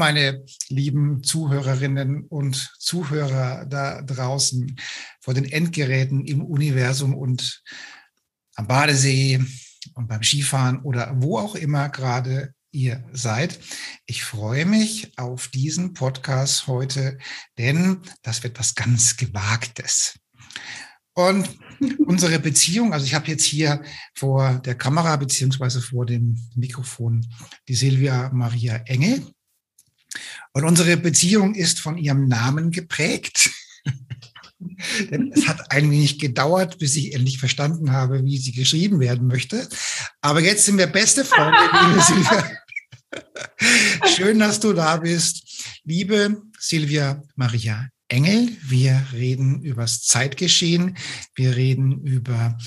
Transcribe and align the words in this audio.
Meine 0.00 0.42
lieben 0.70 1.22
Zuhörerinnen 1.22 2.24
und 2.24 2.74
Zuhörer 2.78 3.66
da 3.66 4.00
draußen 4.00 4.80
vor 5.20 5.34
den 5.34 5.44
Endgeräten 5.44 6.24
im 6.24 6.42
Universum 6.42 7.14
und 7.14 7.62
am 8.56 8.66
Badesee 8.66 9.44
und 9.94 10.08
beim 10.08 10.22
Skifahren 10.22 10.80
oder 10.80 11.12
wo 11.16 11.38
auch 11.38 11.54
immer 11.54 11.90
gerade 11.90 12.54
ihr 12.72 13.04
seid. 13.12 13.60
Ich 14.06 14.24
freue 14.24 14.64
mich 14.64 15.12
auf 15.18 15.48
diesen 15.48 15.92
Podcast 15.92 16.66
heute, 16.66 17.18
denn 17.58 18.00
das 18.22 18.42
wird 18.42 18.58
was 18.58 18.74
ganz 18.74 19.18
Gewagtes. 19.18 20.18
Und 21.12 21.46
unsere 22.06 22.38
Beziehung, 22.38 22.94
also 22.94 23.04
ich 23.04 23.12
habe 23.12 23.28
jetzt 23.28 23.44
hier 23.44 23.82
vor 24.14 24.60
der 24.64 24.76
Kamera 24.76 25.16
beziehungsweise 25.16 25.82
vor 25.82 26.06
dem 26.06 26.38
Mikrofon 26.56 27.26
die 27.68 27.74
Silvia 27.74 28.30
Maria 28.32 28.76
Engel. 28.86 29.30
Und 30.52 30.64
unsere 30.64 30.96
Beziehung 30.96 31.54
ist 31.54 31.80
von 31.80 31.96
ihrem 31.96 32.28
Namen 32.28 32.70
geprägt. 32.70 33.50
Es 35.10 35.48
hat 35.48 35.72
ein 35.72 35.90
wenig 35.90 36.18
gedauert, 36.18 36.78
bis 36.78 36.94
ich 36.96 37.14
endlich 37.14 37.38
verstanden 37.38 37.92
habe, 37.92 38.24
wie 38.24 38.36
sie 38.36 38.52
geschrieben 38.52 39.00
werden 39.00 39.26
möchte. 39.26 39.66
Aber 40.20 40.40
jetzt 40.40 40.66
sind 40.66 40.76
wir 40.76 40.86
beste 40.86 41.24
Freunde, 41.24 41.58
liebe 41.88 42.02
Silvia. 42.02 42.50
Schön, 44.14 44.38
dass 44.38 44.60
du 44.60 44.74
da 44.74 44.98
bist. 44.98 45.64
Liebe 45.84 46.42
Silvia 46.58 47.22
Maria 47.36 47.88
Engel, 48.10 48.48
wir 48.62 49.06
reden 49.12 49.62
übers 49.62 50.02
Zeitgeschehen. 50.02 50.96
Wir 51.36 51.54
reden 51.54 52.04
über 52.04 52.58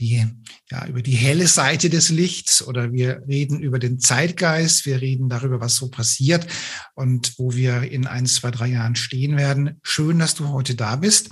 die, 0.00 0.26
ja, 0.70 0.86
über 0.86 1.02
die 1.02 1.14
helle 1.14 1.46
Seite 1.46 1.88
des 1.88 2.08
Lichts 2.08 2.66
oder 2.66 2.92
wir 2.92 3.22
reden 3.28 3.60
über 3.60 3.78
den 3.78 4.00
Zeitgeist, 4.00 4.86
wir 4.86 5.00
reden 5.00 5.28
darüber, 5.28 5.60
was 5.60 5.76
so 5.76 5.88
passiert 5.88 6.46
und 6.94 7.38
wo 7.38 7.54
wir 7.54 7.82
in 7.82 8.06
ein, 8.06 8.26
zwei, 8.26 8.50
drei 8.50 8.68
Jahren 8.68 8.96
stehen 8.96 9.36
werden. 9.36 9.78
Schön, 9.82 10.18
dass 10.18 10.34
du 10.34 10.48
heute 10.48 10.74
da 10.74 10.96
bist. 10.96 11.30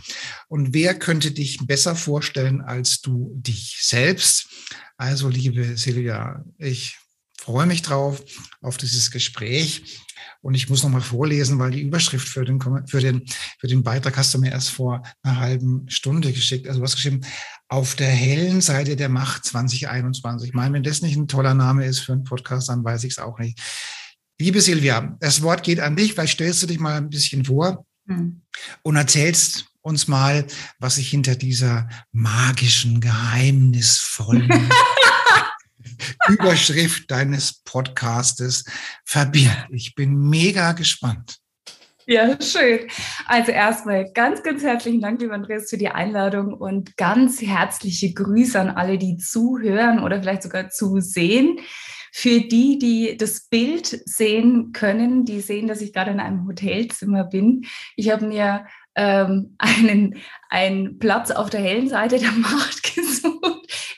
Und 0.48 0.72
wer 0.72 0.96
könnte 0.96 1.32
dich 1.32 1.58
besser 1.66 1.96
vorstellen 1.96 2.60
als 2.60 3.00
du 3.00 3.32
dich 3.36 3.78
selbst? 3.82 4.48
Also, 4.96 5.28
liebe 5.28 5.76
Silvia, 5.76 6.44
ich 6.58 6.98
freue 7.36 7.66
mich 7.66 7.82
drauf, 7.82 8.22
auf 8.60 8.76
dieses 8.76 9.10
Gespräch. 9.10 10.05
Und 10.42 10.54
ich 10.54 10.68
muss 10.68 10.82
nochmal 10.82 11.00
vorlesen, 11.00 11.58
weil 11.58 11.70
die 11.72 11.82
Überschrift 11.82 12.28
für 12.28 12.44
den, 12.44 12.60
für, 12.86 13.00
den, 13.00 13.24
für 13.58 13.66
den 13.66 13.82
Beitrag 13.82 14.16
hast 14.16 14.32
du 14.34 14.38
mir 14.38 14.52
erst 14.52 14.70
vor 14.70 15.02
einer 15.22 15.40
halben 15.40 15.88
Stunde 15.88 16.32
geschickt. 16.32 16.68
Also 16.68 16.80
du 16.80 16.84
hast 16.84 16.96
geschrieben, 16.96 17.22
auf 17.68 17.94
der 17.94 18.10
hellen 18.10 18.60
Seite 18.60 18.96
der 18.96 19.08
Macht 19.08 19.44
2021. 19.44 20.48
Ich 20.48 20.54
meine, 20.54 20.74
wenn 20.74 20.82
das 20.82 21.02
nicht 21.02 21.16
ein 21.16 21.28
toller 21.28 21.54
Name 21.54 21.86
ist 21.86 22.00
für 22.00 22.12
einen 22.12 22.24
Podcast, 22.24 22.68
dann 22.68 22.84
weiß 22.84 23.04
ich 23.04 23.12
es 23.12 23.18
auch 23.18 23.38
nicht. 23.38 23.60
Liebe 24.38 24.60
Silvia, 24.60 25.16
das 25.20 25.42
Wort 25.42 25.62
geht 25.62 25.80
an 25.80 25.96
dich. 25.96 26.12
Vielleicht 26.12 26.34
stellst 26.34 26.62
du 26.62 26.66
dich 26.66 26.78
mal 26.78 26.96
ein 26.96 27.10
bisschen 27.10 27.44
vor 27.44 27.86
hm. 28.06 28.42
und 28.82 28.96
erzählst 28.96 29.66
uns 29.80 30.08
mal, 30.08 30.44
was 30.78 30.96
sich 30.96 31.08
hinter 31.08 31.36
dieser 31.36 31.88
magischen, 32.12 33.00
geheimnisvollen 33.00 34.50
Überschrift 36.28 37.10
deines 37.10 37.62
Podcastes 37.64 38.64
verbirgt. 39.04 39.68
Ich 39.70 39.94
bin 39.94 40.28
mega 40.28 40.72
gespannt. 40.72 41.38
Ja, 42.08 42.40
schön. 42.40 42.86
Also 43.26 43.50
erstmal 43.50 44.12
ganz, 44.12 44.44
ganz 44.44 44.62
herzlichen 44.62 45.00
Dank, 45.00 45.20
lieber 45.20 45.34
Andreas, 45.34 45.68
für 45.68 45.76
die 45.76 45.88
Einladung 45.88 46.54
und 46.54 46.96
ganz 46.96 47.42
herzliche 47.42 48.14
Grüße 48.14 48.60
an 48.60 48.70
alle, 48.70 48.96
die 48.96 49.16
zuhören 49.16 50.02
oder 50.02 50.20
vielleicht 50.20 50.44
sogar 50.44 50.68
zusehen. 50.68 51.58
Für 52.12 52.40
die, 52.40 52.78
die 52.78 53.16
das 53.16 53.48
Bild 53.48 53.86
sehen 53.86 54.72
können, 54.72 55.24
die 55.24 55.40
sehen, 55.40 55.66
dass 55.66 55.80
ich 55.80 55.92
gerade 55.92 56.12
in 56.12 56.20
einem 56.20 56.46
Hotelzimmer 56.46 57.24
bin. 57.24 57.66
Ich 57.96 58.10
habe 58.10 58.26
mir 58.26 58.66
ähm, 58.94 59.56
einen, 59.58 60.14
einen 60.48 60.98
Platz 61.00 61.32
auf 61.32 61.50
der 61.50 61.60
hellen 61.60 61.88
Seite 61.88 62.18
der 62.18 62.32
Macht 62.32 62.82
gesucht 62.94 63.05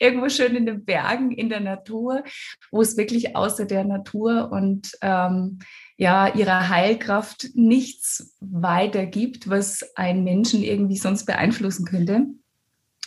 irgendwo 0.00 0.28
schön 0.28 0.54
in 0.54 0.66
den 0.66 0.84
Bergen, 0.84 1.30
in 1.30 1.48
der 1.48 1.60
Natur, 1.60 2.24
wo 2.70 2.80
es 2.80 2.96
wirklich 2.96 3.36
außer 3.36 3.66
der 3.66 3.84
Natur 3.84 4.50
und 4.52 4.92
ähm, 5.02 5.58
ja, 5.96 6.32
ihrer 6.34 6.68
Heilkraft 6.68 7.48
nichts 7.54 8.36
weiter 8.40 9.06
gibt, 9.06 9.48
was 9.48 9.84
einen 9.96 10.24
Menschen 10.24 10.62
irgendwie 10.62 10.96
sonst 10.96 11.24
beeinflussen 11.24 11.84
könnte. 11.84 12.26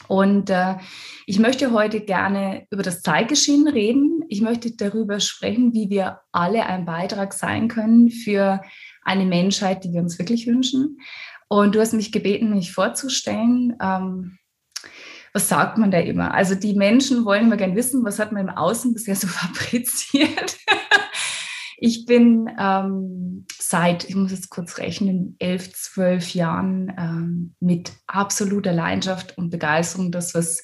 Und 0.08 0.50
äh, 0.50 0.76
ich 1.26 1.40
möchte 1.40 1.72
heute 1.72 2.02
gerne 2.02 2.66
über 2.70 2.84
das 2.84 3.02
Zeitgeschehen 3.02 3.68
reden. 3.68 4.24
Ich 4.30 4.42
möchte 4.42 4.76
darüber 4.76 5.20
sprechen, 5.20 5.74
wie 5.74 5.90
wir 5.90 6.20
alle 6.32 6.66
ein 6.66 6.86
Beitrag 6.86 7.34
sein 7.34 7.68
können 7.68 8.10
für 8.10 8.62
eine 9.04 9.26
Menschheit, 9.26 9.84
die 9.84 9.94
wir 9.94 10.02
uns 10.02 10.20
wirklich 10.20 10.48
wünschen. 10.48 10.98
Und 11.48 11.76
du 11.76 11.80
hast 11.80 11.94
mich 11.94 12.12
gebeten, 12.12 12.54
mich 12.54 12.74
vorzustellen. 12.74 13.76
Ähm, 13.82 14.38
was 15.34 15.48
sagt 15.48 15.78
man 15.78 15.92
da 15.92 16.00
immer? 16.00 16.34
Also 16.34 16.56
die 16.56 16.74
Menschen 16.74 17.26
wollen 17.26 17.46
immer 17.46 17.58
gern 17.58 17.76
wissen, 17.76 18.04
was 18.04 18.20
hat 18.20 18.32
man 18.32 18.48
im 18.48 18.56
Außen 18.56 18.94
bisher 18.94 19.16
so 19.16 19.28
fabriziert. 19.28 20.58
ich 21.78 22.06
bin 22.06 22.50
ähm, 22.60 23.46
seit, 23.58 24.08
ich 24.08 24.16
muss 24.16 24.32
jetzt 24.32 24.50
kurz 24.50 24.78
rechnen, 24.78 25.36
elf, 25.40 25.74
zwölf 25.74 26.34
Jahren 26.34 26.94
ähm, 26.98 27.56
mit 27.60 27.92
absoluter 28.08 28.74
Leidenschaft 28.74 29.38
und 29.38 29.50
Begeisterung 29.50 30.12
das, 30.12 30.36
was 30.36 30.64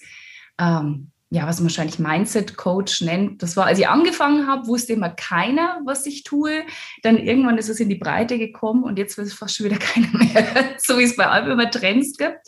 ähm, 0.60 1.12
ja, 1.30 1.46
was 1.46 1.60
man 1.60 1.66
wahrscheinlich 1.66 2.00
Mindset 2.00 2.56
Coach 2.56 3.02
nennt. 3.02 3.44
Das 3.44 3.58
war, 3.58 3.66
als 3.66 3.80
ich 3.80 3.88
angefangen 3.88 4.48
habe, 4.48 4.68
wusste 4.68 4.94
immer 4.94 5.10
keiner, 5.10 5.82
was 5.84 6.06
ich 6.06 6.24
tue. 6.24 6.64
Dann 7.04 7.18
irgendwann 7.18 7.58
ist 7.58 7.68
es 7.68 7.82
in 7.82 7.90
die 7.90 7.96
Breite 7.96 8.38
gekommen 8.38 8.84
und 8.84 8.98
jetzt 8.98 9.18
wird 9.18 9.28
es 9.28 9.34
fast 9.34 9.56
schon 9.56 9.66
wieder 9.66 9.78
keiner 9.80 10.08
mehr, 10.14 10.46
so 10.78 10.98
wie 10.98 11.04
es 11.04 11.18
bei 11.18 11.28
allem 11.28 11.52
immer 11.52 11.70
Trends 11.70 12.18
gibt. 12.18 12.40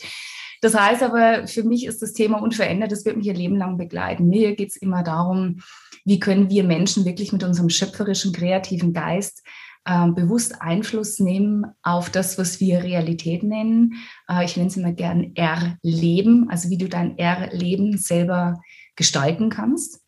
Das 0.61 0.75
heißt 0.75 1.03
aber, 1.03 1.47
für 1.47 1.63
mich 1.63 1.85
ist 1.85 2.01
das 2.01 2.13
Thema 2.13 2.41
unverändert, 2.41 2.91
das 2.91 3.05
wird 3.05 3.17
mich 3.17 3.27
ihr 3.27 3.33
Leben 3.33 3.57
lang 3.57 3.77
begleiten. 3.77 4.27
Mir 4.27 4.55
geht 4.55 4.69
es 4.69 4.77
immer 4.77 5.03
darum, 5.03 5.61
wie 6.05 6.19
können 6.19 6.49
wir 6.49 6.63
Menschen 6.63 7.05
wirklich 7.05 7.31
mit 7.31 7.43
unserem 7.43 7.69
schöpferischen, 7.69 8.33
kreativen 8.33 8.93
Geist 8.93 9.43
äh, 9.85 10.07
bewusst 10.11 10.61
Einfluss 10.61 11.19
nehmen 11.19 11.65
auf 11.81 12.09
das, 12.09 12.38
was 12.38 12.59
wir 12.59 12.83
Realität 12.83 13.44
nennen. 13.44 13.94
Äh, 14.27 14.45
ich 14.45 14.57
nenne 14.57 14.69
es 14.69 14.77
immer 14.77 14.91
gern 14.91 15.35
Erleben, 15.35 16.50
also 16.50 16.69
wie 16.69 16.77
du 16.77 16.89
dein 16.89 17.17
Erleben 17.17 17.97
selber 17.97 18.62
gestalten 18.95 19.50
kannst. 19.50 20.01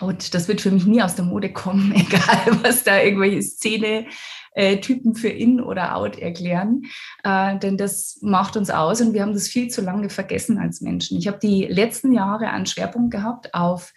Und 0.00 0.34
das 0.34 0.46
wird 0.48 0.60
für 0.60 0.70
mich 0.70 0.86
nie 0.86 1.02
aus 1.02 1.14
der 1.14 1.24
Mode 1.24 1.52
kommen, 1.52 1.92
egal 1.94 2.62
was 2.62 2.84
da 2.84 3.00
irgendwelche 3.00 3.42
Szene 3.42 4.06
äh, 4.52 4.78
Typen 4.78 5.14
für 5.14 5.28
in 5.28 5.60
oder 5.60 5.96
out 5.96 6.18
erklären, 6.18 6.82
äh, 7.24 7.58
denn 7.58 7.76
das 7.76 8.18
macht 8.22 8.56
uns 8.56 8.70
aus 8.70 9.00
und 9.00 9.12
wir 9.12 9.22
haben 9.22 9.34
das 9.34 9.48
viel 9.48 9.68
zu 9.68 9.80
lange 9.80 10.10
vergessen 10.10 10.58
als 10.58 10.80
Menschen. 10.80 11.18
Ich 11.18 11.26
habe 11.26 11.38
die 11.40 11.64
letzten 11.64 12.12
Jahre 12.12 12.48
einen 12.48 12.66
Schwerpunkt 12.66 13.10
gehabt 13.10 13.54
auf 13.54 13.92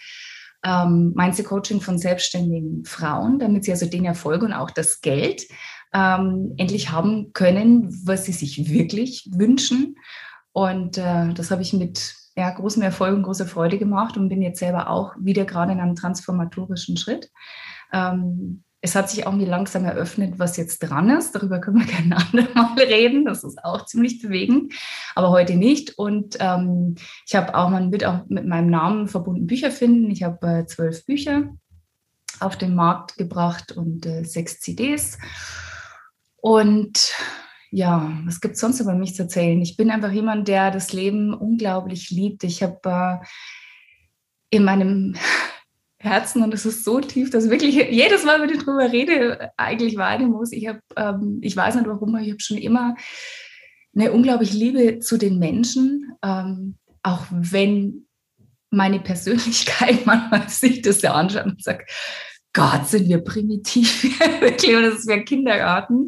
ähm, 0.63 1.13
Mindset-Coaching 1.15 1.81
von 1.81 1.97
selbstständigen 1.97 2.85
Frauen, 2.85 3.39
damit 3.39 3.65
sie 3.65 3.71
also 3.71 3.85
den 3.85 4.05
Erfolg 4.05 4.43
und 4.43 4.53
auch 4.53 4.71
das 4.71 5.01
Geld 5.01 5.43
ähm, 5.93 6.53
endlich 6.57 6.91
haben 6.91 7.33
können, 7.33 7.89
was 8.05 8.25
sie 8.25 8.31
sich 8.31 8.69
wirklich 8.69 9.29
wünschen. 9.33 9.95
Und 10.53 10.97
äh, 10.97 11.33
das 11.33 11.51
habe 11.51 11.61
ich 11.61 11.73
mit 11.73 12.15
ja, 12.35 12.49
großem 12.49 12.81
Erfolg 12.81 13.15
und 13.15 13.23
großer 13.23 13.45
Freude 13.45 13.77
gemacht 13.77 14.17
und 14.17 14.29
bin 14.29 14.41
jetzt 14.41 14.59
selber 14.59 14.89
auch 14.89 15.13
wieder 15.19 15.45
gerade 15.45 15.73
in 15.73 15.79
einem 15.79 15.95
transformatorischen 15.95 16.97
Schritt. 16.97 17.29
Ähm, 17.91 18.63
es 18.81 18.95
hat 18.95 19.09
sich 19.09 19.27
auch 19.27 19.31
mir 19.31 19.47
langsam 19.47 19.85
eröffnet, 19.85 20.39
was 20.39 20.57
jetzt 20.57 20.79
dran 20.79 21.09
ist. 21.11 21.33
Darüber 21.33 21.59
können 21.59 21.79
wir 21.79 21.85
gerne 21.85 22.17
andermal 22.17 22.79
reden. 22.79 23.25
Das 23.25 23.43
ist 23.43 23.63
auch 23.63 23.85
ziemlich 23.85 24.21
bewegend, 24.21 24.73
aber 25.15 25.29
heute 25.29 25.55
nicht. 25.55 25.97
Und 25.97 26.37
ähm, 26.39 26.95
ich 27.27 27.35
habe 27.35 27.55
auch, 27.55 27.69
man 27.69 27.91
wird 27.91 28.05
auch 28.05 28.25
mit 28.27 28.45
meinem 28.47 28.69
Namen 28.69 29.07
verbunden 29.07 29.45
Bücher 29.45 29.71
finden. 29.71 30.09
Ich 30.09 30.23
habe 30.23 30.45
äh, 30.47 30.65
zwölf 30.65 31.05
Bücher 31.05 31.49
auf 32.39 32.57
den 32.57 32.73
Markt 32.73 33.17
gebracht 33.17 33.71
und 33.71 34.05
äh, 34.07 34.23
sechs 34.23 34.59
CDs. 34.59 35.19
Und 36.37 37.13
ja, 37.69 38.11
was 38.25 38.41
gibt 38.41 38.55
es 38.55 38.61
sonst 38.61 38.79
über 38.79 38.95
mich 38.95 39.13
zu 39.13 39.23
erzählen? 39.23 39.61
Ich 39.61 39.77
bin 39.77 39.91
einfach 39.91 40.11
jemand, 40.11 40.47
der 40.47 40.71
das 40.71 40.91
Leben 40.91 41.35
unglaublich 41.35 42.09
liebt. 42.09 42.43
Ich 42.43 42.63
habe 42.63 43.21
äh, 43.21 43.25
in 44.49 44.63
meinem 44.63 45.15
Herzen 46.03 46.43
und 46.43 46.53
es 46.53 46.65
ist 46.65 46.83
so 46.83 46.99
tief, 46.99 47.29
dass 47.29 47.49
wirklich 47.49 47.75
jedes 47.75 48.23
Mal, 48.23 48.41
wenn 48.41 48.49
ich 48.49 48.63
drüber 48.63 48.91
rede, 48.91 49.51
eigentlich 49.57 49.97
weinen 49.97 50.31
muss. 50.31 50.51
Ich, 50.51 50.67
hab, 50.67 50.79
ähm, 50.95 51.39
ich 51.41 51.55
weiß 51.55 51.75
nicht 51.75 51.87
warum, 51.87 52.15
aber 52.15 52.23
ich 52.23 52.31
habe 52.31 52.41
schon 52.41 52.57
immer 52.57 52.95
eine 53.95 54.11
unglaubliche 54.11 54.57
Liebe 54.57 54.99
zu 54.99 55.17
den 55.17 55.37
Menschen, 55.37 56.13
ähm, 56.23 56.75
auch 57.03 57.25
wenn 57.29 58.07
meine 58.69 58.99
Persönlichkeit 58.99 60.05
manchmal 60.05 60.49
sich 60.49 60.81
das 60.81 61.01
ja 61.01 61.13
anschaut 61.13 61.45
und 61.45 61.63
sagt, 61.63 61.89
Gott, 62.53 62.87
sind 62.87 63.07
wir 63.07 63.19
primitiv, 63.19 64.03
wirklich, 64.41 64.75
und 64.75 64.83
das 64.83 64.99
ist 64.99 65.07
wie 65.07 65.13
ein 65.13 65.25
Kindergarten. 65.25 66.07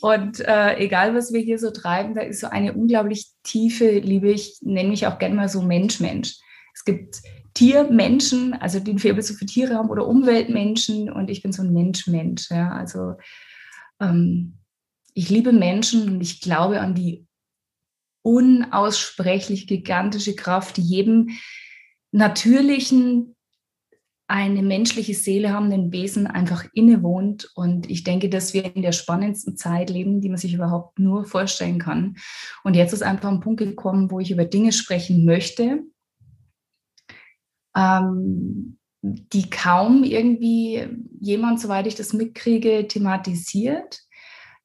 Und 0.00 0.40
äh, 0.40 0.76
egal, 0.76 1.14
was 1.14 1.32
wir 1.32 1.40
hier 1.40 1.58
so 1.58 1.70
treiben, 1.70 2.14
da 2.14 2.22
ist 2.22 2.40
so 2.40 2.48
eine 2.48 2.74
unglaublich 2.74 3.28
tiefe 3.42 3.98
Liebe. 3.98 4.30
Ich 4.30 4.58
nenne 4.62 4.90
mich 4.90 5.06
auch 5.06 5.18
gerne 5.18 5.34
mal 5.34 5.48
so 5.48 5.62
Mensch-Mensch. 5.62 6.36
Es 6.74 6.84
gibt 6.84 7.22
Tiermenschen, 7.56 8.52
also 8.52 8.80
die 8.80 9.02
wir 9.02 9.22
so 9.22 9.32
für 9.32 9.46
Tiere 9.46 9.76
haben, 9.76 9.88
oder 9.88 10.06
Umweltmenschen 10.06 11.10
und 11.10 11.30
ich 11.30 11.42
bin 11.42 11.52
so 11.52 11.62
ein 11.62 11.72
Mensch-Mensch. 11.72 12.50
Ja. 12.50 12.70
Also 12.72 13.14
ähm, 13.98 14.58
ich 15.14 15.30
liebe 15.30 15.52
Menschen 15.52 16.08
und 16.10 16.20
ich 16.20 16.42
glaube 16.42 16.80
an 16.80 16.94
die 16.94 17.26
unaussprechlich 18.22 19.66
gigantische 19.66 20.36
Kraft, 20.36 20.76
die 20.76 20.82
jedem 20.82 21.30
natürlichen, 22.12 23.34
eine 24.28 24.62
menschliche 24.62 25.14
Seele 25.14 25.52
habenden 25.52 25.92
Wesen 25.92 26.26
einfach 26.26 26.66
innewohnt. 26.74 27.48
Und 27.54 27.88
ich 27.88 28.02
denke, 28.04 28.28
dass 28.28 28.52
wir 28.52 28.74
in 28.76 28.82
der 28.82 28.92
spannendsten 28.92 29.56
Zeit 29.56 29.88
leben, 29.88 30.20
die 30.20 30.28
man 30.28 30.36
sich 30.36 30.52
überhaupt 30.52 30.98
nur 30.98 31.24
vorstellen 31.24 31.78
kann. 31.78 32.16
Und 32.64 32.74
jetzt 32.74 32.92
ist 32.92 33.04
einfach 33.04 33.30
ein 33.30 33.40
Punkt 33.40 33.60
gekommen, 33.60 34.10
wo 34.10 34.18
ich 34.18 34.32
über 34.32 34.44
Dinge 34.44 34.72
sprechen 34.72 35.24
möchte, 35.24 35.84
ähm, 37.76 38.78
die 39.02 39.50
kaum 39.50 40.02
irgendwie 40.02 40.88
jemand, 41.20 41.60
soweit 41.60 41.86
ich 41.86 41.94
das 41.94 42.12
mitkriege, 42.12 42.88
thematisiert. 42.88 44.00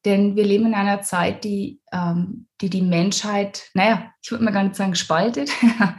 Denn 0.03 0.35
wir 0.35 0.45
leben 0.45 0.65
in 0.65 0.73
einer 0.73 1.01
Zeit, 1.03 1.43
die 1.43 1.79
ähm, 1.91 2.47
die, 2.61 2.69
die 2.69 2.81
Menschheit, 2.81 3.69
naja, 3.73 4.11
ich 4.21 4.31
würde 4.31 4.43
mal 4.43 4.51
gar 4.51 4.63
nicht 4.63 4.75
sagen 4.75 4.95
spaltet. 4.95 5.51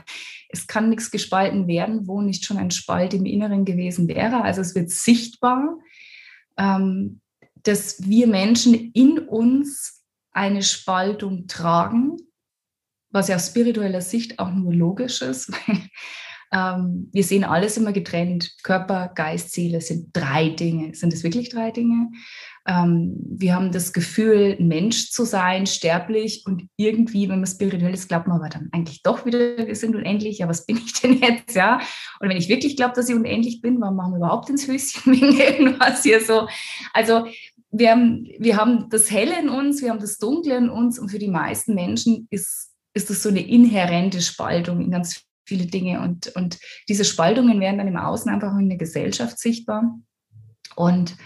es 0.49 0.67
kann 0.67 0.89
nichts 0.89 1.11
gespalten 1.11 1.67
werden, 1.67 2.07
wo 2.07 2.21
nicht 2.21 2.45
schon 2.45 2.59
ein 2.59 2.71
Spalt 2.71 3.15
im 3.15 3.27
Inneren 3.27 3.65
gewesen 3.65 4.09
wäre. 4.09 4.43
Also 4.43 4.61
es 4.61 4.75
wird 4.75 4.91
sichtbar, 4.91 5.79
ähm, 6.57 7.21
dass 7.63 8.07
wir 8.07 8.27
Menschen 8.27 8.75
in 8.93 9.19
uns 9.19 10.05
eine 10.33 10.63
Spaltung 10.63 11.47
tragen, 11.47 12.17
was 13.11 13.29
ja 13.29 13.37
aus 13.37 13.49
spiritueller 13.49 14.01
Sicht 14.01 14.39
auch 14.39 14.51
nur 14.51 14.73
logisch 14.75 15.23
ist, 15.23 15.53
weil 15.69 15.79
ähm, 16.53 17.09
wir 17.13 17.25
sehen 17.25 17.45
alles 17.45 17.77
immer 17.79 17.93
getrennt. 17.93 18.57
Körper, 18.63 19.11
Geist, 19.15 19.53
Seele 19.53 19.81
sind 19.81 20.11
drei 20.13 20.51
Dinge. 20.51 20.95
Sind 20.95 21.13
es 21.13 21.25
wirklich 21.25 21.49
drei 21.49 21.71
Dinge? 21.71 22.11
Ähm, 22.69 23.17
wir 23.27 23.55
haben 23.55 23.73
das 23.73 23.93
Gefühl, 23.93 24.57
Mensch 24.61 25.11
zu 25.11 25.25
sein, 25.25 25.67
sterblich 25.67 26.45
und 26.47 26.69
irgendwie, 26.77 27.29
wenn 27.29 27.41
man 27.41 27.47
spirituell 27.47 27.95
ist, 27.95 28.09
glaubt 28.09 28.29
man 28.29 28.37
aber 28.37 28.51
dann 28.51 28.69
eigentlich 28.71 29.03
doch 29.03 29.25
wieder, 29.25 29.57
wir 29.67 29.75
sind 29.75 29.97
unendlich. 29.97 30.39
Ja, 30.39 30.49
was 30.49 30.67
bin 30.67 30.77
ich 30.77 30.93
denn 31.01 31.19
jetzt? 31.21 31.57
Ja. 31.57 31.81
Und 32.21 32.29
wenn 32.29 32.37
ich 32.37 32.49
wirklich 32.49 32.77
glaube, 32.77 32.95
dass 32.95 33.09
ich 33.09 33.15
unendlich 33.15 33.63
bin, 33.63 33.81
warum 33.81 33.97
machen 33.97 34.13
wir 34.13 34.19
überhaupt 34.19 34.51
ins 34.51 34.69
Höschen 34.69 35.13
wegen 35.13 35.37
irgendwas 35.37 36.03
hier 36.03 36.21
so? 36.21 36.47
Also 36.93 37.27
wir 37.71 37.91
haben, 37.91 38.29
wir 38.39 38.59
haben 38.59 38.91
das 38.91 39.11
Helle 39.11 39.41
in 39.41 39.49
uns, 39.49 39.81
wir 39.81 39.89
haben 39.89 40.01
das 40.01 40.19
Dunkle 40.19 40.57
in 40.59 40.69
uns 40.69 40.99
und 40.99 41.09
für 41.09 41.19
die 41.19 41.31
meisten 41.31 41.75
Menschen 41.75 42.29
ist, 42.31 42.73
ist 42.93 43.09
das 43.09 43.23
so 43.23 43.31
eine 43.31 43.41
inhärente 43.41 44.21
Spaltung 44.21 44.83
in 44.83 44.91
ganz 44.91 45.25
viele 45.45 45.67
Dinge. 45.67 46.01
Und, 46.01 46.35
und 46.37 46.59
diese 46.89 47.05
Spaltungen 47.05 47.61
werden 47.61 47.79
dann 47.79 47.89
im 47.89 47.97
Außen 47.97 48.31
einfach 48.31 48.57
in 48.59 48.69
der 48.69 48.79
Gesellschaft 48.79 49.39
sichtbar. 49.39 49.99
Und 50.77 51.17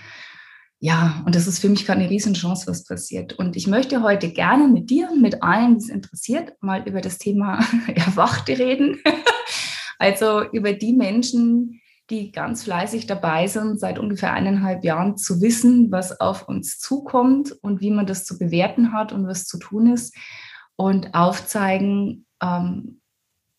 ja, 0.78 1.22
und 1.24 1.34
das 1.34 1.46
ist 1.46 1.58
für 1.58 1.70
mich 1.70 1.86
gerade 1.86 2.00
eine 2.00 2.10
Riesenchance, 2.10 2.66
was 2.66 2.84
passiert. 2.84 3.32
Und 3.32 3.56
ich 3.56 3.66
möchte 3.66 4.02
heute 4.02 4.30
gerne 4.30 4.68
mit 4.68 4.90
dir 4.90 5.10
und 5.10 5.22
mit 5.22 5.42
allen, 5.42 5.78
die 5.78 5.84
es 5.84 5.88
interessiert, 5.88 6.52
mal 6.60 6.86
über 6.86 7.00
das 7.00 7.18
Thema 7.18 7.64
Erwachte 7.94 8.58
reden. 8.58 8.98
also 9.98 10.42
über 10.50 10.74
die 10.74 10.92
Menschen, 10.92 11.80
die 12.10 12.30
ganz 12.30 12.64
fleißig 12.64 13.06
dabei 13.06 13.46
sind, 13.46 13.80
seit 13.80 13.98
ungefähr 13.98 14.32
eineinhalb 14.32 14.84
Jahren 14.84 15.16
zu 15.16 15.40
wissen, 15.40 15.90
was 15.90 16.20
auf 16.20 16.46
uns 16.46 16.78
zukommt 16.78 17.52
und 17.62 17.80
wie 17.80 17.90
man 17.90 18.06
das 18.06 18.24
zu 18.24 18.38
bewerten 18.38 18.92
hat 18.92 19.12
und 19.12 19.26
was 19.26 19.46
zu 19.46 19.58
tun 19.58 19.92
ist. 19.92 20.14
Und 20.76 21.14
aufzeigen, 21.14 22.26
ähm, 22.42 23.00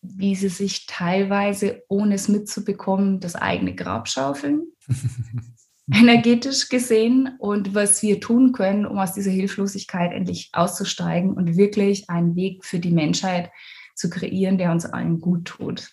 wie 0.02 0.34
sie 0.34 0.48
sich 0.48 0.86
teilweise, 0.86 1.82
ohne 1.88 2.14
es 2.14 2.28
mitzubekommen, 2.28 3.20
das 3.20 3.34
eigene 3.34 3.74
Grab 3.74 4.08
schaufeln, 4.08 4.68
energetisch 5.92 6.68
gesehen, 6.68 7.30
und 7.38 7.74
was 7.74 8.02
wir 8.02 8.20
tun 8.20 8.52
können, 8.52 8.86
um 8.86 8.98
aus 8.98 9.14
dieser 9.14 9.30
Hilflosigkeit 9.30 10.12
endlich 10.12 10.50
auszusteigen 10.52 11.32
und 11.32 11.56
wirklich 11.56 12.10
einen 12.10 12.36
Weg 12.36 12.64
für 12.64 12.78
die 12.78 12.90
Menschheit 12.90 13.50
zu 13.94 14.10
kreieren, 14.10 14.58
der 14.58 14.70
uns 14.70 14.86
allen 14.86 15.20
gut 15.20 15.46
tut. 15.46 15.90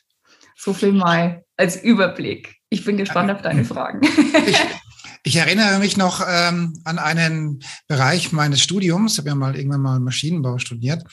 So 0.56 0.74
viel 0.74 0.92
mal 0.92 1.44
als 1.58 1.82
Überblick. 1.82 2.56
Ich 2.70 2.86
bin 2.86 2.98
gespannt 2.98 3.32
auf 3.32 3.42
deine 3.42 3.66
Fragen. 3.66 4.02
Ich, 4.48 4.58
ich 5.24 5.36
erinnere 5.36 5.80
mich 5.80 5.98
noch 5.98 6.26
ähm, 6.28 6.80
an 6.84 7.00
einen 7.00 7.64
Bereich 7.88 8.32
meines 8.32 8.62
Studiums. 8.62 9.14
Ich 9.14 9.18
habe 9.20 9.30
ja 9.30 9.36
mal 9.36 9.56
irgendwann 9.56 9.82
mal 9.82 10.00
Maschinenbau 10.00 10.58
studiert. 10.58 11.04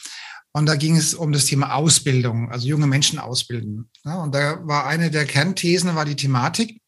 Und 0.52 0.66
da 0.66 0.76
ging 0.76 0.96
es 0.96 1.14
um 1.14 1.32
das 1.32 1.46
Thema 1.46 1.74
Ausbildung, 1.74 2.50
also 2.50 2.68
junge 2.68 2.86
Menschen 2.86 3.18
ausbilden. 3.18 3.90
Und 4.04 4.34
da 4.34 4.66
war 4.66 4.86
eine 4.86 5.10
der 5.10 5.24
Kernthesen, 5.24 5.94
war 5.94 6.04
die 6.04 6.16
Thematik, 6.16 6.78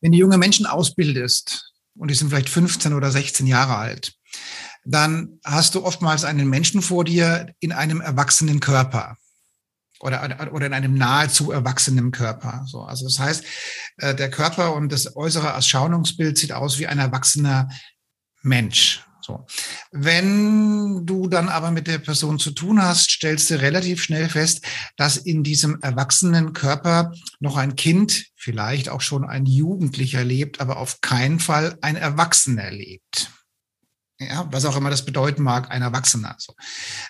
wenn 0.00 0.12
du 0.12 0.18
junge 0.18 0.36
Menschen 0.36 0.66
ausbildest 0.66 1.72
und 1.96 2.10
die 2.10 2.14
sind 2.14 2.28
vielleicht 2.28 2.50
15 2.50 2.92
oder 2.92 3.10
16 3.10 3.46
Jahre 3.46 3.76
alt, 3.76 4.14
dann 4.84 5.40
hast 5.44 5.74
du 5.74 5.84
oftmals 5.84 6.24
einen 6.24 6.48
Menschen 6.48 6.82
vor 6.82 7.04
dir 7.04 7.54
in 7.60 7.72
einem 7.72 8.02
erwachsenen 8.02 8.60
Körper 8.60 9.16
oder, 10.00 10.52
oder 10.52 10.66
in 10.66 10.74
einem 10.74 10.94
nahezu 10.94 11.50
erwachsenen 11.50 12.10
Körper. 12.10 12.64
So, 12.66 12.82
also 12.82 13.06
das 13.06 13.18
heißt, 13.18 13.44
äh, 13.98 14.14
der 14.14 14.30
Körper 14.30 14.74
und 14.74 14.92
das 14.92 15.16
äußere 15.16 15.48
Erscheinungsbild 15.48 16.36
sieht 16.36 16.52
aus 16.52 16.78
wie 16.78 16.86
ein 16.86 16.98
erwachsener 16.98 17.70
Mensch. 18.42 19.02
So. 19.24 19.46
Wenn 19.90 21.06
du 21.06 21.28
dann 21.28 21.48
aber 21.48 21.70
mit 21.70 21.86
der 21.86 21.98
Person 21.98 22.38
zu 22.38 22.50
tun 22.50 22.82
hast, 22.82 23.10
stellst 23.10 23.48
du 23.50 23.60
relativ 23.60 24.02
schnell 24.02 24.28
fest, 24.28 24.62
dass 24.98 25.16
in 25.16 25.42
diesem 25.42 25.80
erwachsenen 25.80 26.52
Körper 26.52 27.12
noch 27.40 27.56
ein 27.56 27.74
Kind, 27.74 28.26
vielleicht 28.36 28.90
auch 28.90 29.00
schon 29.00 29.24
ein 29.24 29.46
Jugendlicher 29.46 30.24
lebt, 30.24 30.60
aber 30.60 30.76
auf 30.76 31.00
keinen 31.00 31.40
Fall 31.40 31.78
ein 31.80 31.96
Erwachsener 31.96 32.70
lebt. 32.70 33.30
Ja, 34.18 34.46
was 34.52 34.66
auch 34.66 34.76
immer 34.76 34.90
das 34.90 35.06
bedeuten 35.06 35.42
mag, 35.42 35.70
ein 35.70 35.82
Erwachsener. 35.82 36.36
So, 36.38 36.54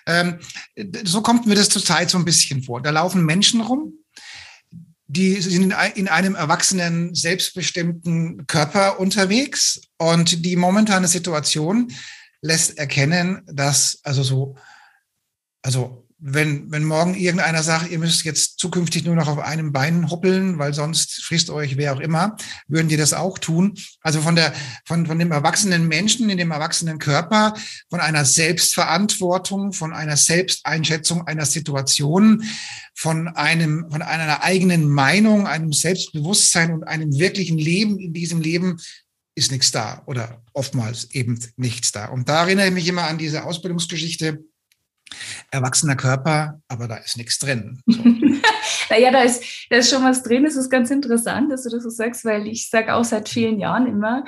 ähm, 0.07 0.39
so 1.03 1.21
kommt 1.21 1.45
mir 1.45 1.55
das 1.55 1.69
zurzeit 1.69 2.09
so 2.09 2.17
ein 2.17 2.25
bisschen 2.25 2.63
vor. 2.63 2.81
Da 2.81 2.91
laufen 2.91 3.25
Menschen 3.25 3.59
rum, 3.59 3.93
die 5.15 5.41
sind 5.41 5.73
in 5.95 6.07
einem 6.07 6.35
erwachsenen, 6.35 7.15
selbstbestimmten 7.15 8.47
Körper 8.47 8.99
unterwegs. 8.99 9.81
Und 9.97 10.45
die 10.45 10.55
momentane 10.55 11.07
Situation 11.07 11.91
lässt 12.41 12.77
erkennen, 12.77 13.41
dass 13.47 13.99
also 14.03 14.23
so, 14.23 14.55
also 15.61 16.04
wenn, 16.27 16.71
wenn 16.71 16.83
morgen 16.83 17.13
irgendeiner 17.13 17.61
sagt, 17.61 17.91
ihr 17.91 17.99
müsst 17.99 18.25
jetzt 18.25 18.57
zukünftig 18.57 19.05
nur 19.05 19.13
noch 19.13 19.27
auf 19.27 19.37
einem 19.37 19.71
Bein 19.71 20.09
hoppeln, 20.09 20.57
weil 20.57 20.73
sonst 20.73 21.23
frisst 21.23 21.51
euch 21.51 21.77
wer 21.77 21.93
auch 21.93 21.99
immer, 21.99 22.35
würden 22.67 22.87
die 22.87 22.97
das 22.97 23.13
auch 23.13 23.37
tun. 23.37 23.77
Also 24.01 24.21
von 24.21 24.35
der, 24.35 24.51
von, 24.85 25.05
von 25.05 25.19
dem 25.19 25.31
erwachsenen 25.31 25.87
Menschen 25.87 26.31
in 26.31 26.39
dem 26.39 26.49
erwachsenen 26.49 26.97
Körper, 26.97 27.53
von 27.91 27.99
einer 27.99 28.25
Selbstverantwortung, 28.25 29.71
von 29.71 29.93
einer 29.93 30.17
Selbsteinschätzung 30.17 31.27
einer 31.27 31.45
Situation, 31.45 32.43
von 32.95 33.27
einem, 33.27 33.85
von 33.91 34.01
einer 34.01 34.41
eigenen 34.41 34.89
Meinung, 34.89 35.45
einem 35.45 35.73
Selbstbewusstsein 35.73 36.73
und 36.73 36.85
einem 36.85 37.13
wirklichen 37.19 37.59
Leben 37.59 37.99
in 37.99 38.13
diesem 38.13 38.41
Leben 38.41 38.77
ist 39.35 39.51
nichts 39.51 39.71
da 39.71 40.01
oder 40.07 40.41
oftmals 40.53 41.11
eben 41.11 41.39
nichts 41.55 41.91
da. 41.91 42.07
Und 42.07 42.29
da 42.29 42.45
erinnere 42.45 42.67
ich 42.67 42.73
mich 42.73 42.87
immer 42.87 43.03
an 43.03 43.19
diese 43.19 43.43
Ausbildungsgeschichte 43.43 44.43
erwachsener 45.51 45.95
Körper, 45.95 46.59
aber 46.67 46.87
da 46.87 46.95
ist 46.97 47.17
nichts 47.17 47.39
drin. 47.39 47.81
So. 48.87 48.93
naja, 48.93 49.11
da 49.11 49.21
ist, 49.21 49.67
da 49.69 49.77
ist 49.77 49.89
schon 49.89 50.03
was 50.03 50.21
drin. 50.21 50.43
Das 50.43 50.55
ist 50.55 50.69
ganz 50.69 50.91
interessant, 50.91 51.51
dass 51.51 51.63
du 51.63 51.69
das 51.69 51.83
so 51.83 51.89
sagst, 51.89 52.25
weil 52.25 52.47
ich 52.47 52.69
sage 52.69 52.93
auch 52.93 53.03
seit 53.03 53.29
vielen 53.29 53.59
Jahren 53.59 53.87
immer, 53.87 54.25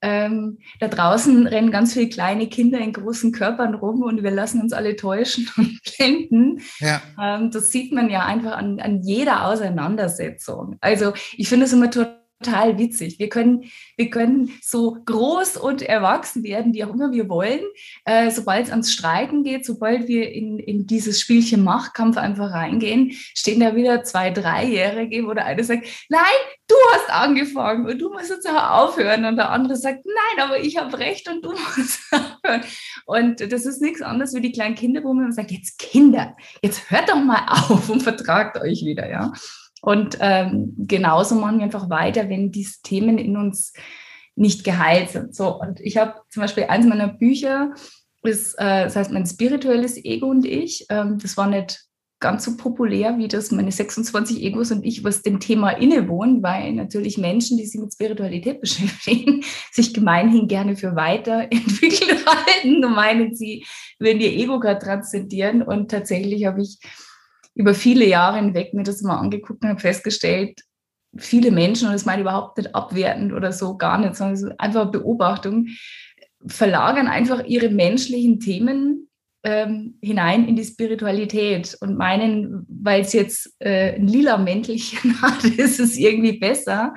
ähm, 0.00 0.58
da 0.78 0.88
draußen 0.88 1.46
rennen 1.46 1.70
ganz 1.70 1.92
viele 1.92 2.08
kleine 2.08 2.48
Kinder 2.48 2.78
in 2.78 2.92
großen 2.92 3.32
Körpern 3.32 3.74
rum 3.74 4.02
und 4.02 4.22
wir 4.22 4.30
lassen 4.30 4.60
uns 4.60 4.72
alle 4.72 4.96
täuschen 4.96 5.50
und 5.56 5.80
blenden. 5.82 6.60
Ja. 6.78 7.02
Ähm, 7.20 7.50
das 7.50 7.70
sieht 7.70 7.92
man 7.92 8.08
ja 8.08 8.24
einfach 8.24 8.52
an, 8.52 8.80
an 8.80 9.02
jeder 9.02 9.46
Auseinandersetzung. 9.46 10.76
Also 10.80 11.12
ich 11.36 11.48
finde 11.48 11.66
es 11.66 11.72
immer 11.72 11.90
total 11.90 12.19
total 12.42 12.78
witzig. 12.78 13.18
Wir 13.18 13.28
können, 13.28 13.70
wir 13.96 14.10
können 14.10 14.50
so 14.62 14.96
groß 15.04 15.56
und 15.56 15.82
erwachsen 15.82 16.42
werden, 16.42 16.72
wie 16.72 16.84
auch 16.84 16.94
immer 16.94 17.12
wir 17.12 17.28
wollen. 17.28 17.60
Äh, 18.04 18.30
sobald 18.30 18.66
es 18.66 18.70
ans 18.70 18.92
Streiten 18.92 19.44
geht, 19.44 19.66
sobald 19.66 20.08
wir 20.08 20.32
in, 20.32 20.58
in 20.58 20.86
dieses 20.86 21.20
Spielchen 21.20 21.62
Machtkampf 21.62 22.16
einfach 22.16 22.50
reingehen, 22.52 23.12
stehen 23.12 23.60
da 23.60 23.76
wieder 23.76 24.04
zwei 24.04 24.30
Dreijährige, 24.30 25.26
wo 25.26 25.34
der 25.34 25.46
eine 25.46 25.64
sagt, 25.64 25.86
nein, 26.08 26.22
du 26.66 26.74
hast 26.92 27.10
angefangen 27.10 27.86
und 27.86 27.98
du 27.98 28.10
musst 28.10 28.30
jetzt 28.30 28.48
auch 28.48 28.88
aufhören. 28.88 29.24
Und 29.24 29.36
der 29.36 29.50
andere 29.50 29.76
sagt, 29.76 30.04
nein, 30.06 30.44
aber 30.44 30.60
ich 30.60 30.78
habe 30.78 30.98
recht 30.98 31.28
und 31.28 31.44
du 31.44 31.50
musst 31.76 32.00
aufhören. 32.10 32.62
Und 33.04 33.52
das 33.52 33.66
ist 33.66 33.82
nichts 33.82 34.02
anderes 34.02 34.34
wie 34.34 34.40
die 34.40 34.52
kleinen 34.52 34.74
Kinder, 34.74 35.02
wo 35.04 35.12
man 35.12 35.32
sagt, 35.32 35.50
jetzt 35.50 35.78
Kinder, 35.78 36.36
jetzt 36.62 36.90
hört 36.90 37.10
doch 37.10 37.22
mal 37.22 37.46
auf 37.48 37.90
und 37.90 38.02
vertragt 38.02 38.56
euch 38.58 38.84
wieder, 38.84 39.10
ja. 39.10 39.32
Und 39.82 40.18
ähm, 40.20 40.74
genauso 40.76 41.34
machen 41.34 41.58
wir 41.58 41.64
einfach 41.64 41.88
weiter, 41.88 42.28
wenn 42.28 42.52
diese 42.52 42.82
Themen 42.82 43.18
in 43.18 43.36
uns 43.36 43.72
nicht 44.36 44.64
geheilt 44.64 45.10
sind. 45.10 45.34
So, 45.34 45.60
und 45.60 45.80
ich 45.80 45.96
habe 45.96 46.14
zum 46.30 46.42
Beispiel 46.42 46.64
eins 46.64 46.86
meiner 46.86 47.08
Bücher, 47.08 47.74
ist, 48.22 48.54
äh, 48.58 48.84
das 48.84 48.96
heißt 48.96 49.10
mein 49.12 49.26
spirituelles 49.26 49.96
Ego 50.04 50.26
und 50.26 50.44
ich. 50.44 50.86
Ähm, 50.90 51.18
das 51.18 51.36
war 51.36 51.46
nicht 51.46 51.80
ganz 52.20 52.44
so 52.44 52.56
populär, 52.56 53.16
wie 53.16 53.28
das 53.28 53.50
meine 53.50 53.72
26 53.72 54.42
Egos 54.42 54.70
und 54.70 54.84
ich, 54.84 55.02
was 55.02 55.22
dem 55.22 55.40
Thema 55.40 55.70
innewohnen, 55.70 56.42
weil 56.42 56.72
natürlich 56.72 57.16
Menschen, 57.16 57.56
die 57.56 57.64
sich 57.64 57.80
mit 57.80 57.94
Spiritualität 57.94 58.60
beschäftigen, 58.60 59.42
sich 59.72 59.94
gemeinhin 59.94 60.46
gerne 60.46 60.76
für 60.76 60.94
weiterentwickelt 60.94 62.26
halten 62.26 62.84
und 62.84 62.94
meinen, 62.94 63.34
sie 63.34 63.64
würden 63.98 64.20
ihr 64.20 64.32
Ego 64.32 64.60
gerade 64.60 64.84
transzendieren. 64.84 65.62
Und 65.62 65.90
tatsächlich 65.90 66.44
habe 66.44 66.60
ich 66.60 66.78
über 67.54 67.74
viele 67.74 68.06
Jahre 68.06 68.36
hinweg 68.36 68.74
mir 68.74 68.82
das 68.82 69.02
mal 69.02 69.18
angeguckt 69.18 69.62
und 69.62 69.70
habe 69.70 69.80
festgestellt, 69.80 70.60
viele 71.16 71.50
Menschen, 71.50 71.88
und 71.88 71.94
das 71.94 72.06
meine 72.06 72.18
ich 72.18 72.26
überhaupt 72.26 72.58
nicht 72.58 72.74
abwertend 72.74 73.32
oder 73.32 73.52
so, 73.52 73.76
gar 73.76 73.98
nicht, 73.98 74.14
sondern 74.14 74.34
es 74.34 74.42
ist 74.42 74.60
einfach 74.60 74.90
Beobachtung, 74.90 75.68
verlagern 76.46 77.08
einfach 77.08 77.44
ihre 77.44 77.68
menschlichen 77.68 78.40
Themen 78.40 79.08
ähm, 79.42 79.98
hinein 80.02 80.46
in 80.46 80.56
die 80.56 80.64
Spiritualität 80.64 81.76
und 81.80 81.96
meinen, 81.96 82.66
weil 82.68 83.02
es 83.02 83.12
jetzt 83.12 83.56
äh, 83.58 83.94
ein 83.94 84.06
lila 84.06 84.38
Mäntelchen 84.38 85.20
hat, 85.22 85.44
ist 85.44 85.80
es 85.80 85.96
irgendwie 85.96 86.38
besser. 86.38 86.94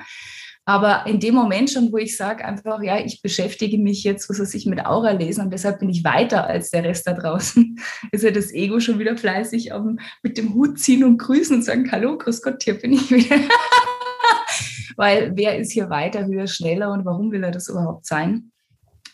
Aber 0.66 1.06
in 1.06 1.20
dem 1.20 1.34
Moment 1.34 1.70
schon, 1.70 1.92
wo 1.92 1.98
ich 1.98 2.16
sage 2.16 2.44
einfach, 2.44 2.82
ja, 2.82 2.98
ich 2.98 3.20
beschäftige 3.20 3.76
mich 3.76 4.02
jetzt, 4.02 4.30
was 4.30 4.40
weiß 4.40 4.54
ich, 4.54 4.64
mit 4.64 4.86
Aura 4.86 5.10
lesen 5.10 5.44
und 5.44 5.50
deshalb 5.52 5.80
bin 5.80 5.90
ich 5.90 6.04
weiter 6.04 6.46
als 6.46 6.70
der 6.70 6.84
Rest 6.84 7.06
da 7.06 7.12
draußen, 7.12 7.78
ist 8.12 8.24
ja 8.24 8.30
das 8.30 8.52
Ego 8.52 8.80
schon 8.80 8.98
wieder 8.98 9.16
fleißig 9.16 9.72
um, 9.74 9.98
mit 10.22 10.38
dem 10.38 10.54
Hut 10.54 10.78
ziehen 10.78 11.04
und 11.04 11.18
grüßen 11.18 11.56
und 11.56 11.62
sagen, 11.62 11.90
hallo, 11.92 12.16
grüß 12.16 12.40
Gott, 12.40 12.62
hier 12.62 12.78
bin 12.78 12.94
ich 12.94 13.10
wieder. 13.10 13.36
Weil 14.96 15.32
wer 15.36 15.58
ist 15.58 15.72
hier 15.72 15.90
weiter, 15.90 16.24
höher, 16.26 16.46
schneller 16.46 16.92
und 16.92 17.04
warum 17.04 17.30
will 17.30 17.44
er 17.44 17.50
das 17.50 17.68
überhaupt 17.68 18.06
sein? 18.06 18.52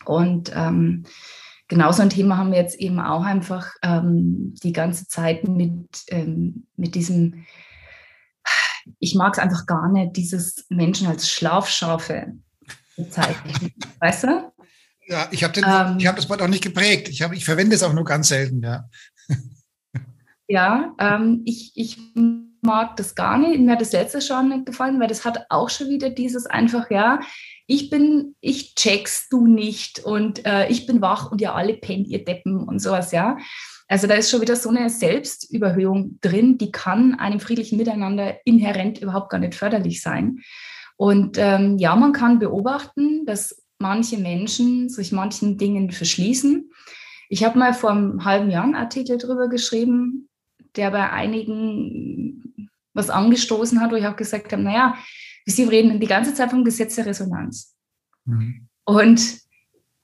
Und 0.05 0.51
ähm, 0.55 1.03
genau 1.67 1.91
so 1.91 2.01
ein 2.01 2.09
Thema 2.09 2.37
haben 2.37 2.51
wir 2.51 2.59
jetzt 2.59 2.79
eben 2.79 2.99
auch 2.99 3.23
einfach 3.23 3.71
ähm, 3.81 4.53
die 4.63 4.73
ganze 4.73 5.07
Zeit 5.07 5.47
mit, 5.47 5.87
ähm, 6.09 6.67
mit 6.77 6.95
diesem 6.95 7.45
ich 9.01 9.15
mag 9.15 9.33
es 9.33 9.39
einfach 9.39 9.65
gar 9.65 9.91
nicht, 9.91 10.15
dieses 10.15 10.65
Menschen 10.69 11.07
als 11.07 11.27
Schlafschafe 11.27 12.33
bezeichnen. 12.95 13.73
Weißt 13.99 14.23
du? 14.23 14.53
Ja, 15.07 15.27
ich 15.31 15.43
habe 15.43 15.59
ähm, 15.59 16.07
hab 16.07 16.15
das 16.15 16.29
Wort 16.29 16.41
auch 16.41 16.47
nicht 16.47 16.63
geprägt. 16.63 17.09
Ich, 17.09 17.21
hab, 17.21 17.33
ich 17.33 17.43
verwende 17.43 17.75
es 17.75 17.83
auch 17.83 17.93
nur 17.93 18.05
ganz 18.05 18.29
selten, 18.29 18.61
ja. 18.63 18.87
Ja, 20.47 20.93
ähm, 20.99 21.43
ich, 21.45 21.71
ich 21.75 21.97
mag 22.61 22.97
das 22.97 23.15
gar 23.15 23.37
nicht. 23.37 23.61
Mir 23.61 23.71
hat 23.71 23.81
das 23.81 23.93
letzte 23.93 24.19
schon 24.19 24.49
nicht 24.49 24.65
gefallen, 24.65 24.99
weil 24.99 25.07
das 25.07 25.23
hat 25.23 25.45
auch 25.47 25.69
schon 25.69 25.87
wieder 25.87 26.09
dieses 26.09 26.45
einfach, 26.45 26.91
ja, 26.91 27.21
ich 27.67 27.89
bin, 27.89 28.35
ich 28.41 28.75
check's 28.75 29.29
du 29.29 29.47
nicht 29.47 29.99
und 29.99 30.45
äh, 30.45 30.67
ich 30.67 30.85
bin 30.87 31.01
wach 31.01 31.31
und 31.31 31.39
ihr 31.39 31.55
alle 31.55 31.75
pennt, 31.75 32.09
ihr 32.09 32.25
Deppen 32.25 32.67
und 32.67 32.79
sowas, 32.79 33.13
ja. 33.13 33.37
Also 33.91 34.07
da 34.07 34.13
ist 34.13 34.31
schon 34.31 34.39
wieder 34.39 34.55
so 34.55 34.69
eine 34.69 34.89
Selbstüberhöhung 34.89 36.17
drin, 36.21 36.57
die 36.57 36.71
kann 36.71 37.15
einem 37.15 37.41
friedlichen 37.41 37.77
Miteinander 37.77 38.37
inhärent 38.45 39.01
überhaupt 39.01 39.29
gar 39.29 39.39
nicht 39.39 39.53
förderlich 39.53 40.01
sein. 40.01 40.39
Und 40.95 41.37
ähm, 41.37 41.77
ja, 41.77 41.93
man 41.97 42.13
kann 42.13 42.39
beobachten, 42.39 43.25
dass 43.25 43.61
manche 43.79 44.17
Menschen 44.17 44.87
sich 44.87 45.11
manchen 45.11 45.57
Dingen 45.57 45.91
verschließen. 45.91 46.71
Ich 47.27 47.43
habe 47.43 47.59
mal 47.59 47.73
vor 47.73 47.91
einem 47.91 48.23
halben 48.23 48.49
Jahr 48.49 48.63
einen 48.63 48.75
Artikel 48.75 49.17
darüber 49.17 49.49
geschrieben, 49.49 50.29
der 50.77 50.91
bei 50.91 51.09
einigen 51.09 52.69
was 52.93 53.09
angestoßen 53.09 53.81
hat, 53.81 53.91
wo 53.91 53.95
ich 53.95 54.07
auch 54.07 54.15
gesagt 54.15 54.53
habe, 54.53 54.63
naja, 54.63 54.95
Sie 55.45 55.65
reden 55.65 55.99
die 55.99 56.07
ganze 56.07 56.33
Zeit 56.33 56.51
vom 56.51 56.63
Gesetz 56.63 56.95
der 56.95 57.07
Resonanz. 57.07 57.75
Mhm. 58.23 58.69
Und 58.85 59.40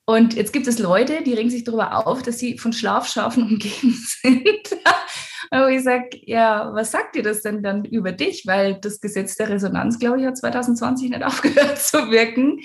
und 0.10 0.36
jetzt 0.36 0.54
gibt 0.54 0.68
es 0.68 0.80
Leute, 0.80 1.22
die 1.22 1.34
regen 1.34 1.50
sich 1.50 1.66
darüber 1.66 2.08
auf, 2.08 2.24
dass 2.24 2.40
sie 2.40 2.58
von 2.58 2.72
Schlafschafen 2.72 3.44
umgeben 3.50 3.94
sind. 4.22 4.78
Aber 5.52 5.70
ich 5.70 5.84
sage, 5.84 6.22
ja, 6.24 6.72
was 6.74 6.92
sagt 6.92 7.16
dir 7.16 7.24
das 7.24 7.42
denn 7.42 7.62
dann 7.62 7.84
über 7.84 8.14
dich? 8.14 8.48
Weil 8.48 8.76
das 8.76 9.02
Gesetz 9.02 9.36
der 9.36 9.50
Resonanz, 9.50 10.00
glaube 10.00 10.22
ich, 10.22 10.26
hat 10.26 10.38
2020 10.38 11.10
nicht 11.10 11.24
aufgehört 11.26 11.78
zu 11.78 12.10
wirken. 12.10 12.62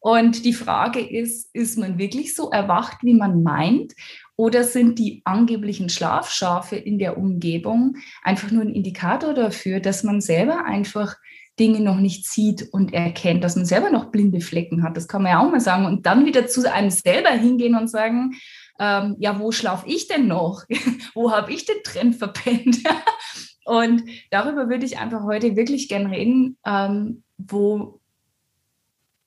Und 0.00 0.44
die 0.44 0.52
Frage 0.52 0.98
ist, 0.98 1.54
ist 1.54 1.78
man 1.78 1.98
wirklich 1.98 2.34
so 2.34 2.50
erwacht, 2.50 2.98
wie 3.04 3.14
man 3.14 3.44
meint? 3.44 3.92
Oder 4.34 4.64
sind 4.64 4.98
die 4.98 5.22
angeblichen 5.24 5.88
Schlafschafe 5.88 6.74
in 6.74 6.98
der 6.98 7.16
Umgebung 7.16 7.98
einfach 8.24 8.50
nur 8.50 8.62
ein 8.62 8.74
Indikator 8.74 9.34
dafür, 9.34 9.78
dass 9.78 10.02
man 10.02 10.20
selber 10.20 10.64
einfach 10.64 11.14
Dinge 11.58 11.80
noch 11.80 11.96
nicht 11.96 12.26
sieht 12.26 12.68
und 12.72 12.94
erkennt, 12.94 13.44
dass 13.44 13.56
man 13.56 13.66
selber 13.66 13.90
noch 13.90 14.06
blinde 14.06 14.40
Flecken 14.40 14.82
hat. 14.82 14.96
Das 14.96 15.08
kann 15.08 15.22
man 15.22 15.32
ja 15.32 15.40
auch 15.40 15.50
mal 15.50 15.60
sagen. 15.60 15.84
Und 15.84 16.06
dann 16.06 16.24
wieder 16.24 16.46
zu 16.46 16.70
einem 16.72 16.90
selber 16.90 17.30
hingehen 17.30 17.76
und 17.76 17.88
sagen, 17.88 18.32
ähm, 18.78 19.16
ja, 19.18 19.38
wo 19.38 19.52
schlafe 19.52 19.86
ich 19.86 20.08
denn 20.08 20.26
noch? 20.26 20.64
wo 21.14 21.30
habe 21.30 21.52
ich 21.52 21.66
den 21.66 21.82
Trend 21.84 22.16
verpennt? 22.16 22.78
und 23.64 24.02
darüber 24.30 24.68
würde 24.68 24.86
ich 24.86 24.98
einfach 24.98 25.24
heute 25.24 25.56
wirklich 25.56 25.88
gern 25.88 26.06
reden, 26.06 26.56
ähm, 26.64 27.22
wo 27.36 28.00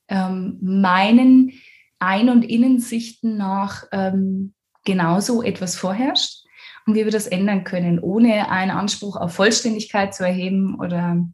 ähm, 0.08 0.58
meinen 0.62 1.54
Ein- 2.00 2.30
und 2.30 2.44
Innensichten 2.44 3.38
nach 3.38 3.84
ähm, 3.92 4.54
genauso 4.84 5.44
etwas 5.44 5.76
vorherrscht 5.76 6.46
und 6.86 6.96
wie 6.96 7.04
wir 7.04 7.12
das 7.12 7.28
ändern 7.28 7.64
können, 7.64 8.00
ohne 8.00 8.50
einen 8.50 8.72
Anspruch 8.72 9.16
auf 9.16 9.34
Vollständigkeit 9.34 10.14
zu 10.14 10.24
erheben 10.24 10.76
oder 10.80 11.26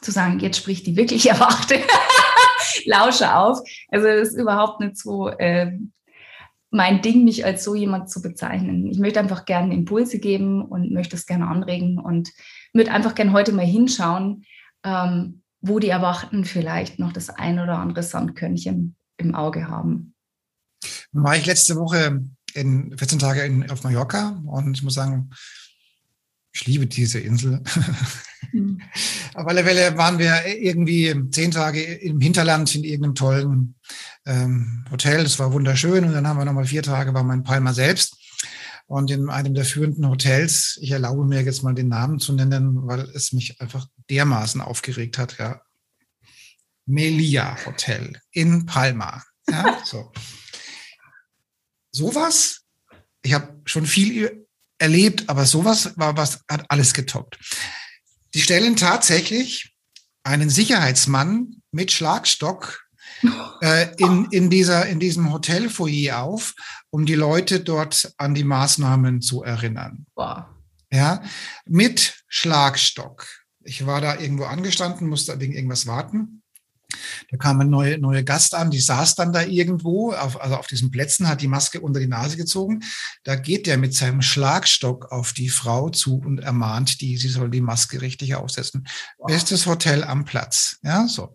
zu 0.00 0.10
sagen, 0.10 0.38
jetzt 0.40 0.58
spricht 0.58 0.86
die 0.86 0.96
wirklich 0.96 1.28
Erwachte, 1.28 1.80
lausche 2.84 3.34
auf. 3.34 3.60
Also 3.88 4.06
das 4.06 4.28
ist 4.28 4.38
überhaupt 4.38 4.80
nicht 4.80 4.96
so 4.96 5.28
äh, 5.28 5.72
mein 6.70 7.00
Ding, 7.02 7.24
mich 7.24 7.44
als 7.44 7.64
so 7.64 7.74
jemand 7.74 8.10
zu 8.10 8.20
bezeichnen. 8.20 8.86
Ich 8.86 8.98
möchte 8.98 9.20
einfach 9.20 9.44
gerne 9.44 9.74
Impulse 9.74 10.18
geben 10.18 10.62
und 10.62 10.92
möchte 10.92 11.16
es 11.16 11.26
gerne 11.26 11.48
anregen 11.48 11.98
und 11.98 12.30
würde 12.72 12.92
einfach 12.92 13.14
gerne 13.14 13.32
heute 13.32 13.52
mal 13.52 13.64
hinschauen, 13.64 14.44
ähm, 14.84 15.42
wo 15.60 15.78
die 15.78 15.88
Erwachten 15.88 16.44
vielleicht 16.44 16.98
noch 16.98 17.12
das 17.12 17.30
ein 17.30 17.58
oder 17.58 17.78
andere 17.78 18.02
Sandkörnchen 18.02 18.96
im 19.16 19.34
Auge 19.34 19.68
haben. 19.68 20.14
War 21.12 21.36
ich 21.36 21.46
letzte 21.46 21.76
Woche 21.76 22.22
in 22.54 22.96
14 22.96 23.18
Tage 23.18 23.42
in, 23.42 23.70
auf 23.70 23.82
Mallorca 23.82 24.40
und 24.46 24.76
ich 24.76 24.82
muss 24.82 24.94
sagen, 24.94 25.30
ich 26.58 26.66
liebe 26.66 26.86
diese 26.86 27.20
Insel. 27.20 27.62
Mhm. 28.52 28.80
Auf 29.34 29.46
alle 29.46 29.62
Fälle 29.62 29.96
waren 29.96 30.18
wir 30.18 30.46
irgendwie 30.46 31.14
zehn 31.30 31.52
Tage 31.52 31.82
im 31.82 32.20
Hinterland 32.20 32.74
in 32.74 32.82
irgendeinem 32.82 33.14
tollen 33.14 33.74
ähm, 34.26 34.84
Hotel. 34.90 35.22
Das 35.22 35.38
war 35.38 35.52
wunderschön. 35.52 36.04
Und 36.04 36.12
dann 36.12 36.26
haben 36.26 36.38
wir 36.38 36.44
nochmal 36.44 36.64
vier 36.64 36.82
Tage 36.82 37.12
bei 37.12 37.22
meinem 37.22 37.44
Palma 37.44 37.72
selbst. 37.72 38.16
Und 38.86 39.10
in 39.10 39.30
einem 39.30 39.54
der 39.54 39.64
führenden 39.64 40.08
Hotels, 40.08 40.78
ich 40.80 40.90
erlaube 40.90 41.24
mir 41.26 41.42
jetzt 41.42 41.62
mal 41.62 41.74
den 41.74 41.88
Namen 41.88 42.18
zu 42.18 42.32
nennen, 42.32 42.86
weil 42.86 43.00
es 43.14 43.32
mich 43.32 43.60
einfach 43.60 43.86
dermaßen 44.10 44.60
aufgeregt 44.60 45.18
hat, 45.18 45.38
ja. 45.38 45.60
Melia 46.86 47.56
Hotel 47.66 48.18
in 48.32 48.66
Palma. 48.66 49.22
Ja, 49.48 49.78
so. 49.84 50.10
Sowas, 51.92 52.62
ich 53.22 53.34
habe 53.34 53.60
schon 53.66 53.86
viel 53.86 54.47
erlebt, 54.78 55.28
aber 55.28 55.46
sowas 55.46 55.92
war 55.96 56.16
was, 56.16 56.40
hat 56.48 56.64
alles 56.68 56.94
getoppt. 56.94 57.38
Die 58.34 58.40
stellen 58.40 58.76
tatsächlich 58.76 59.74
einen 60.22 60.50
Sicherheitsmann 60.50 61.62
mit 61.72 61.92
Schlagstock 61.92 62.86
äh, 63.62 63.94
in, 63.96 64.26
in, 64.30 64.50
dieser, 64.50 64.86
in 64.86 65.00
diesem 65.00 65.32
Hotelfoyer 65.32 66.22
auf, 66.22 66.54
um 66.90 67.06
die 67.06 67.14
Leute 67.14 67.60
dort 67.60 68.12
an 68.16 68.34
die 68.34 68.44
Maßnahmen 68.44 69.20
zu 69.20 69.42
erinnern. 69.42 70.06
Wow. 70.14 70.44
Ja, 70.92 71.22
mit 71.66 72.22
Schlagstock. 72.28 73.26
Ich 73.62 73.84
war 73.86 74.00
da 74.00 74.18
irgendwo 74.18 74.44
angestanden, 74.44 75.08
musste 75.08 75.38
wegen 75.40 75.52
irgendwas 75.52 75.86
warten. 75.86 76.37
Da 77.30 77.36
kam 77.36 77.60
ein 77.60 77.70
neuer 77.70 77.98
neue 77.98 78.24
Gast 78.24 78.54
an, 78.54 78.70
die 78.70 78.80
saß 78.80 79.14
dann 79.14 79.32
da 79.32 79.42
irgendwo, 79.42 80.12
auf, 80.12 80.40
also 80.40 80.56
auf 80.56 80.66
diesen 80.66 80.90
Plätzen, 80.90 81.28
hat 81.28 81.40
die 81.40 81.48
Maske 81.48 81.80
unter 81.80 82.00
die 82.00 82.06
Nase 82.06 82.36
gezogen. 82.36 82.80
Da 83.24 83.36
geht 83.36 83.66
der 83.66 83.78
mit 83.78 83.94
seinem 83.94 84.22
Schlagstock 84.22 85.10
auf 85.12 85.32
die 85.32 85.48
Frau 85.48 85.90
zu 85.90 86.18
und 86.18 86.38
ermahnt 86.40 87.00
die, 87.00 87.16
sie 87.16 87.28
soll 87.28 87.50
die 87.50 87.60
Maske 87.60 88.00
richtig 88.00 88.34
aufsetzen. 88.34 88.86
Wow. 89.18 89.28
Bestes 89.28 89.66
Hotel 89.66 90.04
am 90.04 90.24
Platz. 90.24 90.78
Ja, 90.82 91.06
so. 91.06 91.34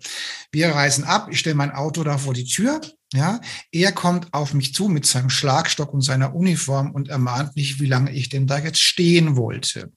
Wir 0.51 0.69
reisen 0.69 1.03
ab, 1.03 1.27
ich 1.31 1.39
stelle 1.39 1.55
mein 1.55 1.71
Auto 1.71 2.03
da 2.03 2.17
vor 2.17 2.33
die 2.33 2.45
Tür. 2.45 2.81
Ja, 3.13 3.39
er 3.71 3.91
kommt 3.91 4.33
auf 4.33 4.55
mich 4.55 4.73
zu 4.73 4.87
mit 4.87 5.05
seinem 5.05 5.29
Schlagstock 5.29 5.93
und 5.93 6.01
seiner 6.01 6.33
Uniform 6.33 6.91
und 6.91 7.09
ermahnt 7.09 7.55
mich, 7.55 7.79
wie 7.79 7.85
lange 7.85 8.11
ich 8.11 8.29
denn 8.29 8.47
da 8.47 8.57
jetzt 8.57 8.81
stehen 8.81 9.35
wollte. 9.35 9.93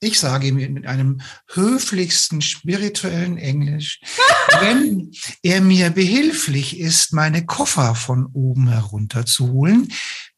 Ich 0.00 0.20
sage 0.20 0.48
ihm 0.48 0.56
mit 0.74 0.86
einem 0.86 1.22
höflichsten 1.52 2.42
spirituellen 2.42 3.38
Englisch, 3.38 4.00
wenn 4.60 5.10
er 5.42 5.60
mir 5.62 5.90
behilflich 5.90 6.78
ist, 6.78 7.12
meine 7.12 7.46
Koffer 7.46 7.94
von 7.94 8.26
oben 8.26 8.68
herunter 8.68 9.24
zu 9.24 9.52
holen, 9.52 9.88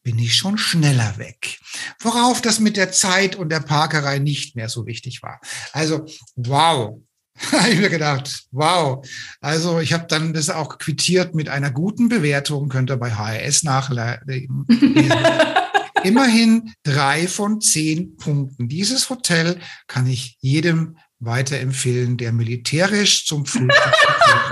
bin 0.01 0.17
ich 0.17 0.35
schon 0.35 0.57
schneller 0.57 1.17
weg. 1.17 1.59
Worauf 1.99 2.41
das 2.41 2.59
mit 2.59 2.77
der 2.77 2.91
Zeit 2.91 3.35
und 3.35 3.49
der 3.49 3.59
Parkerei 3.59 4.19
nicht 4.19 4.55
mehr 4.55 4.69
so 4.69 4.85
wichtig 4.85 5.21
war. 5.21 5.41
Also, 5.73 6.05
wow. 6.35 7.01
habe 7.51 7.69
ich 7.69 7.79
mir 7.79 7.89
gedacht, 7.89 8.45
wow. 8.51 9.05
Also 9.41 9.79
ich 9.79 9.93
habe 9.93 10.05
dann 10.07 10.33
das 10.33 10.49
auch 10.49 10.77
quittiert 10.77 11.35
mit 11.35 11.49
einer 11.49 11.71
guten 11.71 12.09
Bewertung, 12.09 12.69
könnt 12.69 12.91
ihr 12.91 12.97
bei 12.97 13.11
HRS 13.11 13.63
nachlesen. 13.63 14.65
Immerhin 16.03 16.73
drei 16.83 17.27
von 17.27 17.61
zehn 17.61 18.17
Punkten. 18.17 18.67
Dieses 18.67 19.09
Hotel 19.09 19.59
kann 19.87 20.07
ich 20.07 20.37
jedem 20.39 20.97
weiterempfehlen, 21.19 22.17
der 22.17 22.31
militärisch 22.31 23.25
zum 23.25 23.45
Frühstück 23.45 23.69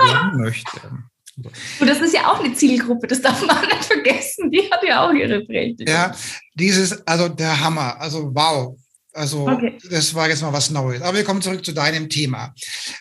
werden 0.04 0.36
möchte. 0.40 0.80
Und 1.80 1.88
das 1.88 2.00
ist 2.00 2.14
ja 2.14 2.30
auch 2.30 2.40
eine 2.40 2.52
Zielgruppe, 2.52 3.06
das 3.06 3.22
darf 3.22 3.46
man 3.46 3.64
nicht 3.66 3.84
vergessen. 3.84 4.50
Die 4.50 4.68
hat 4.70 4.82
ja 4.82 5.06
auch 5.06 5.12
ihre 5.12 5.44
Berechtigung. 5.44 5.92
Ja, 5.92 6.14
dieses, 6.54 7.06
also 7.06 7.28
der 7.28 7.60
Hammer, 7.60 8.00
also 8.00 8.30
wow. 8.34 8.76
Also 9.14 9.48
okay. 9.48 9.76
das 9.90 10.14
war 10.14 10.28
jetzt 10.28 10.42
mal 10.42 10.52
was 10.52 10.70
Neues. 10.70 11.02
Aber 11.02 11.16
wir 11.16 11.24
kommen 11.24 11.42
zurück 11.42 11.64
zu 11.64 11.72
deinem 11.72 12.08
Thema 12.08 12.54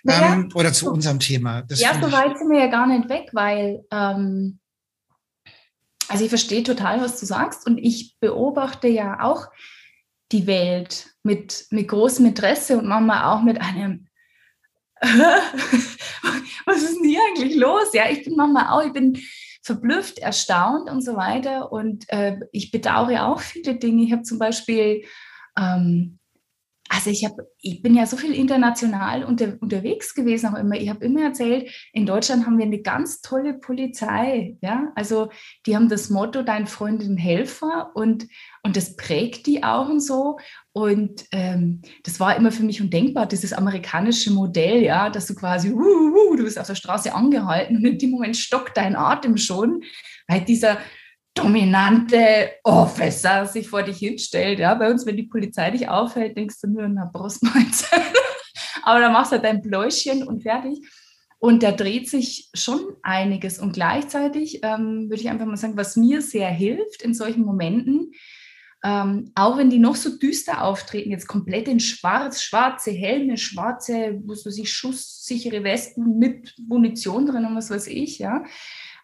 ja, 0.03 0.33
ähm, 0.33 0.49
oder 0.55 0.73
zu 0.73 0.91
unserem 0.91 1.19
Thema. 1.19 1.61
Das 1.63 1.79
ja, 1.79 1.93
so 1.93 2.11
weit 2.11 2.37
sind 2.37 2.49
wir 2.49 2.59
ja 2.59 2.67
gar 2.67 2.87
nicht 2.87 3.09
weg, 3.09 3.29
weil 3.33 3.83
ähm, 3.91 4.59
also 6.09 6.23
ich 6.23 6.29
verstehe 6.29 6.63
total, 6.63 7.01
was 7.01 7.19
du 7.19 7.25
sagst 7.25 7.65
und 7.65 7.77
ich 7.77 8.17
beobachte 8.19 8.87
ja 8.87 9.21
auch 9.21 9.47
die 10.31 10.47
Welt 10.47 11.09
mit, 11.23 11.65
mit 11.69 11.87
großem 11.87 12.25
Interesse 12.25 12.77
und 12.77 12.87
manchmal 12.87 13.25
auch 13.25 13.41
mit 13.43 13.61
einem, 13.61 14.07
was 15.01 16.81
ist 16.81 16.97
denn 16.97 17.09
hier 17.09 17.21
eigentlich 17.27 17.55
los? 17.55 17.93
Ja, 17.93 18.09
ich 18.09 18.23
bin 18.23 18.35
manchmal 18.35 18.67
auch, 18.67 18.85
ich 18.85 18.93
bin 18.93 19.19
verblüfft, 19.61 20.19
erstaunt 20.19 20.89
und 20.89 21.03
so 21.03 21.15
weiter 21.15 21.71
und 21.71 22.09
äh, 22.09 22.39
ich 22.51 22.71
bedauere 22.71 23.27
auch 23.27 23.41
viele 23.41 23.75
Dinge. 23.75 24.03
Ich 24.03 24.11
habe 24.11 24.23
zum 24.23 24.39
Beispiel 24.39 25.03
ähm, 25.57 26.19
also 26.89 27.09
ich 27.09 27.25
habe, 27.25 27.47
ich 27.59 27.81
bin 27.81 27.95
ja 27.95 28.05
so 28.05 28.17
viel 28.17 28.33
international 28.33 29.23
unter, 29.23 29.57
unterwegs 29.59 30.13
gewesen 30.13 30.47
auch 30.47 30.57
immer. 30.57 30.75
Ich 30.75 30.89
habe 30.89 31.03
immer 31.05 31.23
erzählt, 31.23 31.69
in 31.93 32.05
Deutschland 32.05 32.45
haben 32.45 32.57
wir 32.57 32.65
eine 32.65 32.81
ganz 32.81 33.21
tolle 33.21 33.55
Polizei. 33.55 34.57
Ja, 34.61 34.91
also 34.95 35.29
die 35.65 35.75
haben 35.75 35.89
das 35.89 36.09
Motto 36.09 36.43
Dein 36.43 36.67
Freund 36.67 37.03
und 37.03 37.17
Helfer 37.17 37.91
und 37.93 38.27
und 38.67 38.75
das 38.75 38.97
prägt 38.97 39.47
die 39.47 39.63
auch 39.63 39.87
und 39.87 40.01
so. 40.01 40.37
Und 40.73 41.23
ähm, 41.31 41.81
das 42.03 42.19
war 42.19 42.35
immer 42.35 42.51
für 42.51 42.63
mich 42.63 42.81
undenkbar, 42.81 43.25
dieses 43.25 43.53
amerikanische 43.53 44.29
Modell, 44.29 44.83
ja, 44.83 45.09
dass 45.09 45.25
du 45.25 45.35
quasi, 45.35 45.71
uh, 45.71 45.79
uh, 45.79 46.35
du 46.35 46.43
bist 46.43 46.59
auf 46.59 46.67
der 46.67 46.75
Straße 46.75 47.15
angehalten 47.15 47.77
und 47.77 47.85
in 47.85 47.97
dem 47.97 48.11
Moment 48.11 48.35
stockt 48.35 48.75
dein 48.75 48.97
Atem 48.97 49.37
schon, 49.37 49.83
weil 50.27 50.41
dieser 50.41 50.79
dominante 51.37 52.51
Officer 52.63 53.45
sich 53.45 53.69
vor 53.69 53.83
dich 53.83 53.97
hinstellt. 53.97 54.59
Ja, 54.59 54.73
bei 54.73 54.89
uns, 54.89 55.05
wenn 55.05 55.17
die 55.17 55.23
Polizei 55.23 55.71
dich 55.71 55.87
aufhält, 55.87 56.37
denkst 56.37 56.61
du 56.61 56.67
nur, 56.67 56.87
na, 56.87 57.05
Brustmahlzeit. 57.05 58.01
Aber 58.83 58.99
dann 58.99 59.13
machst 59.13 59.31
du 59.31 59.35
halt 59.35 59.45
dein 59.45 59.61
Bläuschen 59.61 60.23
und 60.23 60.43
fertig. 60.43 60.79
Und 61.39 61.61
da 61.61 61.71
dreht 61.71 62.09
sich 62.09 62.49
schon 62.53 62.79
einiges. 63.03 63.59
Und 63.59 63.73
gleichzeitig 63.73 64.61
ähm, 64.63 65.09
würde 65.09 65.21
ich 65.21 65.29
einfach 65.29 65.45
mal 65.45 65.57
sagen, 65.57 65.77
was 65.77 65.95
mir 65.95 66.21
sehr 66.21 66.49
hilft 66.49 67.03
in 67.03 67.13
solchen 67.13 67.43
Momenten, 67.43 68.11
ähm, 68.83 69.31
auch 69.35 69.57
wenn 69.57 69.69
die 69.69 69.79
noch 69.79 69.95
so 69.95 70.17
düster 70.17 70.63
auftreten, 70.63 71.11
jetzt 71.11 71.27
komplett 71.27 71.67
in 71.67 71.79
schwarz, 71.79 72.41
schwarze 72.41 72.91
Helme, 72.91 73.37
schwarze, 73.37 74.21
was 74.25 74.45
weiß 74.45 74.57
ich, 74.57 74.71
schusssichere 74.71 75.63
Westen 75.63 76.17
mit 76.19 76.55
Munition 76.59 77.25
drin 77.25 77.45
und 77.45 77.55
was 77.55 77.69
weiß 77.69 77.87
ich, 77.87 78.19
ja, 78.19 78.43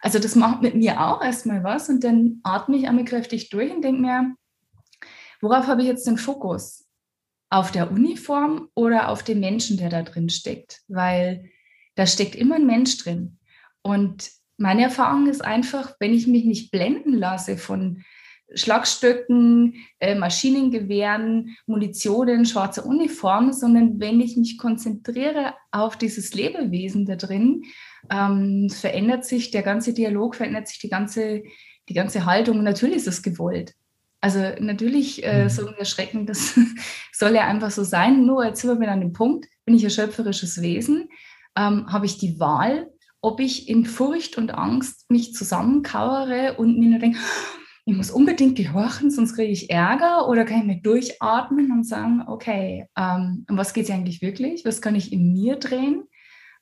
also 0.04 0.20
das 0.20 0.36
macht 0.36 0.62
mit 0.62 0.76
mir 0.76 1.00
auch 1.00 1.24
erstmal 1.24 1.63
was 1.63 1.88
und 1.88 2.04
dann 2.04 2.42
atme 2.44 2.76
ich 2.76 2.89
einmal 2.89 3.06
kräftig 3.06 3.50
durch 3.50 3.72
und 3.72 3.82
denke 3.84 4.02
mir, 4.02 4.36
worauf 5.39 5.68
habe 5.68 5.82
ich 5.82 5.88
jetzt 5.88 6.06
den 6.06 6.18
Fokus? 6.18 6.86
Auf 7.50 7.72
der 7.72 7.89
Uniform 7.89 8.68
oder 8.76 9.08
auf 9.08 9.24
den 9.24 9.39
Menschen, 9.39 9.78
der 9.78 9.89
da 9.89 10.02
drin 10.02 10.30
steckt? 10.30 10.82
Weil 10.89 11.50
da 11.96 12.06
steckt 12.06 12.36
immer 12.36 12.56
ein 12.56 12.66
Mensch 12.66 12.98
drin. 12.98 13.38
Und 13.82 14.30
meine 14.58 14.84
Erfahrung 14.84 15.28
ist 15.28 15.42
einfach, 15.42 15.96
wenn 16.02 16.13
ich 16.13 16.28
mich 16.28 16.44
nicht 16.44 16.72
blenden 16.72 17.13
lasse 17.13 17.58
von 17.58 18.04
Schlagstöcken, 18.56 19.76
äh, 20.00 20.16
Maschinengewehren, 20.16 21.56
Munitionen, 21.66 22.46
schwarzer 22.46 22.86
Uniform, 22.86 23.52
sondern 23.54 24.00
wenn 24.00 24.22
ich 24.22 24.38
mich 24.38 24.58
konzentriere 24.58 25.54
auf 25.72 25.98
dieses 25.98 26.34
Lebewesen 26.34 27.06
da 27.06 27.16
drin, 27.16 27.63
ähm, 28.12 28.70
verändert 28.70 29.26
sich 29.26 29.52
der 29.52 29.63
ganze 29.63 29.94
Dialog, 29.94 30.36
verändert 30.36 30.68
sich 30.68 30.80
die 30.80 30.89
ganze, 30.89 31.44
die 31.89 31.94
ganze 31.94 32.26
Haltung. 32.26 32.63
natürlich 32.63 32.98
ist 32.98 33.08
es 33.08 33.24
gewollt. 33.24 33.74
Also 34.22 34.39
natürlich 34.60 35.24
äh, 35.26 35.44
mhm. 35.44 35.50
so 35.50 35.68
ein 35.68 35.74
Erschrecken, 35.76 36.26
das 36.26 36.58
soll 37.12 37.36
ja 37.36 37.46
einfach 37.46 37.72
so 37.72 37.84
sein. 37.84 38.26
Nur 38.26 38.46
jetzt 38.46 38.62
sind 38.62 38.80
wir 38.80 38.92
an 38.92 39.02
dem 39.02 39.12
Punkt, 39.12 39.48
bin 39.66 39.76
ich 39.76 39.84
ein 39.84 39.89
schöpferisches 39.89 40.62
Wesen, 40.62 41.10
ähm, 41.58 41.92
habe 41.92 42.06
ich 42.06 42.18
die 42.18 42.39
Wahl, 42.39 42.89
ob 43.20 43.39
ich 43.39 43.68
in 43.68 43.86
Furcht 43.86 44.38
und 44.38 44.52
Angst 44.52 45.10
mich 45.10 45.34
zusammenkauere 45.34 46.56
und 46.58 46.78
mir 46.80 46.89
nur 46.89 47.00
denke, 47.00 47.20
ich 47.86 47.96
muss 47.96 48.12
unbedingt 48.12 48.56
gehorchen, 48.56 49.12
sonst 49.12 49.36
kriege 49.36 49.52
ich 49.52 49.69
Ärger 49.69 50.30
oder 50.30 50.46
kann 50.46 50.60
ich 50.60 50.65
mir 50.65 50.82
durchatmen 50.82 51.72
und 51.72 51.84
sagen, 51.84 52.24
okay, 52.28 52.88
ähm, 52.98 53.46
um 53.50 53.58
was 53.58 53.74
geht 53.74 53.86
es 53.86 53.91
eigentlich 53.91 54.22
wirklich? 54.22 54.63
Was 54.63 54.82
kann 54.82 54.96
ich 54.96 55.12
in 55.12 55.34
mir 55.34 55.58
drehen? 55.58 56.04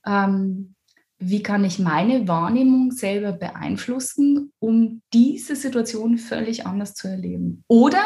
Ähm, 0.05 0.75
wie 1.19 1.43
kann 1.43 1.63
ich 1.63 1.77
meine 1.77 2.27
Wahrnehmung 2.27 2.91
selber 2.91 3.33
beeinflussen, 3.33 4.51
um 4.57 5.03
diese 5.13 5.55
Situation 5.55 6.17
völlig 6.17 6.65
anders 6.65 6.95
zu 6.95 7.07
erleben? 7.07 7.63
Oder 7.67 8.03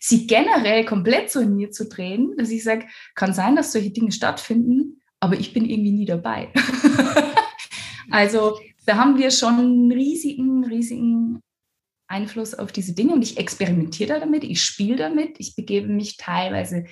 sie 0.00 0.26
generell 0.26 0.86
komplett 0.86 1.30
so 1.30 1.40
in 1.40 1.56
mir 1.56 1.70
zu 1.70 1.90
drehen, 1.90 2.32
dass 2.38 2.48
ich 2.48 2.64
sage, 2.64 2.86
kann 3.14 3.34
sein, 3.34 3.56
dass 3.56 3.72
solche 3.72 3.90
Dinge 3.90 4.12
stattfinden, 4.12 5.02
aber 5.20 5.38
ich 5.38 5.52
bin 5.52 5.68
irgendwie 5.68 5.92
nie 5.92 6.06
dabei. 6.06 6.50
also 8.10 8.58
da 8.86 8.96
haben 8.96 9.18
wir 9.18 9.30
schon 9.30 9.58
einen 9.58 9.92
riesigen, 9.92 10.64
riesigen 10.64 11.42
Einfluss 12.10 12.54
auf 12.54 12.72
diese 12.72 12.94
Dinge 12.94 13.12
und 13.12 13.22
ich 13.22 13.38
experimentiere 13.38 14.20
damit, 14.20 14.44
ich 14.44 14.62
spiele 14.62 14.96
damit, 14.96 15.38
ich 15.38 15.54
begebe 15.54 15.88
mich 15.88 16.16
teilweise 16.16 16.84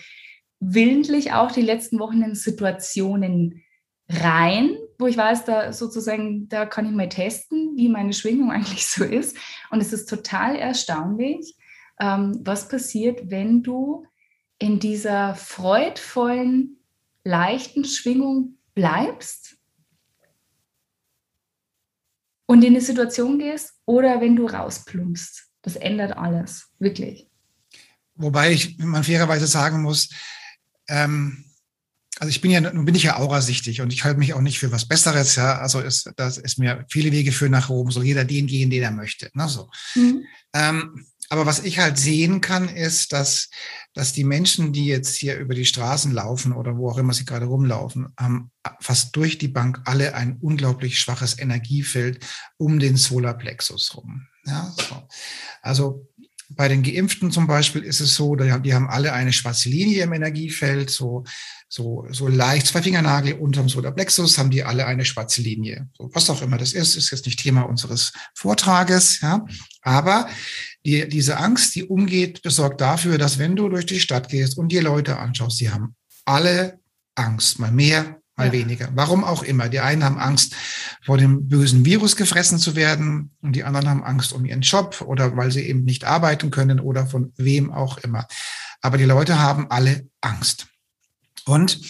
willentlich 0.61 1.33
auch 1.33 1.52
die 1.52 1.62
letzten 1.62 1.98
Wochen 1.98 2.22
in 2.22 2.35
Situationen 2.35 3.62
rein, 4.09 4.76
wo 4.98 5.07
ich 5.07 5.16
weiß, 5.16 5.44
da 5.44 5.72
sozusagen, 5.72 6.48
da 6.48 6.66
kann 6.66 6.87
ich 6.87 6.92
mal 6.92 7.09
testen, 7.09 7.76
wie 7.76 7.88
meine 7.88 8.12
Schwingung 8.12 8.50
eigentlich 8.52 8.87
so 8.87 9.04
ist. 9.04 9.37
Und 9.70 9.81
es 9.81 9.92
ist 9.92 10.09
total 10.09 10.57
erstaunlich, 10.57 11.54
ähm, 12.00 12.40
was 12.42 12.68
passiert, 12.68 13.31
wenn 13.31 13.62
du 13.62 14.07
in 14.59 14.78
dieser 14.81 15.35
freudvollen, 15.35 16.78
leichten 17.24 17.85
Schwingung 17.85 18.59
bleibst 18.74 19.58
und 22.48 22.64
in 22.64 22.72
eine 22.72 22.80
Situation 22.80 23.38
gehst 23.38 23.74
oder 23.84 24.20
wenn 24.20 24.34
du 24.34 24.46
rausplumpst. 24.46 25.44
Das 25.62 25.76
ändert 25.76 26.16
alles, 26.16 26.68
wirklich. 26.78 27.28
Wobei 28.14 28.52
ich 28.52 28.78
man 28.78 29.04
fairerweise 29.04 29.46
sagen 29.46 29.82
muss, 29.82 30.08
ähm, 30.88 31.44
also 32.18 32.30
ich 32.30 32.40
bin 32.40 32.50
ja, 32.50 32.61
nun 32.61 32.84
bin 32.84 32.94
ich 32.94 33.04
ja 33.04 33.18
aurasichtig 33.18 33.80
und 33.80 33.92
ich 33.92 34.02
halte 34.02 34.18
mich 34.18 34.32
auch 34.34 34.40
nicht 34.40 34.58
für 34.58 34.72
was 34.72 34.88
Besseres, 34.88 35.37
ja. 35.37 35.58
Also 35.58 35.80
ist, 35.80 36.11
das 36.16 36.38
ist 36.38 36.58
mir 36.58 36.84
viele 36.88 37.12
Wege 37.12 37.32
führen 37.32 37.52
nach 37.52 37.68
oben, 37.68 37.90
soll 37.90 38.04
jeder 38.04 38.24
den 38.24 38.46
gehen, 38.46 38.70
den 38.70 38.82
er 38.82 38.90
möchte. 38.90 39.30
Ne, 39.34 39.48
so. 39.48 39.70
Mhm. 39.94 40.24
Ähm, 40.54 41.06
aber 41.30 41.46
was 41.46 41.60
ich 41.60 41.78
halt 41.78 41.98
sehen 41.98 42.40
kann, 42.40 42.68
ist, 42.68 43.12
dass, 43.12 43.50
dass 43.92 44.12
die 44.12 44.24
Menschen, 44.24 44.72
die 44.72 44.86
jetzt 44.86 45.16
hier 45.16 45.36
über 45.36 45.54
die 45.54 45.66
Straßen 45.66 46.12
laufen 46.12 46.52
oder 46.52 46.76
wo 46.76 46.90
auch 46.90 46.98
immer 46.98 47.12
sie 47.12 47.24
gerade 47.24 47.46
rumlaufen, 47.46 48.08
haben 48.18 48.50
fast 48.80 49.14
durch 49.14 49.38
die 49.38 49.48
Bank 49.48 49.80
alle 49.84 50.14
ein 50.14 50.38
unglaublich 50.40 50.98
schwaches 50.98 51.38
Energiefeld 51.38 52.24
um 52.56 52.78
den 52.78 52.96
Solarplexus 52.96 53.94
rum. 53.96 54.26
Ja, 54.46 54.74
so. 54.76 55.06
Also 55.60 56.08
bei 56.50 56.68
den 56.68 56.82
Geimpften 56.82 57.30
zum 57.30 57.46
Beispiel 57.46 57.82
ist 57.82 58.00
es 58.00 58.14
so, 58.14 58.34
die 58.34 58.74
haben 58.74 58.88
alle 58.88 59.12
eine 59.12 59.34
schwarze 59.34 59.68
Linie 59.68 60.04
im 60.04 60.14
Energiefeld, 60.14 60.88
so, 60.88 61.24
so, 61.68 62.06
so 62.10 62.26
leicht 62.26 62.68
zwei 62.68 62.80
Fingernagel 62.80 63.34
unterm 63.34 63.68
Solarplexus 63.68 64.38
haben 64.38 64.50
die 64.50 64.64
alle 64.64 64.86
eine 64.86 65.04
schwarze 65.04 65.42
Linie. 65.42 65.90
So, 65.92 66.08
was 66.14 66.30
auch 66.30 66.40
immer 66.40 66.56
das 66.56 66.72
ist, 66.72 66.96
ist 66.96 67.10
jetzt 67.10 67.26
nicht 67.26 67.38
Thema 67.38 67.62
unseres 67.62 68.12
Vortrages, 68.34 69.20
ja. 69.20 69.44
Aber 69.82 70.28
die, 70.84 71.08
diese 71.08 71.38
Angst, 71.38 71.74
die 71.74 71.84
umgeht, 71.84 72.42
besorgt 72.42 72.80
dafür, 72.80 73.18
dass 73.18 73.38
wenn 73.38 73.56
du 73.56 73.68
durch 73.68 73.86
die 73.86 74.00
Stadt 74.00 74.28
gehst 74.28 74.56
und 74.58 74.70
dir 74.70 74.82
Leute 74.82 75.18
anschaust, 75.18 75.60
die 75.60 75.70
haben 75.70 75.96
alle 76.24 76.80
Angst, 77.14 77.58
mal 77.58 77.72
mehr, 77.72 78.20
mal 78.36 78.46
ja. 78.46 78.52
weniger. 78.52 78.88
Warum 78.94 79.24
auch 79.24 79.42
immer. 79.42 79.68
Die 79.68 79.80
einen 79.80 80.04
haben 80.04 80.18
Angst, 80.18 80.54
vor 81.04 81.18
dem 81.18 81.48
bösen 81.48 81.84
Virus 81.84 82.16
gefressen 82.16 82.58
zu 82.58 82.76
werden 82.76 83.32
und 83.40 83.54
die 83.54 83.64
anderen 83.64 83.88
haben 83.88 84.04
Angst 84.04 84.32
um 84.32 84.44
ihren 84.44 84.62
Job 84.62 85.04
oder 85.06 85.36
weil 85.36 85.50
sie 85.50 85.62
eben 85.62 85.84
nicht 85.84 86.04
arbeiten 86.04 86.50
können 86.50 86.80
oder 86.80 87.06
von 87.06 87.32
wem 87.36 87.72
auch 87.72 87.98
immer. 87.98 88.26
Aber 88.80 88.96
die 88.96 89.04
Leute 89.04 89.38
haben 89.38 89.70
alle 89.70 90.08
Angst. 90.20 90.68
Und 91.44 91.80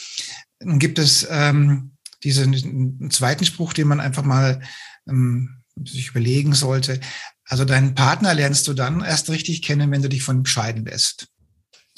nun 0.61 0.79
gibt 0.79 0.99
es 0.99 1.27
ähm, 1.31 1.93
diesen 2.25 3.11
zweiten 3.11 3.45
Spruch, 3.45 3.73
den 3.73 3.89
man 3.89 4.01
einfach 4.01 4.25
mal 4.25 4.61
ähm, 5.09 5.63
sich 5.85 6.09
überlegen 6.09 6.55
sollte. 6.55 7.01
Also 7.49 7.65
deinen 7.65 7.95
Partner 7.95 8.35
lernst 8.35 8.69
du 8.69 8.75
dann 8.75 9.03
erst 9.03 9.31
richtig 9.31 9.63
kennen, 9.63 9.91
wenn 9.91 10.03
du 10.03 10.09
dich 10.09 10.23
von 10.23 10.39
ihm 10.39 10.47
scheiden 10.47 10.85
lässt. 10.85 11.29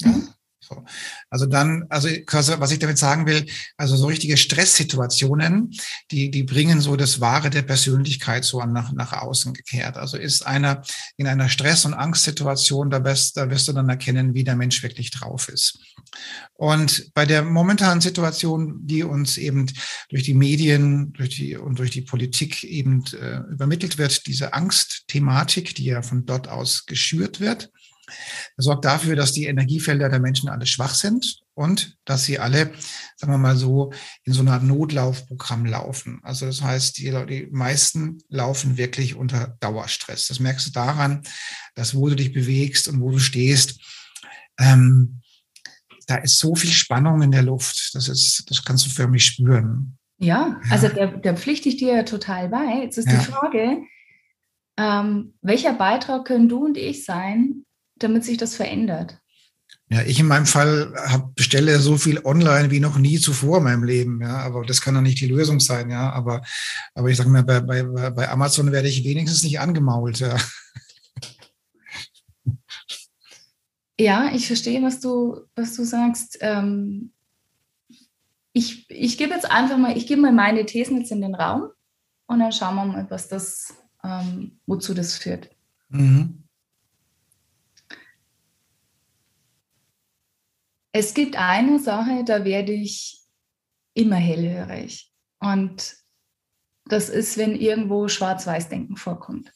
Ja? 0.01 0.09
Mhm. 0.09 0.30
So. 0.71 0.83
Also 1.29 1.45
dann, 1.45 1.85
also 1.89 2.07
was 2.07 2.71
ich 2.71 2.79
damit 2.79 2.97
sagen 2.97 3.25
will, 3.25 3.45
also 3.77 3.97
so 3.97 4.07
richtige 4.07 4.37
Stresssituationen, 4.37 5.71
die, 6.11 6.31
die 6.31 6.43
bringen 6.43 6.79
so 6.79 6.95
das 6.95 7.19
Wahre 7.19 7.49
der 7.49 7.63
Persönlichkeit 7.63 8.45
so 8.45 8.63
nach, 8.63 8.93
nach 8.93 9.13
außen 9.13 9.53
gekehrt. 9.53 9.97
Also 9.97 10.17
ist 10.17 10.45
einer 10.45 10.81
in 11.17 11.27
einer 11.27 11.49
Stress- 11.49 11.85
und 11.85 11.93
Angstsituation, 11.93 12.89
da 12.89 13.03
wirst, 13.03 13.35
da 13.35 13.49
wirst 13.49 13.67
du 13.67 13.73
dann 13.73 13.89
erkennen, 13.89 14.33
wie 14.33 14.43
der 14.43 14.55
Mensch 14.55 14.81
wirklich 14.81 15.11
drauf 15.11 15.49
ist. 15.49 15.79
Und 16.53 17.11
bei 17.13 17.25
der 17.25 17.43
momentanen 17.43 18.01
Situation, 18.01 18.79
die 18.85 19.03
uns 19.03 19.37
eben 19.37 19.67
durch 20.09 20.23
die 20.23 20.33
Medien 20.33 21.11
durch 21.13 21.29
die, 21.29 21.57
und 21.57 21.79
durch 21.79 21.91
die 21.91 22.01
Politik 22.01 22.63
eben 22.63 23.03
äh, 23.19 23.39
übermittelt 23.51 23.97
wird, 23.97 24.25
diese 24.27 24.53
Angstthematik, 24.53 25.75
die 25.75 25.85
ja 25.85 26.01
von 26.01 26.25
dort 26.25 26.47
aus 26.47 26.85
geschürt 26.85 27.39
wird, 27.39 27.71
sorgt 28.57 28.85
dafür, 28.85 29.15
dass 29.15 29.31
die 29.31 29.45
Energiefelder 29.45 30.09
der 30.09 30.19
Menschen 30.19 30.49
alle 30.49 30.65
schwach 30.65 30.93
sind 30.93 31.41
und 31.53 31.97
dass 32.05 32.25
sie 32.25 32.39
alle, 32.39 32.71
sagen 33.15 33.33
wir 33.33 33.37
mal 33.37 33.55
so, 33.55 33.91
in 34.23 34.33
so 34.33 34.41
einer 34.41 34.59
Notlaufprogramm 34.59 35.65
laufen. 35.65 36.19
Also 36.23 36.45
das 36.45 36.61
heißt, 36.61 36.97
die, 36.97 37.11
die 37.27 37.47
meisten 37.51 38.19
laufen 38.29 38.77
wirklich 38.77 39.15
unter 39.15 39.57
Dauerstress. 39.59 40.27
Das 40.27 40.39
merkst 40.39 40.67
du 40.67 40.71
daran, 40.71 41.23
dass 41.75 41.95
wo 41.95 42.09
du 42.09 42.15
dich 42.15 42.33
bewegst 42.33 42.87
und 42.87 43.01
wo 43.01 43.11
du 43.11 43.19
stehst, 43.19 43.79
ähm, 44.59 45.21
da 46.07 46.15
ist 46.17 46.39
so 46.39 46.55
viel 46.55 46.71
Spannung 46.71 47.21
in 47.21 47.31
der 47.31 47.43
Luft. 47.43 47.91
Das 47.93 48.07
ist, 48.07 48.43
das 48.49 48.63
kannst 48.63 48.85
du 48.85 48.89
förmlich 48.89 49.25
spüren. 49.25 49.97
Ja, 50.17 50.59
ja. 50.63 50.71
also 50.71 50.87
da, 50.87 51.07
da 51.07 51.35
pflichte 51.35 51.69
ich 51.69 51.77
dir 51.77 52.05
total 52.05 52.49
bei. 52.49 52.83
Jetzt 52.83 52.97
ist 52.97 53.07
ja. 53.07 53.17
die 53.17 53.25
Frage, 53.25 53.77
ähm, 54.77 55.33
welcher 55.41 55.73
Beitrag 55.73 56.25
können 56.25 56.49
du 56.49 56.65
und 56.65 56.77
ich 56.77 57.05
sein, 57.05 57.65
damit 58.03 58.25
sich 58.25 58.37
das 58.37 58.55
verändert? 58.55 59.17
Ja, 59.89 60.01
ich 60.03 60.19
in 60.19 60.27
meinem 60.27 60.45
Fall 60.45 60.93
hab, 60.95 61.35
bestelle 61.35 61.79
so 61.79 61.97
viel 61.97 62.21
online 62.23 62.71
wie 62.71 62.79
noch 62.79 62.97
nie 62.97 63.19
zuvor 63.19 63.57
in 63.57 63.65
meinem 63.65 63.83
Leben. 63.83 64.21
Ja, 64.21 64.37
aber 64.37 64.63
das 64.65 64.79
kann 64.79 64.95
doch 64.95 65.01
nicht 65.01 65.19
die 65.19 65.27
Lösung 65.27 65.59
sein. 65.59 65.89
Ja, 65.89 66.11
aber, 66.11 66.43
aber 66.95 67.09
ich 67.09 67.17
sage 67.17 67.29
mal, 67.29 67.43
bei, 67.43 67.59
bei, 67.59 67.83
bei 67.83 68.29
Amazon 68.29 68.71
werde 68.71 68.87
ich 68.87 69.03
wenigstens 69.03 69.43
nicht 69.43 69.59
angemault. 69.59 70.19
Ja. 70.19 70.37
Ja, 73.99 74.31
ich 74.33 74.47
verstehe, 74.47 74.81
was 74.81 74.99
du, 74.99 75.41
was 75.55 75.75
du 75.75 75.83
sagst. 75.83 76.39
Ähm, 76.41 77.11
ich, 78.51 78.89
ich 78.89 79.17
gebe 79.17 79.33
jetzt 79.33 79.49
einfach 79.49 79.77
mal, 79.77 79.95
ich 79.95 80.07
gebe 80.07 80.21
mal 80.21 80.31
meine 80.31 80.65
Thesen 80.65 80.97
jetzt 80.97 81.11
in 81.11 81.21
den 81.21 81.35
Raum 81.35 81.69
und 82.25 82.39
dann 82.39 82.51
schauen 82.51 82.75
wir 82.75 82.85
mal, 82.85 83.05
was 83.09 83.27
das, 83.27 83.75
ähm, 84.03 84.59
wozu 84.65 84.95
das 84.95 85.17
führt. 85.17 85.51
Mhm. 85.89 86.40
Es 90.91 91.13
gibt 91.13 91.37
eine 91.37 91.79
Sache, 91.79 92.23
da 92.25 92.43
werde 92.43 92.73
ich 92.73 93.21
immer 93.93 94.17
hellhörig. 94.17 95.11
Und 95.39 95.95
das 96.85 97.09
ist, 97.09 97.37
wenn 97.37 97.55
irgendwo 97.55 98.07
Schwarz-Weiß-Denken 98.07 98.97
vorkommt. 98.97 99.53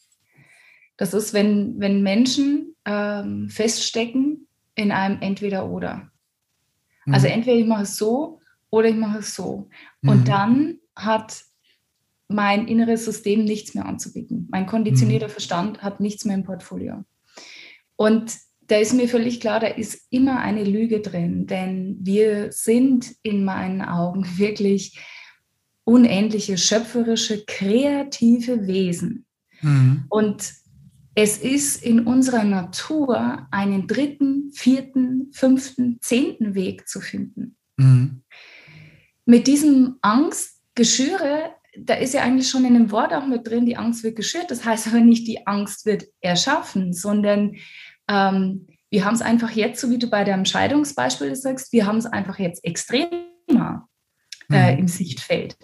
Das 0.96 1.12
ist, 1.12 1.34
wenn, 1.34 1.78
wenn 1.78 2.02
Menschen 2.02 2.74
ähm, 2.84 3.48
feststecken 3.50 4.48
in 4.74 4.92
einem 4.92 5.20
Entweder-Oder. 5.20 6.10
Mhm. 7.04 7.14
Also 7.14 7.26
entweder 7.26 7.56
ich 7.56 7.66
mache 7.66 7.82
es 7.82 7.96
so 7.96 8.40
oder 8.70 8.88
ich 8.88 8.96
mache 8.96 9.18
es 9.18 9.34
so. 9.34 9.68
Mhm. 10.00 10.08
Und 10.08 10.28
dann 10.28 10.78
hat 10.94 11.44
mein 12.28 12.66
inneres 12.66 13.04
System 13.04 13.44
nichts 13.44 13.74
mehr 13.74 13.86
anzubieten. 13.86 14.48
Mein 14.50 14.66
konditionierter 14.66 15.28
mhm. 15.28 15.32
Verstand 15.32 15.82
hat 15.82 16.00
nichts 16.00 16.24
mehr 16.24 16.36
im 16.36 16.44
Portfolio. 16.44 17.04
Und 17.96 18.36
da 18.66 18.76
ist 18.78 18.94
mir 18.94 19.08
völlig 19.08 19.40
klar, 19.40 19.60
da 19.60 19.68
ist 19.68 20.06
immer 20.10 20.40
eine 20.40 20.64
Lüge 20.64 21.00
drin, 21.00 21.46
denn 21.46 21.98
wir 22.00 22.52
sind 22.52 23.14
in 23.22 23.44
meinen 23.44 23.82
Augen 23.82 24.26
wirklich 24.36 24.98
unendliche, 25.84 26.58
schöpferische, 26.58 27.44
kreative 27.46 28.66
Wesen. 28.66 29.24
Mhm. 29.60 30.04
Und 30.08 30.52
es 31.14 31.38
ist 31.38 31.82
in 31.82 32.00
unserer 32.00 32.44
Natur, 32.44 33.46
einen 33.50 33.86
dritten, 33.86 34.50
vierten, 34.52 35.30
fünften, 35.32 35.98
zehnten 36.02 36.54
Weg 36.54 36.88
zu 36.88 37.00
finden. 37.00 37.56
Mhm. 37.76 38.22
Mit 39.24 39.46
diesem 39.46 39.96
Angstgeschüre, 40.02 41.54
da 41.78 41.94
ist 41.94 42.14
ja 42.14 42.22
eigentlich 42.22 42.50
schon 42.50 42.64
in 42.64 42.74
dem 42.74 42.90
Wort 42.90 43.14
auch 43.14 43.26
mit 43.26 43.46
drin, 43.46 43.64
die 43.64 43.76
Angst 43.76 44.02
wird 44.02 44.16
geschürt. 44.16 44.50
Das 44.50 44.64
heißt 44.64 44.88
aber 44.88 45.00
nicht, 45.00 45.26
die 45.26 45.46
Angst 45.46 45.86
wird 45.86 46.04
erschaffen, 46.20 46.92
sondern 46.92 47.56
ähm, 48.08 48.66
wir 48.90 49.04
haben 49.04 49.14
es 49.14 49.22
einfach 49.22 49.50
jetzt, 49.50 49.80
so 49.80 49.90
wie 49.90 49.98
du 49.98 50.08
bei 50.08 50.24
deinem 50.24 50.44
Scheidungsbeispiel 50.44 51.34
sagst, 51.34 51.72
wir 51.72 51.86
haben 51.86 51.98
es 51.98 52.06
einfach 52.06 52.38
jetzt 52.38 52.64
extremer 52.64 53.88
äh, 54.50 54.72
mhm. 54.72 54.78
im 54.78 54.88
Sichtfeld. 54.88 55.56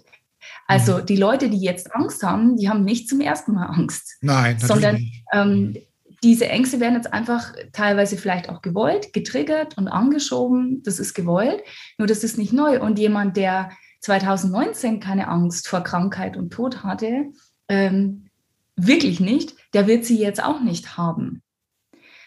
Also 0.66 0.98
mhm. 0.98 1.06
die 1.06 1.16
Leute, 1.16 1.50
die 1.50 1.60
jetzt 1.60 1.94
Angst 1.94 2.22
haben, 2.22 2.56
die 2.56 2.68
haben 2.68 2.84
nicht 2.84 3.08
zum 3.08 3.20
ersten 3.20 3.52
Mal 3.52 3.66
Angst. 3.66 4.16
Nein, 4.20 4.58
sondern 4.58 4.98
ähm, 5.32 5.76
diese 6.22 6.48
Ängste 6.48 6.78
werden 6.78 6.94
jetzt 6.94 7.12
einfach 7.12 7.52
teilweise 7.72 8.16
vielleicht 8.16 8.48
auch 8.48 8.62
gewollt, 8.62 9.12
getriggert 9.12 9.76
und 9.76 9.88
angeschoben. 9.88 10.82
Das 10.84 10.98
ist 10.98 11.14
gewollt, 11.14 11.62
nur 11.98 12.06
das 12.06 12.22
ist 12.22 12.38
nicht 12.38 12.52
neu. 12.52 12.80
Und 12.80 12.98
jemand, 12.98 13.36
der 13.36 13.70
2019 14.00 15.00
keine 15.00 15.28
Angst 15.28 15.68
vor 15.68 15.80
Krankheit 15.80 16.36
und 16.36 16.52
Tod 16.52 16.84
hatte, 16.84 17.26
ähm, 17.68 18.28
wirklich 18.76 19.20
nicht, 19.20 19.54
der 19.74 19.86
wird 19.86 20.04
sie 20.04 20.18
jetzt 20.18 20.42
auch 20.42 20.60
nicht 20.60 20.96
haben. 20.96 21.42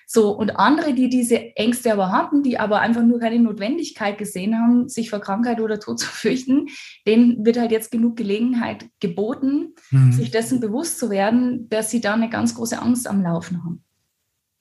So, 0.07 0.31
und 0.31 0.51
andere, 0.51 0.93
die 0.93 1.09
diese 1.09 1.55
Ängste 1.55 1.91
aber 1.91 2.11
hatten, 2.11 2.43
die 2.43 2.59
aber 2.59 2.79
einfach 2.79 3.03
nur 3.03 3.19
keine 3.19 3.39
Notwendigkeit 3.39 4.17
gesehen 4.17 4.55
haben, 4.55 4.87
sich 4.87 5.09
vor 5.09 5.19
Krankheit 5.19 5.59
oder 5.59 5.79
Tod 5.79 5.99
zu 5.99 6.07
fürchten, 6.07 6.67
denen 7.07 7.45
wird 7.45 7.57
halt 7.57 7.71
jetzt 7.71 7.91
genug 7.91 8.15
Gelegenheit 8.15 8.85
geboten, 8.99 9.73
mhm. 9.91 10.11
sich 10.11 10.31
dessen 10.31 10.59
bewusst 10.59 10.99
zu 10.99 11.09
werden, 11.09 11.67
dass 11.69 11.91
sie 11.91 12.01
da 12.01 12.13
eine 12.13 12.29
ganz 12.29 12.55
große 12.55 12.81
Angst 12.81 13.07
am 13.07 13.21
Laufen 13.21 13.63
haben. 13.63 13.83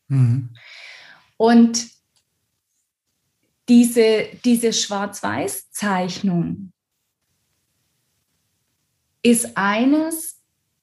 Mhm. 0.09 0.50
Und 1.37 1.88
diese, 3.68 4.26
diese 4.44 4.72
Schwarz-Weiß-Zeichnung 4.72 6.72
ist 9.22 9.57
eines, 9.57 10.40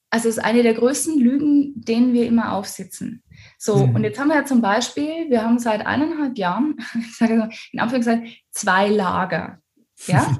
also 0.09 0.27
ist 0.27 0.39
eine 0.39 0.63
der 0.63 0.73
größten 0.73 1.19
Lügen, 1.19 1.73
denen 1.75 2.13
wir 2.13 2.25
immer 2.25 2.53
aufsitzen. 2.53 3.21
So, 3.57 3.85
mhm. 3.85 3.95
und 3.95 4.03
jetzt 4.03 4.19
haben 4.19 4.29
wir 4.29 4.35
ja 4.35 4.45
zum 4.45 4.61
Beispiel, 4.61 5.29
wir 5.29 5.43
haben 5.43 5.59
seit 5.59 5.85
eineinhalb 5.85 6.37
Jahren, 6.37 6.77
ich 6.99 7.15
sage 7.15 7.37
so, 7.37 7.57
in 7.71 7.79
Anführungszeichen, 7.79 8.27
zwei 8.51 8.87
Lager. 8.87 9.59
Ja? 10.07 10.39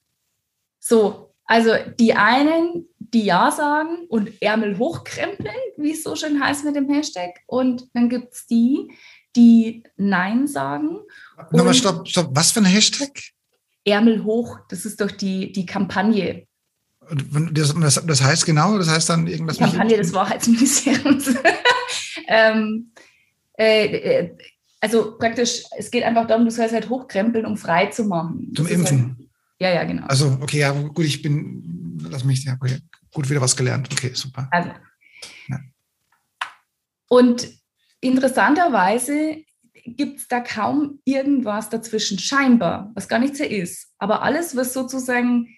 so, 0.78 1.32
also 1.44 1.72
die 1.98 2.14
einen, 2.14 2.86
die 2.98 3.24
Ja 3.24 3.50
sagen 3.50 4.06
und 4.08 4.30
Ärmel 4.40 4.78
hochkrempeln, 4.78 5.54
wie 5.76 5.92
es 5.92 6.02
so 6.02 6.14
schön 6.14 6.42
heißt 6.42 6.64
mit 6.64 6.76
dem 6.76 6.88
Hashtag. 6.88 7.40
Und 7.46 7.88
dann 7.92 8.08
gibt 8.08 8.34
es 8.34 8.46
die, 8.46 8.92
die 9.36 9.82
Nein 9.96 10.46
sagen. 10.46 10.98
Nochmal, 11.50 11.74
stopp, 11.74 12.08
stopp. 12.08 12.30
Was 12.32 12.52
für 12.52 12.60
ein 12.60 12.66
Hashtag? 12.66 13.10
Ärmel 13.84 14.24
hoch, 14.24 14.58
das 14.68 14.84
ist 14.84 15.00
doch 15.00 15.10
die, 15.10 15.52
die 15.52 15.66
Kampagne. 15.66 16.46
Das, 17.52 17.74
das, 17.74 18.06
das 18.06 18.22
heißt 18.22 18.46
genau, 18.46 18.78
das 18.78 18.88
heißt 18.88 19.08
dann 19.08 19.26
irgendwas. 19.26 19.58
Kampagne 19.58 19.96
des 19.96 20.12
Wahrheitsministeriums. 20.12 21.34
ähm, 22.26 22.92
äh, 23.58 23.86
äh, 23.86 24.36
also 24.80 25.18
praktisch, 25.18 25.64
es 25.76 25.90
geht 25.90 26.04
einfach 26.04 26.26
darum, 26.26 26.44
du 26.44 26.50
sollst 26.50 26.72
halt 26.72 26.88
hochkrempeln, 26.88 27.44
um 27.44 27.56
frei 27.56 27.86
zu 27.86 28.04
machen. 28.04 28.52
Zum 28.54 28.66
Impfen. 28.66 29.16
Halt, 29.18 29.28
ja, 29.60 29.70
ja, 29.74 29.84
genau. 29.84 30.06
Also, 30.06 30.38
okay, 30.40 30.60
ja, 30.60 30.72
gut, 30.72 31.04
ich 31.04 31.20
bin, 31.20 31.98
lass 32.08 32.24
mich, 32.24 32.44
ja, 32.44 32.56
gut, 33.12 33.28
wieder 33.28 33.42
was 33.42 33.56
gelernt. 33.56 33.88
Okay, 33.92 34.12
super. 34.14 34.48
Also. 34.50 34.70
Ja. 35.48 35.60
Und 37.08 37.48
interessanterweise 38.00 39.44
gibt 39.84 40.20
es 40.20 40.28
da 40.28 40.40
kaum 40.40 41.00
irgendwas 41.04 41.68
dazwischen, 41.68 42.18
scheinbar, 42.18 42.90
was 42.94 43.08
gar 43.08 43.18
nicht 43.18 43.36
so 43.36 43.44
ist. 43.44 43.92
Aber 43.98 44.22
alles, 44.22 44.56
was 44.56 44.72
sozusagen 44.72 45.48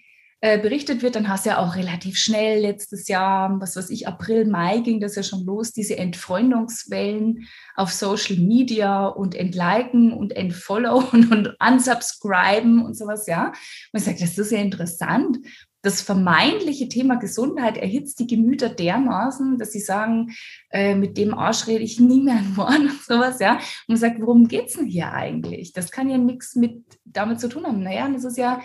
äh, 0.43 0.59
berichtet 0.59 1.01
wird, 1.01 1.15
dann 1.15 1.29
hast 1.29 1.45
du 1.45 1.51
ja 1.51 1.59
auch 1.59 1.77
relativ 1.77 2.17
schnell 2.17 2.59
letztes 2.59 3.07
Jahr, 3.07 3.61
was 3.61 3.77
weiß 3.77 3.89
ich, 3.91 4.09
April, 4.09 4.43
Mai 4.43 4.79
ging 4.79 4.99
das 4.99 5.15
ja 5.15 5.23
schon 5.23 5.45
los, 5.45 5.71
diese 5.71 5.97
Entfreundungswellen 5.97 7.47
auf 7.75 7.93
Social 7.93 8.35
Media 8.35 9.07
und 9.07 9.35
entliken 9.35 10.11
und 10.11 10.35
entfollowen 10.35 11.31
und 11.31 11.55
unsubscriben 11.65 12.83
und 12.83 12.97
sowas, 12.97 13.25
ja. 13.25 13.53
Ich 13.93 14.03
sage, 14.03 14.17
das 14.19 14.37
ist 14.37 14.51
ja 14.51 14.59
interessant. 14.59 15.37
Das 15.83 16.01
vermeintliche 16.01 16.87
Thema 16.87 17.15
Gesundheit 17.15 17.77
erhitzt 17.77 18.19
die 18.19 18.25
Gemüter 18.25 18.69
dermaßen, 18.69 19.57
dass 19.57 19.73
sie 19.73 19.81
sagen, 19.81 20.33
äh, 20.71 20.95
mit 20.95 21.17
dem 21.17 21.33
Arsch 21.33 21.67
rede 21.67 21.83
ich 21.83 21.99
nie 21.99 22.21
mehr 22.21 22.35
ein 22.37 22.57
Wort 22.57 22.79
und 22.79 23.03
sowas, 23.03 23.39
ja. 23.39 23.55
Und 23.55 23.89
man 23.89 23.97
sagt, 23.97 24.19
worum 24.21 24.47
geht's 24.47 24.73
denn 24.73 24.87
hier 24.87 25.11
eigentlich? 25.11 25.73
Das 25.73 25.91
kann 25.91 26.09
ja 26.09 26.17
nichts 26.17 26.55
mit 26.55 26.83
damit 27.03 27.39
zu 27.39 27.49
tun 27.49 27.65
haben. 27.65 27.83
Naja, 27.83 28.09
das 28.09 28.23
ist 28.23 28.37
ja, 28.37 28.61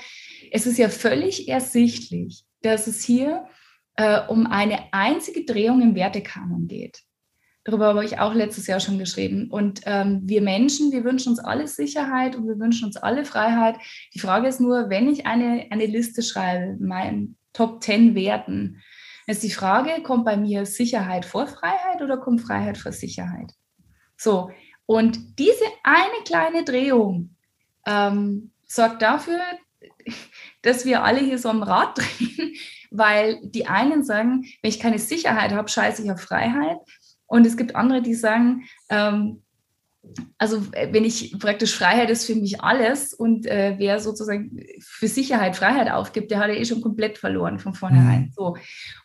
es 0.50 0.66
ist 0.66 0.78
ja 0.78 0.88
völlig 0.88 1.48
ersichtlich, 1.48 2.44
dass 2.62 2.87
es 2.87 3.04
hier 3.04 3.46
äh, 3.96 4.20
um 4.28 4.46
eine 4.46 4.92
einzige 4.92 5.44
Drehung 5.44 5.83
im 5.83 5.94
Wertekanon 5.96 6.68
geht. 6.68 7.02
Darüber 7.68 7.88
habe 7.88 8.02
ich 8.02 8.18
auch 8.18 8.33
letztes 8.33 8.66
Jahr 8.66 8.81
schon 8.81 8.98
geschrieben. 8.98 9.50
Und 9.50 9.83
ähm, 9.85 10.22
wir 10.24 10.40
Menschen, 10.40 10.90
wir 10.90 11.04
wünschen 11.04 11.28
uns 11.28 11.38
alle 11.38 11.68
Sicherheit 11.68 12.35
und 12.35 12.48
wir 12.48 12.59
wünschen 12.59 12.87
uns 12.87 12.96
alle 12.96 13.26
Freiheit. 13.26 13.76
Die 14.14 14.20
Frage 14.20 14.48
ist 14.48 14.59
nur, 14.59 14.88
wenn 14.88 15.07
ich 15.07 15.26
eine, 15.26 15.66
eine 15.68 15.85
Liste 15.85 16.22
schreibe, 16.22 16.83
meinen 16.83 17.37
Top 17.52 17.85
10 17.85 18.14
Werten, 18.14 18.83
ist 19.26 19.42
die 19.42 19.50
Frage, 19.50 20.02
kommt 20.02 20.24
bei 20.24 20.38
mir 20.38 20.64
Sicherheit 20.64 21.26
vor 21.26 21.46
Freiheit 21.46 22.00
oder 22.00 22.16
kommt 22.16 22.40
Freiheit 22.40 22.78
vor 22.78 22.92
Sicherheit? 22.92 23.52
So, 24.16 24.50
und 24.87 25.38
diese 25.38 25.64
eine 25.83 26.24
kleine 26.24 26.64
Drehung 26.64 27.37
ähm, 27.87 28.50
sorgt 28.64 29.02
dafür, 29.02 29.40
dass 30.62 30.87
wir 30.87 31.04
alle 31.04 31.20
hier 31.20 31.38
so 31.38 31.50
am 31.50 31.62
Rad 31.62 31.98
drehen, 31.98 32.54
weil 32.90 33.38
die 33.42 33.66
einen 33.66 34.04
sagen, 34.04 34.46
wenn 34.62 34.70
ich 34.70 34.81
keine 34.81 34.98
Sicherheit 34.98 35.52
habe, 35.52 35.68
scheiße 35.68 36.02
ich 36.02 36.11
auf 36.11 36.22
Freiheit. 36.22 36.78
Und 37.29 37.47
es 37.47 37.57
gibt 37.57 37.77
andere, 37.77 38.03
die 38.03 38.14
sagen, 38.14 38.64
ähm, 38.88 39.43
also 40.38 40.62
wenn 40.73 41.05
ich 41.05 41.38
praktisch 41.38 41.75
Freiheit 41.75 42.09
ist 42.09 42.25
für 42.25 42.35
mich 42.35 42.62
alles 42.62 43.12
und 43.12 43.47
äh, 43.47 43.75
wer 43.77 44.01
sozusagen 44.01 44.59
für 44.81 45.09
Sicherheit 45.09 45.55
Freiheit 45.55 45.91
aufgibt, 45.91 46.31
der 46.31 46.38
hat 46.38 46.49
ja 46.49 46.55
eh 46.55 46.64
schon 46.64 46.81
komplett 46.81 47.19
verloren 47.19 47.59
von 47.59 47.75
vornherein. 47.75 48.23
Mhm. 48.23 48.33
So. 48.35 48.57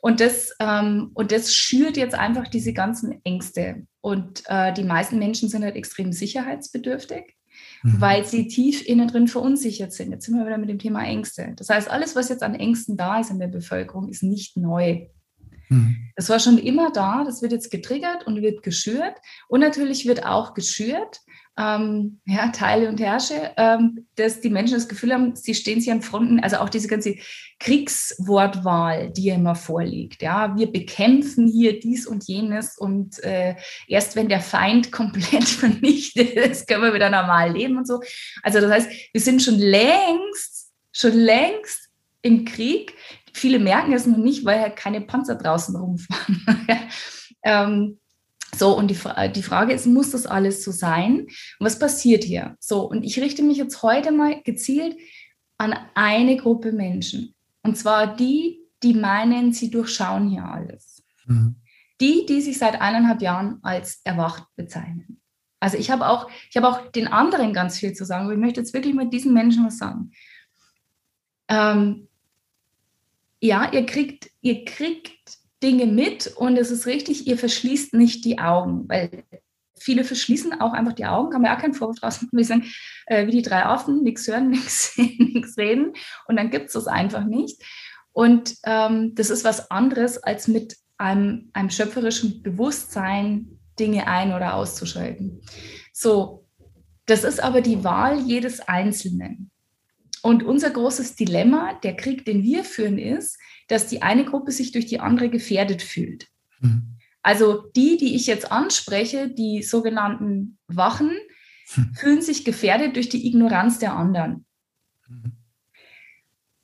Und, 0.02 0.22
das, 0.22 0.56
ähm, 0.60 1.12
und 1.14 1.32
das 1.32 1.54
schürt 1.54 1.98
jetzt 1.98 2.16
einfach 2.16 2.48
diese 2.48 2.74
ganzen 2.74 3.20
Ängste. 3.26 3.86
Und 4.02 4.44
äh, 4.48 4.74
die 4.74 4.84
meisten 4.84 5.20
Menschen 5.20 5.50
sind 5.50 5.64
halt 5.64 5.76
extrem 5.76 6.14
sicherheitsbedürftig 6.14 7.36
mhm. 7.84 8.02
weil 8.02 8.26
sie 8.26 8.48
tief 8.48 8.86
innen 8.88 9.08
drin 9.08 9.28
verunsichert 9.28 9.94
sind. 9.94 10.12
Jetzt 10.12 10.26
sind 10.26 10.38
wir 10.38 10.46
wieder 10.46 10.58
mit 10.58 10.70
dem 10.70 10.80
Thema 10.80 11.04
Ängste. 11.04 11.54
Das 11.56 11.70
heißt, 11.70 11.90
alles, 11.90 12.16
was 12.16 12.30
jetzt 12.30 12.44
an 12.44 12.56
Ängsten 12.56 12.98
da 12.98 13.20
ist 13.20 13.32
in 13.32 13.40
der 13.40 13.48
Bevölkerung, 13.48 14.10
ist 14.10 14.24
nicht 14.24 14.58
neu. 14.58 15.08
Mhm. 15.74 15.98
Das 16.16 16.30
war 16.30 16.40
schon 16.40 16.58
immer 16.58 16.92
da, 16.92 17.24
das 17.24 17.42
wird 17.42 17.52
jetzt 17.52 17.72
getriggert 17.72 18.28
und 18.28 18.42
wird 18.42 18.64
geschürt. 18.64 19.16
Und 19.48 19.62
natürlich 19.62 20.06
wird 20.06 20.26
auch 20.26 20.54
geschürt, 20.54 21.22
ähm, 21.56 22.20
ja, 22.26 22.48
teile 22.48 22.90
und 22.90 23.00
herrsche, 23.00 23.52
ähm, 23.58 24.08
dass 24.16 24.42
die 24.42 24.50
Menschen 24.50 24.74
das 24.74 24.88
Gefühl 24.88 25.14
haben, 25.14 25.36
sie 25.36 25.54
stehen 25.54 25.80
sich 25.80 25.92
an 25.92 26.02
Fronten, 26.02 26.40
also 26.40 26.58
auch 26.58 26.70
diese 26.70 26.88
ganze 26.88 27.16
Kriegswortwahl, 27.60 29.12
die 29.12 29.26
ja 29.26 29.36
immer 29.36 29.54
vorliegt. 29.54 30.24
Ja, 30.24 30.56
wir 30.58 30.72
bekämpfen 30.72 31.48
hier 31.48 31.80
dies 31.80 32.08
und 32.08 32.28
jenes 32.28 32.78
und 32.78 33.24
äh, 33.24 33.56
erst 33.88 34.16
wenn 34.16 34.30
der 34.30 34.42
Feind 34.42 34.92
komplett 34.92 35.48
vernichtet 35.48 36.32
ist, 36.32 36.68
können 36.68 36.84
wir 36.84 36.94
wieder 36.94 37.12
normal 37.12 37.54
leben 37.54 37.78
und 37.78 37.88
so. 37.88 38.02
Also 38.42 38.60
das 38.60 38.72
heißt, 38.72 38.90
wir 39.12 39.22
sind 39.22 39.44
schon 39.44 39.60
längst, 39.60 40.72
schon 40.92 41.14
längst 41.14 41.90
im 42.24 42.46
Krieg. 42.46 42.96
Viele 43.34 43.60
merken 43.60 43.94
es 43.94 44.06
noch 44.06 44.18
nicht, 44.18 44.46
weil 44.46 44.62
halt 44.62 44.76
keine 44.76 45.02
Panzer 45.02 45.36
draußen 45.36 45.76
rumfahren. 45.76 46.68
ähm, 47.44 48.00
so, 48.56 48.78
und 48.78 48.90
die, 48.90 48.98
die 49.34 49.44
Frage 49.44 49.74
ist, 49.74 49.88
muss 49.88 50.12
das 50.12 50.26
alles 50.26 50.64
so 50.64 50.72
sein? 50.72 51.22
Und 51.22 51.66
was 51.66 51.80
passiert 51.80 52.24
hier? 52.24 52.56
So, 52.60 52.88
und 52.88 53.04
ich 53.04 53.20
richte 53.20 53.42
mich 53.42 53.58
jetzt 53.58 53.82
heute 53.82 54.12
mal 54.12 54.42
gezielt 54.44 54.96
an 55.58 55.76
eine 55.96 56.38
Gruppe 56.38 56.72
Menschen. 56.72 57.34
Und 57.64 57.78
zwar 57.78 58.16
die, 58.16 58.60
die 58.84 58.94
meinen, 58.94 59.54
sie 59.54 59.72
durchschauen 59.72 60.30
hier 60.30 60.46
alles. 60.46 61.04
Mhm. 61.26 61.56
Die, 62.00 62.26
die 62.28 62.42
sich 62.42 62.58
seit 62.58 62.80
eineinhalb 62.82 63.22
Jahren 63.22 63.60
als 63.64 64.02
erwacht 64.04 64.44
bezeichnen. 64.56 65.22
Also 65.60 65.78
ich 65.78 65.90
habe 65.90 66.08
auch, 66.08 66.30
ich 66.50 66.58
habe 66.58 66.68
auch 66.68 66.92
den 66.92 67.08
anderen 67.08 67.54
ganz 67.54 67.80
viel 67.80 67.94
zu 67.94 68.04
sagen, 68.04 68.26
aber 68.26 68.34
ich 68.34 68.40
möchte 68.40 68.60
jetzt 68.60 68.74
wirklich 68.74 68.94
mit 68.94 69.14
diesen 69.14 69.34
Menschen 69.34 69.66
was 69.66 69.78
sagen. 69.78 70.12
Ähm, 71.48 72.10
ja, 73.44 73.70
ihr 73.74 73.86
kriegt, 73.86 74.30
ihr 74.40 74.64
kriegt 74.64 75.38
Dinge 75.62 75.86
mit 75.86 76.28
und 76.28 76.56
es 76.56 76.72
ist 76.72 76.86
richtig, 76.86 77.28
ihr 77.28 77.38
verschließt 77.38 77.94
nicht 77.94 78.24
die 78.24 78.40
Augen, 78.40 78.88
weil 78.88 79.26
viele 79.78 80.06
verschließen 80.06 80.62
auch 80.62 80.72
einfach 80.72 80.94
die 80.94 81.06
Augen, 81.06 81.30
kann 81.30 81.42
man 81.42 81.52
ja 81.52 81.60
keinen 81.60 81.74
Vorwurf 81.74 82.00
draus 82.00 82.22
machen, 82.22 82.38
wir 82.38 82.46
sagen, 82.46 82.72
äh, 83.06 83.28
wie 83.28 83.32
die 83.32 83.42
drei 83.42 83.66
Affen, 83.66 84.02
nichts 84.02 84.26
hören, 84.30 84.50
nichts 84.52 84.94
sehen, 84.94 85.32
nichts 85.34 85.58
reden 85.58 85.92
und 86.28 86.38
dann 86.38 86.52
gibt 86.52 86.68
es 86.68 86.74
das 86.74 86.88
einfach 86.88 87.26
nicht. 87.26 87.62
Und 88.14 88.56
ähm, 88.64 89.14
das 89.14 89.30
ist 89.30 89.44
was 89.44 89.70
anderes, 89.70 90.24
als 90.24 90.48
mit 90.48 90.78
einem, 90.98 91.50
einem 91.52 91.70
schöpferischen 91.70 92.44
Bewusstsein 92.44 93.60
Dinge 93.78 94.08
ein- 94.08 94.34
oder 94.34 94.54
auszuschalten. 94.54 95.42
So, 95.92 96.48
das 97.08 97.26
ist 97.26 97.44
aber 97.44 97.60
die 97.60 97.84
Wahl 97.84 98.22
jedes 98.22 98.62
Einzelnen. 98.62 99.52
Und 100.24 100.42
unser 100.42 100.70
großes 100.70 101.16
Dilemma, 101.16 101.74
der 101.84 101.98
Krieg, 101.98 102.24
den 102.24 102.44
wir 102.44 102.64
führen, 102.64 102.98
ist, 102.98 103.38
dass 103.68 103.88
die 103.88 104.02
eine 104.02 104.24
Gruppe 104.24 104.54
sich 104.54 104.72
durch 104.72 104.86
die 104.86 105.02
andere 105.02 105.30
gefährdet 105.30 105.82
fühlt. 105.82 106.28
Mhm. 106.62 106.98
Also 107.22 107.64
die, 107.76 107.98
die 107.98 108.16
ich 108.16 108.26
jetzt 108.26 108.50
anspreche, 108.50 109.30
die 109.30 109.64
sogenannten 109.64 110.58
Wachen, 110.68 111.12
mhm. 111.76 111.94
fühlen 111.94 112.22
sich 112.22 112.46
gefährdet 112.46 112.96
durch 112.96 113.10
die 113.10 113.28
Ignoranz 113.28 113.80
der 113.80 113.98
anderen. 113.98 114.46
Mhm. 115.10 115.34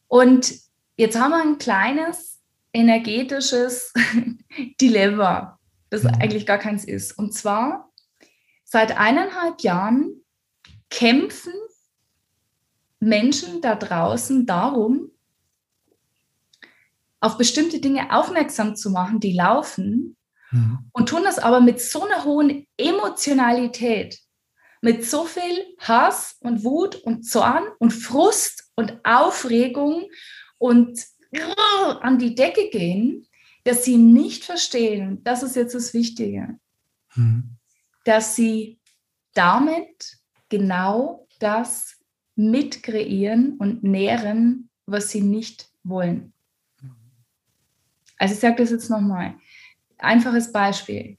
Und 0.08 0.54
jetzt 0.96 1.20
haben 1.20 1.32
wir 1.32 1.42
ein 1.42 1.58
kleines 1.58 2.40
energetisches 2.72 3.92
Dilemma, 4.80 5.60
das 5.90 6.04
mhm. 6.04 6.12
eigentlich 6.22 6.46
gar 6.46 6.60
keins 6.60 6.86
ist. 6.86 7.12
Und 7.18 7.34
zwar, 7.34 7.92
seit 8.64 8.98
eineinhalb 8.98 9.60
Jahren 9.64 10.24
kämpfen 10.90 11.52
Menschen 13.00 13.62
da 13.62 13.76
draußen 13.76 14.46
darum, 14.46 15.12
auf 17.22 17.38
bestimmte 17.38 17.80
Dinge 17.80 18.16
aufmerksam 18.16 18.76
zu 18.76 18.92
machen, 18.92 19.20
die 19.20 19.34
laufen, 19.34 20.16
mhm. 20.52 20.80
und 20.94 21.10
tun 21.10 21.24
das 21.24 21.40
aber 21.40 21.60
mit 21.60 21.82
so 21.82 22.04
einer 22.04 22.24
hohen 22.24 22.68
Emotionalität, 22.78 24.20
mit 24.82 25.06
so 25.06 25.26
viel 25.26 25.66
Hass 25.80 26.38
und 26.40 26.64
Wut 26.64 26.96
und 26.96 27.24
Zorn 27.24 27.64
und 27.80 27.92
Frust 27.92 28.72
und 28.76 29.00
Aufregung 29.04 30.10
und 30.58 31.06
an 32.02 32.18
die 32.18 32.36
Decke 32.36 32.70
gehen, 32.70 33.28
dass 33.66 33.84
sie 33.84 33.98
nicht 33.98 34.46
verstehen, 34.46 35.24
das 35.24 35.44
ist 35.44 35.56
jetzt 35.56 35.76
das 35.76 35.94
Wichtige, 35.94 36.58
mhm. 37.16 37.58
dass 38.06 38.36
sie 38.36 38.80
damit 39.34 40.18
genau 40.48 41.28
das 41.40 41.99
mitkreieren 42.40 43.58
und 43.58 43.84
nähren, 43.84 44.70
was 44.86 45.10
sie 45.10 45.20
nicht 45.20 45.68
wollen. 45.84 46.32
Also 48.18 48.34
ich 48.34 48.40
sage 48.40 48.56
das 48.58 48.72
jetzt 48.72 48.90
nochmal. 48.90 49.36
Einfaches 49.98 50.52
Beispiel. 50.52 51.18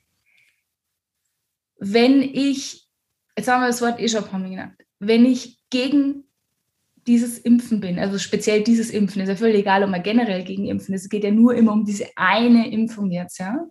Wenn 1.79 2.23
ich, 2.23 2.89
jetzt 3.37 3.49
haben 3.49 3.61
wir 3.61 3.67
das 3.67 3.83
Wort 3.83 4.01
eh 4.01 4.09
schon 4.09 4.25
ein 4.25 4.31
paar 4.31 4.41
Mal 4.41 4.51
genannt, 4.51 4.79
wenn 4.99 5.27
ich 5.27 5.59
gegen 5.69 6.25
dieses 7.07 7.39
Impfen 7.39 7.81
bin, 7.81 7.99
also 7.99 8.19
speziell 8.19 8.63
dieses 8.63 8.91
Impfen, 8.91 9.21
ist 9.21 9.29
ja 9.29 9.37
völlig 9.37 9.61
egal, 9.61 9.83
ob 9.83 9.91
man 9.91 10.03
generell 10.03 10.45
gegen 10.45 10.67
Impfen 10.67 10.95
ist, 10.95 11.03
es 11.03 11.09
geht 11.11 11.25
ja 11.25 11.31
nur 11.31 11.55
immer 11.55 11.73
um 11.73 11.85
diese 11.85 12.07
eine 12.17 12.71
Impfung 12.71 13.11
jetzt, 13.11 13.39
ja, 13.39 13.67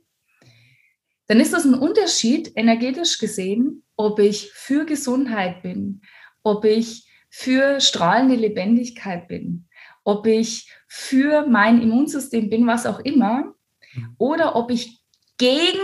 dann 1.27 1.39
ist 1.39 1.53
das 1.53 1.65
ein 1.65 1.75
Unterschied, 1.75 2.51
energetisch 2.55 3.19
gesehen, 3.19 3.83
ob 3.95 4.19
ich 4.19 4.51
für 4.53 4.85
Gesundheit 4.85 5.61
bin, 5.61 6.01
ob 6.41 6.65
ich 6.65 7.08
für 7.29 7.79
strahlende 7.79 8.35
Lebendigkeit 8.35 9.27
bin, 9.27 9.67
ob 10.03 10.25
ich 10.25 10.71
für 10.87 11.45
mein 11.47 11.81
Immunsystem 11.81 12.49
bin, 12.49 12.65
was 12.67 12.85
auch 12.85 12.99
immer, 12.99 13.53
mhm. 13.93 14.15
oder 14.17 14.55
ob 14.55 14.71
ich 14.71 15.01
gegen 15.37 15.79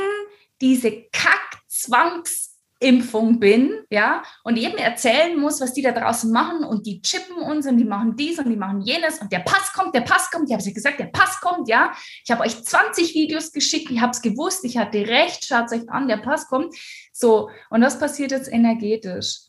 diese 0.60 0.90
Kack-Zwangs- 1.12 2.56
Impfung 2.80 3.40
bin, 3.40 3.72
ja, 3.90 4.22
und 4.44 4.58
jedem 4.58 4.78
erzählen 4.78 5.40
muss, 5.40 5.62
was 5.62 5.74
die 5.74 5.82
da 5.82 5.92
draußen 5.92 6.30
machen 6.32 6.66
und 6.66 6.86
die 6.86 7.02
chippen 7.02 7.38
uns 7.38 7.66
und 7.66 7.78
die 7.78 7.86
machen 7.86 8.16
dies 8.18 8.38
und 8.38 8.50
die 8.50 8.58
machen 8.58 8.82
jenes 8.82 9.20
und 9.20 9.32
der 9.32 9.40
Pass 9.40 9.72
kommt, 9.72 9.96
der 9.96 10.02
Pass 10.02 10.30
kommt, 10.30 10.50
ich 10.50 10.54
habe 10.54 10.60
es 10.60 10.68
ja 10.68 10.74
gesagt, 10.74 11.00
der 11.00 11.06
Pass 11.06 11.40
kommt, 11.40 11.70
ja. 11.70 11.94
Ich 12.24 12.32
habe 12.32 12.44
euch 12.44 12.62
20 12.64 13.14
Videos 13.16 13.54
geschickt, 13.54 13.90
ich 13.92 14.02
habe 14.02 14.12
es 14.12 14.22
gewusst, 14.22 14.66
ich 14.66 14.78
hatte 14.78 15.08
recht, 15.08 15.46
schaut 15.46 15.72
euch 15.72 15.90
an, 15.90 16.10
der 16.10 16.18
Pass 16.18 16.48
kommt. 16.48 16.76
So, 17.14 17.50
und 17.70 17.82
was 17.82 17.98
passiert 17.98 18.32
jetzt 18.32 18.52
energetisch? 18.52 19.40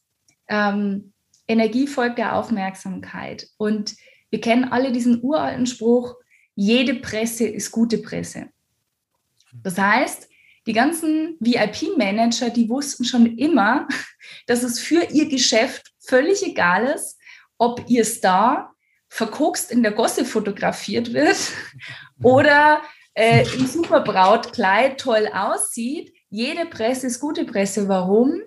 Ähm, 0.48 1.12
Energie 1.48 1.86
folgt 1.86 2.18
der 2.18 2.36
Aufmerksamkeit. 2.36 3.48
Und 3.56 3.94
wir 4.30 4.40
kennen 4.40 4.64
alle 4.64 4.92
diesen 4.92 5.22
uralten 5.22 5.66
Spruch, 5.66 6.16
jede 6.54 6.94
Presse 6.94 7.46
ist 7.46 7.70
gute 7.70 7.98
Presse. 7.98 8.48
Das 9.62 9.78
heißt, 9.78 10.28
die 10.66 10.72
ganzen 10.72 11.36
VIP-Manager, 11.38 12.50
die 12.50 12.68
wussten 12.68 13.04
schon 13.04 13.38
immer, 13.38 13.86
dass 14.46 14.62
es 14.62 14.80
für 14.80 15.04
ihr 15.10 15.28
Geschäft 15.28 15.92
völlig 16.00 16.44
egal 16.44 16.86
ist, 16.86 17.18
ob 17.58 17.84
ihr 17.88 18.04
Star 18.04 18.74
verkokst 19.08 19.70
in 19.70 19.82
der 19.82 19.92
Gosse 19.92 20.24
fotografiert 20.24 21.12
wird 21.12 21.36
oder 22.22 22.82
äh, 23.14 23.46
im 23.54 23.66
Superbrautkleid 23.66 25.00
toll 25.00 25.28
aussieht. 25.32 26.12
Jede 26.28 26.66
Presse 26.66 27.06
ist 27.06 27.20
gute 27.20 27.44
Presse. 27.44 27.88
Warum? 27.88 28.42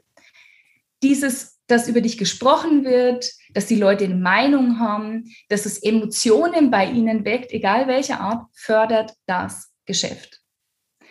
Dieses, 1.02 1.59
dass 1.70 1.88
über 1.88 2.02
dich 2.02 2.18
gesprochen 2.18 2.84
wird, 2.84 3.32
dass 3.54 3.68
die 3.68 3.76
Leute 3.76 4.06
eine 4.06 4.16
Meinung 4.16 4.80
haben, 4.80 5.26
dass 5.50 5.66
es 5.66 5.82
Emotionen 5.82 6.72
bei 6.72 6.86
ihnen 6.86 7.26
weckt, 7.26 7.52
egal 7.52 7.88
welcher 7.88 8.20
Art, 8.20 8.46
fördert 8.54 9.14
das 9.28 9.72
Geschäft. 9.86 10.42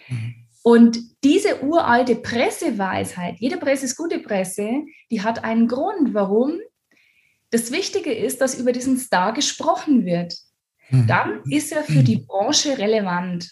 Mhm. 0.08 0.34
Und 0.62 0.98
diese 1.24 1.62
uralte 1.62 2.16
Presseweisheit, 2.16 3.36
jede 3.38 3.56
Presse 3.56 3.86
ist 3.86 3.96
gute 3.96 4.18
Presse, 4.18 4.84
die 5.10 5.22
hat 5.22 5.44
einen 5.44 5.68
Grund, 5.68 6.12
warum. 6.12 6.58
Das 7.50 7.72
Wichtige 7.72 8.12
ist, 8.12 8.40
dass 8.40 8.58
über 8.58 8.72
diesen 8.72 8.98
Star 8.98 9.32
gesprochen 9.32 10.04
wird. 10.04 10.34
Mhm. 10.90 11.06
Dann 11.06 11.42
ist 11.50 11.72
er 11.72 11.84
für 11.84 12.02
die 12.02 12.18
Branche 12.18 12.76
relevant. 12.76 13.50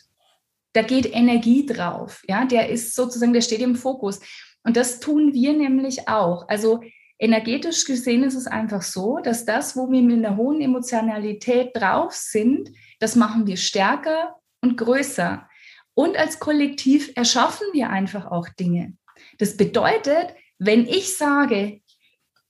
Da 0.73 0.83
geht 0.83 1.11
Energie 1.15 1.65
drauf. 1.65 2.23
Ja, 2.29 2.45
der 2.45 2.69
ist 2.69 2.95
sozusagen, 2.95 3.33
der 3.33 3.41
steht 3.41 3.61
im 3.61 3.77
Fokus. 3.77 4.21
Und 4.63 4.77
das 4.77 5.01
tun 5.01 5.33
wir 5.33 5.53
nämlich 5.53 6.09
auch. 6.09 6.49
Also 6.49 6.83
energetisch 7.19 7.85
gesehen 7.85 8.25
ist 8.25 8.35
es 8.35 8.47
einfach 8.47 8.83
so, 8.83 9.19
dass 9.19 9.45
das, 9.45 9.77
wo 9.77 9.91
wir 9.91 10.03
mit 10.03 10.25
einer 10.25 10.37
hohen 10.37 10.61
Emotionalität 10.61 11.71
drauf 11.75 12.13
sind, 12.13 12.71
das 12.99 13.17
machen 13.17 13.47
wir 13.47 13.57
stärker 13.57 14.37
und 14.61 14.77
größer. 14.77 15.49
Und 15.95 16.17
als 16.17 16.39
Kollektiv 16.39 17.13
erschaffen 17.15 17.67
wir 17.73 17.91
einfach 17.91 18.27
auch 18.27 18.49
Dinge. 18.51 18.97
Das 19.39 19.57
bedeutet, 19.57 20.35
wenn 20.59 20.87
ich 20.87 21.17
sage, 21.17 21.81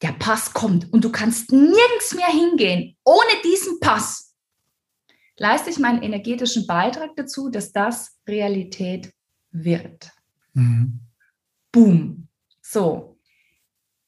der 0.02 0.12
Pass 0.12 0.52
kommt 0.52 0.92
und 0.92 1.04
du 1.04 1.10
kannst 1.10 1.52
nirgends 1.52 2.14
mehr 2.14 2.28
hingehen 2.28 2.96
ohne 3.04 3.42
diesen 3.44 3.80
Pass, 3.80 4.34
leiste 5.38 5.70
ich 5.70 5.78
meinen 5.78 6.02
energetischen 6.02 6.66
Beitrag 6.66 7.14
dazu, 7.16 7.50
dass 7.50 7.72
das 7.72 8.18
Realität 8.28 9.12
wird. 9.50 10.10
Mhm. 10.54 11.00
Boom. 11.72 12.28
So, 12.62 13.15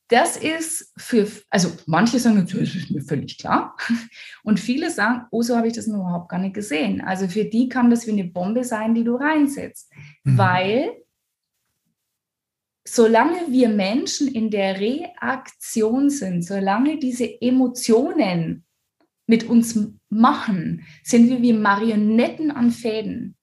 das 0.08 0.36
ist 0.38 0.92
für, 0.96 1.28
also 1.50 1.70
manche 1.86 2.18
sagen, 2.18 2.44
das 2.44 2.54
ist 2.54 2.90
mir 2.90 3.02
völlig 3.02 3.38
klar. 3.38 3.76
Und 4.42 4.58
viele 4.58 4.90
sagen, 4.90 5.26
oh, 5.30 5.42
so 5.42 5.56
habe 5.56 5.68
ich 5.68 5.74
das 5.74 5.86
noch 5.86 6.00
überhaupt 6.00 6.30
gar 6.30 6.38
nicht 6.38 6.54
gesehen. 6.54 7.00
Also 7.02 7.28
für 7.28 7.44
die 7.44 7.68
kann 7.68 7.90
das 7.90 8.06
wie 8.06 8.12
eine 8.12 8.24
Bombe 8.24 8.64
sein, 8.64 8.94
die 8.94 9.04
du 9.04 9.16
reinsetzt. 9.16 9.92
Mhm. 10.24 10.38
Weil 10.38 10.90
solange 12.86 13.50
wir 13.50 13.68
Menschen 13.68 14.28
in 14.28 14.50
der 14.50 14.80
Reaktion 14.80 16.08
sind, 16.08 16.42
solange 16.42 16.98
diese 16.98 17.40
Emotionen 17.42 18.64
mit 19.26 19.44
uns 19.44 19.78
machen, 20.08 20.86
sind 21.02 21.28
wir 21.28 21.42
wie 21.42 21.52
Marionetten 21.52 22.50
an 22.50 22.70
Fäden. 22.70 23.36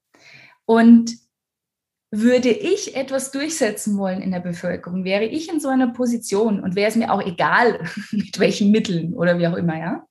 Und 0.66 1.25
würde 2.12 2.50
ich 2.50 2.96
etwas 2.96 3.32
durchsetzen 3.32 3.98
wollen 3.98 4.22
in 4.22 4.32
der 4.32 4.40
Bevölkerung, 4.40 5.04
wäre 5.04 5.26
ich 5.26 5.50
in 5.50 5.60
so 5.60 5.68
einer 5.70 5.92
Position 5.92 6.62
und 6.62 6.76
wäre 6.76 6.90
es 6.90 6.96
mir 6.96 7.12
auch 7.12 7.22
egal, 7.22 7.84
mit 8.12 8.40
welchen 8.40 8.72
Mitteln 8.72 9.14
oder 9.14 9.40
wie 9.40 9.48
auch 9.48 9.56
immer, 9.56 9.78
ja, 9.78 10.06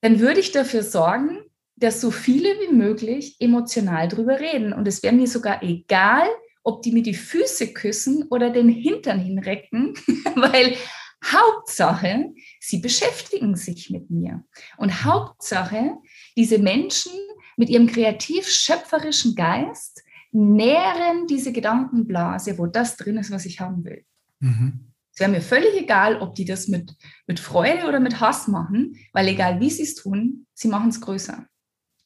dann 0.00 0.20
würde 0.20 0.40
ich 0.40 0.52
dafür 0.52 0.82
sorgen, 0.82 1.38
dass 1.76 2.00
so 2.00 2.10
viele 2.10 2.48
wie 2.60 2.74
möglich 2.74 3.36
emotional 3.38 4.08
drüber 4.08 4.38
reden. 4.40 4.72
Und 4.72 4.86
es 4.86 5.02
wäre 5.02 5.14
mir 5.14 5.26
sogar 5.26 5.62
egal, 5.62 6.28
ob 6.62 6.82
die 6.82 6.92
mir 6.92 7.02
die 7.02 7.14
Füße 7.14 7.72
küssen 7.72 8.26
oder 8.30 8.50
den 8.50 8.68
Hintern 8.68 9.18
hinrecken, 9.18 9.94
weil 10.34 10.76
Hauptsache, 11.24 12.32
sie 12.60 12.78
beschäftigen 12.78 13.56
sich 13.56 13.90
mit 13.90 14.10
mir. 14.10 14.44
Und 14.78 15.04
Hauptsache, 15.04 15.96
diese 16.36 16.58
Menschen 16.58 17.12
mit 17.56 17.68
ihrem 17.68 17.86
kreativ-schöpferischen 17.86 19.34
Geist 19.34 20.02
nähren 20.32 21.26
diese 21.26 21.52
Gedankenblase, 21.52 22.58
wo 22.58 22.66
das 22.66 22.96
drin 22.96 23.18
ist, 23.18 23.30
was 23.30 23.46
ich 23.46 23.60
haben 23.60 23.84
will. 23.84 24.04
Mhm. 24.40 24.92
Es 25.12 25.20
wäre 25.20 25.30
mir 25.30 25.42
völlig 25.42 25.74
egal, 25.76 26.20
ob 26.20 26.34
die 26.34 26.44
das 26.44 26.68
mit, 26.68 26.94
mit 27.26 27.40
Freude 27.40 27.88
oder 27.88 28.00
mit 28.00 28.20
Hass 28.20 28.46
machen, 28.48 28.96
weil 29.12 29.28
egal 29.28 29.60
wie 29.60 29.70
sie 29.70 29.82
es 29.82 29.94
tun, 29.94 30.46
sie 30.54 30.68
machen 30.68 30.90
es 30.90 31.00
größer. 31.00 31.46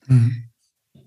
Mhm. 0.06 0.50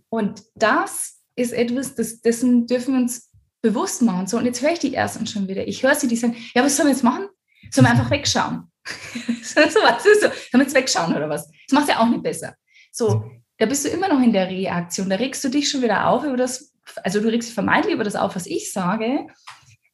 Und 0.09 0.43
das 0.55 1.19
ist 1.35 1.53
etwas, 1.53 1.95
das, 1.95 2.21
dessen 2.21 2.67
dürfen 2.67 2.93
wir 2.93 3.01
uns 3.01 3.31
bewusst 3.61 4.01
machen. 4.01 4.27
So, 4.27 4.37
und 4.37 4.45
jetzt 4.45 4.61
höre 4.61 4.71
ich 4.71 4.79
die 4.79 4.93
ersten 4.93 5.27
schon 5.27 5.47
wieder. 5.47 5.67
Ich 5.67 5.83
höre 5.83 5.95
sie, 5.95 6.07
die 6.07 6.15
sagen, 6.15 6.35
ja, 6.53 6.63
was 6.63 6.77
sollen 6.77 6.87
wir 6.87 6.93
jetzt 6.93 7.03
machen? 7.03 7.27
Sollen 7.71 7.85
wir 7.85 7.91
einfach 7.91 8.11
wegschauen? 8.11 8.71
so, 8.85 9.59
was 9.59 10.05
ist 10.05 10.21
so? 10.21 10.27
Sollen 10.27 10.33
wir 10.53 10.61
jetzt 10.61 10.75
wegschauen 10.75 11.15
oder 11.15 11.29
was? 11.29 11.49
Das 11.67 11.73
macht 11.73 11.89
ja 11.89 11.99
auch 11.99 12.09
nicht 12.09 12.23
besser. 12.23 12.55
So, 12.91 13.29
da 13.57 13.65
bist 13.65 13.85
du 13.85 13.89
immer 13.89 14.07
noch 14.07 14.21
in 14.21 14.33
der 14.33 14.49
Reaktion. 14.49 15.09
Da 15.09 15.15
regst 15.17 15.43
du 15.43 15.49
dich 15.49 15.69
schon 15.69 15.81
wieder 15.81 16.07
auf 16.07 16.23
über 16.23 16.37
das, 16.37 16.73
also 17.03 17.21
du 17.21 17.27
regst 17.29 17.49
dich 17.49 17.55
vermeintlich 17.55 17.93
über 17.93 18.03
das 18.03 18.15
auf, 18.15 18.35
was 18.35 18.45
ich 18.45 18.71
sage. 18.71 19.27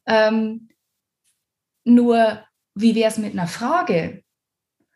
Ähm, 0.06 0.68
nur, 1.84 2.42
wie 2.74 2.94
wäre 2.94 3.10
es 3.10 3.18
mit 3.18 3.32
einer 3.32 3.46
Frage? 3.46 4.22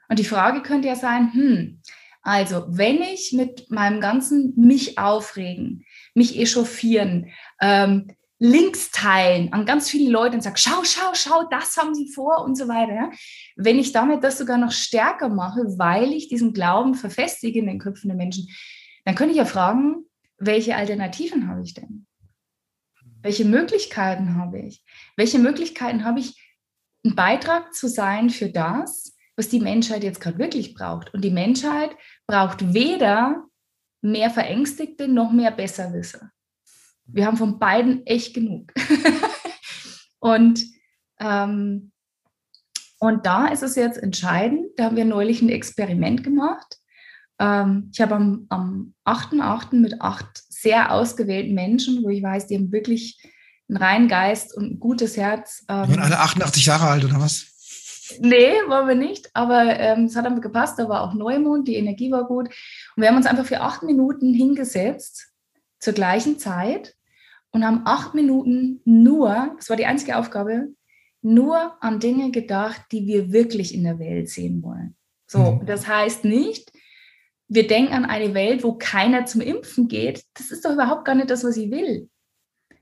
Und 0.09 0.19
die 0.19 0.25
Frage 0.25 0.63
könnte 0.63 0.89
ja 0.89 0.97
sein, 0.97 1.33
hm, 1.33 1.83
also 2.23 2.65
wenn 2.69 3.03
ich 3.03 3.33
mit 3.33 3.71
meinem 3.71 4.01
ganzen 4.01 4.55
mich 4.57 4.99
aufregen, 4.99 5.85
mich 6.15 6.39
echauffieren, 6.39 7.31
ähm, 7.61 8.09
Links 8.41 8.93
teilen 8.93 9.53
an 9.53 9.67
ganz 9.67 9.91
viele 9.91 10.13
Leute 10.13 10.37
und 10.37 10.43
sage, 10.43 10.59
schau, 10.59 10.85
schau, 10.85 11.11
schau, 11.15 11.49
das 11.51 11.77
haben 11.77 11.95
sie 11.95 12.13
vor 12.13 12.45
und 12.45 12.57
so 12.57 12.69
weiter. 12.69 13.11
Wenn 13.57 13.81
ich 13.81 13.91
damit 13.91 14.23
das 14.23 14.39
sogar 14.39 14.59
noch 14.59 14.71
stärker 14.71 15.29
mache, 15.29 15.61
weil 15.77 16.13
ich 16.13 16.29
diesen 16.29 16.53
Glauben 16.53 16.95
verfestige 16.95 17.59
in 17.59 17.67
den 17.67 17.81
Köpfen 17.81 18.09
der 18.09 18.17
Menschen, 18.17 18.49
dann 19.05 19.17
könnte 19.17 19.33
ich 19.33 19.39
ja 19.39 19.45
fragen, 19.45 20.05
welche 20.39 20.77
Alternativen 20.77 21.49
habe 21.49 21.63
ich 21.63 21.75
denn? 21.75 22.07
Welche 23.23 23.45
Möglichkeiten 23.45 24.37
habe 24.37 24.61
ich? 24.61 24.85
Welche 25.17 25.39
Möglichkeiten 25.39 26.05
habe 26.05 26.21
ich, 26.21 26.45
ein 27.05 27.15
Beitrag 27.15 27.75
zu 27.75 27.89
sein 27.89 28.31
für 28.31 28.49
das, 28.49 29.15
was 29.37 29.49
die 29.49 29.61
Menschheit 29.61 30.03
jetzt 30.03 30.21
gerade 30.21 30.39
wirklich 30.39 30.75
braucht? 30.75 31.13
Und 31.15 31.23
die 31.23 31.31
Menschheit 31.31 31.91
braucht 32.27 32.75
weder 32.75 33.45
mehr 34.01 34.31
Verängstigte 34.31 35.09
noch 35.09 35.33
mehr 35.33 35.51
Besserwisser. 35.51 36.31
Wir 37.07 37.27
haben 37.27 37.37
von 37.37 37.59
beiden 37.59 38.07
echt 38.07 38.35
genug. 38.35 38.73
und, 40.19 40.65
ähm, 41.19 41.93
und 42.99 43.27
da 43.27 43.49
ist 43.49 43.63
es 43.63 43.77
jetzt 43.77 43.99
entscheidend, 43.99 44.67
da 44.77 44.85
haben 44.85 44.97
wir 44.97 45.05
neulich 45.05 45.41
ein 45.41 45.49
Experiment 45.49 46.23
gemacht. 46.23 46.79
Ähm, 47.39 47.91
ich 47.93 48.01
habe 48.01 48.17
am, 48.17 48.47
am 48.49 48.95
8.8. 49.05 49.77
mit 49.77 50.01
acht 50.01 50.43
sehr 50.49 50.93
ausgewählten 50.93 51.55
Menschen, 51.55 52.03
wo 52.03 52.09
ich 52.09 52.23
weiß, 52.23 52.47
die 52.47 52.57
haben 52.57 52.73
wirklich 52.73 53.19
einen 53.69 53.77
reinen 53.77 54.09
Geist 54.09 54.57
und 54.57 54.73
ein 54.73 54.81
gutes 54.81 55.17
Herz. 55.17 55.65
Ähm, 55.69 55.85
die 55.87 55.91
waren 55.93 56.03
alle 56.03 56.19
88 56.19 56.67
Jahre 56.67 56.89
alt 56.89 57.05
oder 57.05 57.21
was? 57.21 57.47
Nee, 58.21 58.53
waren 58.69 58.89
wir 58.89 58.95
nicht, 58.95 59.31
aber 59.35 59.79
ähm, 59.79 60.05
es 60.05 60.17
hat 60.17 60.27
einfach 60.27 60.41
gepasst. 60.41 60.79
Da 60.79 60.89
war 60.89 61.03
auch 61.03 61.15
Neumond, 61.15 61.69
die 61.69 61.77
Energie 61.77 62.11
war 62.11 62.27
gut. 62.27 62.49
Und 62.49 63.03
wir 63.03 63.09
haben 63.09 63.17
uns 63.17 63.27
einfach 63.27 63.45
für 63.45 63.61
acht 63.61 63.83
Minuten 63.83 64.33
hingesetzt, 64.33 65.29
zur 65.79 65.93
gleichen 65.93 66.39
Zeit, 66.39 66.95
und 67.51 67.65
haben 67.65 67.83
acht 67.85 68.15
Minuten 68.15 68.81
nur, 68.85 69.55
das 69.57 69.69
war 69.69 69.77
die 69.77 69.87
einzige 69.87 70.17
Aufgabe, 70.17 70.69
nur 71.23 71.83
an 71.83 72.01
Dinge 72.01 72.31
gedacht, 72.31 72.83
die 72.93 73.07
wir 73.07 73.33
wirklich 73.33 73.75
in 73.75 73.85
der 73.85 73.99
Welt 73.99 74.29
sehen 74.29 74.63
wollen. 74.63 74.97
So, 75.27 75.53
mhm. 75.53 75.67
das 75.67 75.87
heißt 75.87 76.25
nicht, 76.25 76.73
wir 77.49 77.67
denken 77.67 77.93
an 77.93 78.05
eine 78.05 78.35
Welt, 78.35 78.63
wo 78.63 78.75
keiner 78.75 79.27
zum 79.27 79.41
Impfen 79.41 79.89
geht. 79.89 80.25
Das 80.35 80.51
ist 80.51 80.65
doch 80.65 80.73
überhaupt 80.73 81.05
gar 81.05 81.15
nicht 81.15 81.31
das, 81.31 81.45
was 81.45 81.57
ich 81.57 81.71
will. 81.71 82.09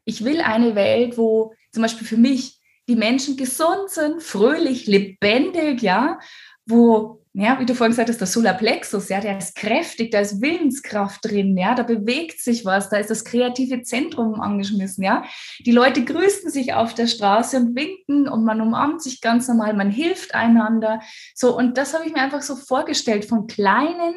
Ich 0.04 0.24
will 0.24 0.40
eine 0.40 0.74
Welt, 0.74 1.16
wo 1.16 1.54
zum 1.72 1.82
Beispiel 1.82 2.06
für 2.06 2.16
mich 2.16 2.60
die 2.88 2.96
Menschen 2.96 3.36
gesund 3.36 3.90
sind, 3.90 4.22
fröhlich, 4.22 4.86
lebendig, 4.86 5.82
ja, 5.82 6.18
wo 6.66 7.22
ja, 7.38 7.60
wie 7.60 7.66
du 7.66 7.74
vorhin 7.74 7.90
gesagt 7.90 8.08
hast, 8.08 8.18
der 8.18 8.26
Solarplexus, 8.26 9.10
ja, 9.10 9.20
der 9.20 9.36
ist 9.36 9.54
kräftig, 9.56 10.10
da 10.10 10.20
ist 10.20 10.40
Willenskraft 10.40 11.22
drin, 11.22 11.54
ja, 11.58 11.74
da 11.74 11.82
bewegt 11.82 12.40
sich 12.40 12.64
was, 12.64 12.88
da 12.88 12.96
ist 12.96 13.10
das 13.10 13.26
kreative 13.26 13.82
Zentrum 13.82 14.40
angeschmissen, 14.40 15.04
ja. 15.04 15.22
Die 15.66 15.72
Leute 15.72 16.02
grüßen 16.02 16.50
sich 16.50 16.72
auf 16.72 16.94
der 16.94 17.06
Straße 17.06 17.58
und 17.58 17.76
winken 17.76 18.26
und 18.26 18.44
man 18.44 18.62
umarmt 18.62 19.02
sich 19.02 19.20
ganz 19.20 19.48
normal, 19.48 19.74
man 19.74 19.90
hilft 19.90 20.34
einander. 20.34 21.02
So, 21.34 21.54
und 21.54 21.76
das 21.76 21.92
habe 21.92 22.06
ich 22.06 22.14
mir 22.14 22.22
einfach 22.22 22.40
so 22.40 22.56
vorgestellt, 22.56 23.26
von 23.26 23.46
kleinen 23.46 24.14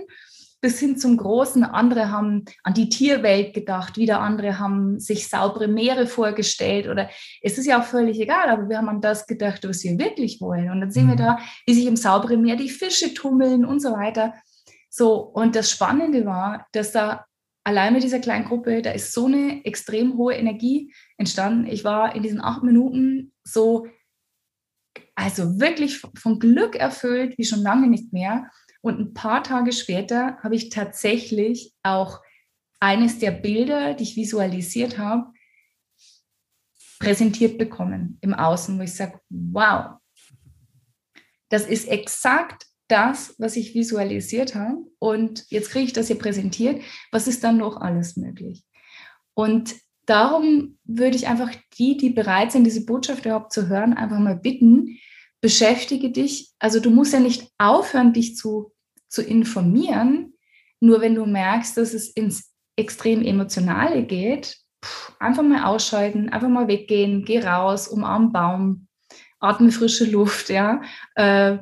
bis 0.61 0.79
hin 0.79 0.97
zum 0.97 1.17
Großen. 1.17 1.63
Andere 1.63 2.11
haben 2.11 2.45
an 2.63 2.73
die 2.73 2.89
Tierwelt 2.89 3.53
gedacht, 3.53 3.97
wieder 3.97 4.19
andere 4.19 4.59
haben 4.59 4.99
sich 4.99 5.27
saubere 5.27 5.67
Meere 5.67 6.07
vorgestellt 6.07 6.87
oder 6.87 7.09
es 7.41 7.57
ist 7.57 7.65
ja 7.65 7.79
auch 7.79 7.85
völlig 7.85 8.19
egal, 8.19 8.49
aber 8.49 8.69
wir 8.69 8.77
haben 8.77 8.89
an 8.89 9.01
das 9.01 9.27
gedacht, 9.27 9.67
was 9.67 9.83
wir 9.83 9.97
wirklich 9.97 10.41
wollen. 10.41 10.69
Und 10.69 10.81
dann 10.81 10.91
sehen 10.91 11.07
wir 11.07 11.13
mhm. 11.13 11.19
da, 11.19 11.39
wie 11.65 11.73
sich 11.73 11.85
im 11.85 11.95
sauberen 11.95 12.41
Meer 12.41 12.55
die 12.55 12.69
Fische 12.69 13.13
tummeln 13.13 13.65
und 13.65 13.81
so 13.81 13.91
weiter. 13.93 14.33
So, 14.89 15.17
und 15.17 15.55
das 15.55 15.69
Spannende 15.69 16.25
war, 16.25 16.67
dass 16.71 16.91
da 16.91 17.25
allein 17.63 17.93
mit 17.93 18.03
dieser 18.03 18.19
kleinen 18.19 18.45
Gruppe, 18.45 18.81
da 18.81 18.91
ist 18.91 19.13
so 19.13 19.27
eine 19.27 19.63
extrem 19.63 20.17
hohe 20.17 20.33
Energie 20.33 20.93
entstanden. 21.17 21.67
Ich 21.67 21.83
war 21.83 22.15
in 22.15 22.23
diesen 22.23 22.41
acht 22.41 22.63
Minuten 22.63 23.31
so, 23.43 23.87
also 25.15 25.59
wirklich 25.59 25.99
von 25.99 26.39
Glück 26.39 26.75
erfüllt, 26.75 27.37
wie 27.37 27.45
schon 27.45 27.61
lange 27.61 27.87
nicht 27.87 28.11
mehr. 28.11 28.49
Und 28.81 28.99
ein 28.99 29.13
paar 29.13 29.43
Tage 29.43 29.71
später 29.71 30.37
habe 30.41 30.55
ich 30.55 30.69
tatsächlich 30.69 31.73
auch 31.83 32.21
eines 32.79 33.19
der 33.19 33.31
Bilder, 33.31 33.93
die 33.93 34.03
ich 34.03 34.15
visualisiert 34.15 34.97
habe, 34.97 35.31
präsentiert 36.99 37.57
bekommen 37.57 38.17
im 38.21 38.33
Außen, 38.33 38.77
wo 38.77 38.83
ich 38.83 38.93
sage, 38.93 39.19
wow, 39.29 39.97
das 41.49 41.65
ist 41.65 41.87
exakt 41.87 42.67
das, 42.87 43.35
was 43.37 43.55
ich 43.55 43.73
visualisiert 43.73 44.55
habe. 44.55 44.77
Und 44.99 45.45
jetzt 45.49 45.71
kriege 45.71 45.85
ich 45.85 45.93
das 45.93 46.07
hier 46.07 46.17
präsentiert. 46.17 46.81
Was 47.11 47.27
ist 47.27 47.43
dann 47.43 47.57
noch 47.57 47.77
alles 47.77 48.17
möglich? 48.17 48.63
Und 49.33 49.75
darum 50.05 50.77
würde 50.83 51.15
ich 51.15 51.27
einfach 51.27 51.51
die, 51.77 51.97
die 51.97 52.09
bereit 52.09 52.51
sind, 52.51 52.63
diese 52.63 52.85
Botschaft 52.85 53.25
überhaupt 53.25 53.53
zu 53.53 53.67
hören, 53.67 53.93
einfach 53.93 54.19
mal 54.19 54.35
bitten, 54.35 54.97
beschäftige 55.41 56.11
dich. 56.11 56.51
Also 56.59 56.79
du 56.79 56.89
musst 56.89 57.13
ja 57.13 57.19
nicht 57.19 57.49
aufhören, 57.57 58.13
dich 58.13 58.35
zu, 58.35 58.73
zu 59.07 59.21
informieren. 59.21 60.33
Nur 60.79 61.01
wenn 61.01 61.15
du 61.15 61.25
merkst, 61.25 61.77
dass 61.77 61.93
es 61.93 62.09
ins 62.09 62.53
extrem 62.75 63.21
Emotionale 63.21 64.03
geht, 64.03 64.57
einfach 65.19 65.43
mal 65.43 65.65
ausschalten, 65.65 66.29
einfach 66.29 66.47
mal 66.47 66.67
weggehen, 66.67 67.25
geh 67.25 67.39
raus, 67.39 67.87
umarm 67.87 68.31
Baum, 68.31 68.87
atme 69.39 69.71
frische 69.71 70.05
Luft, 70.05 70.49
ja. 70.49 70.81
Äh, 71.15 71.57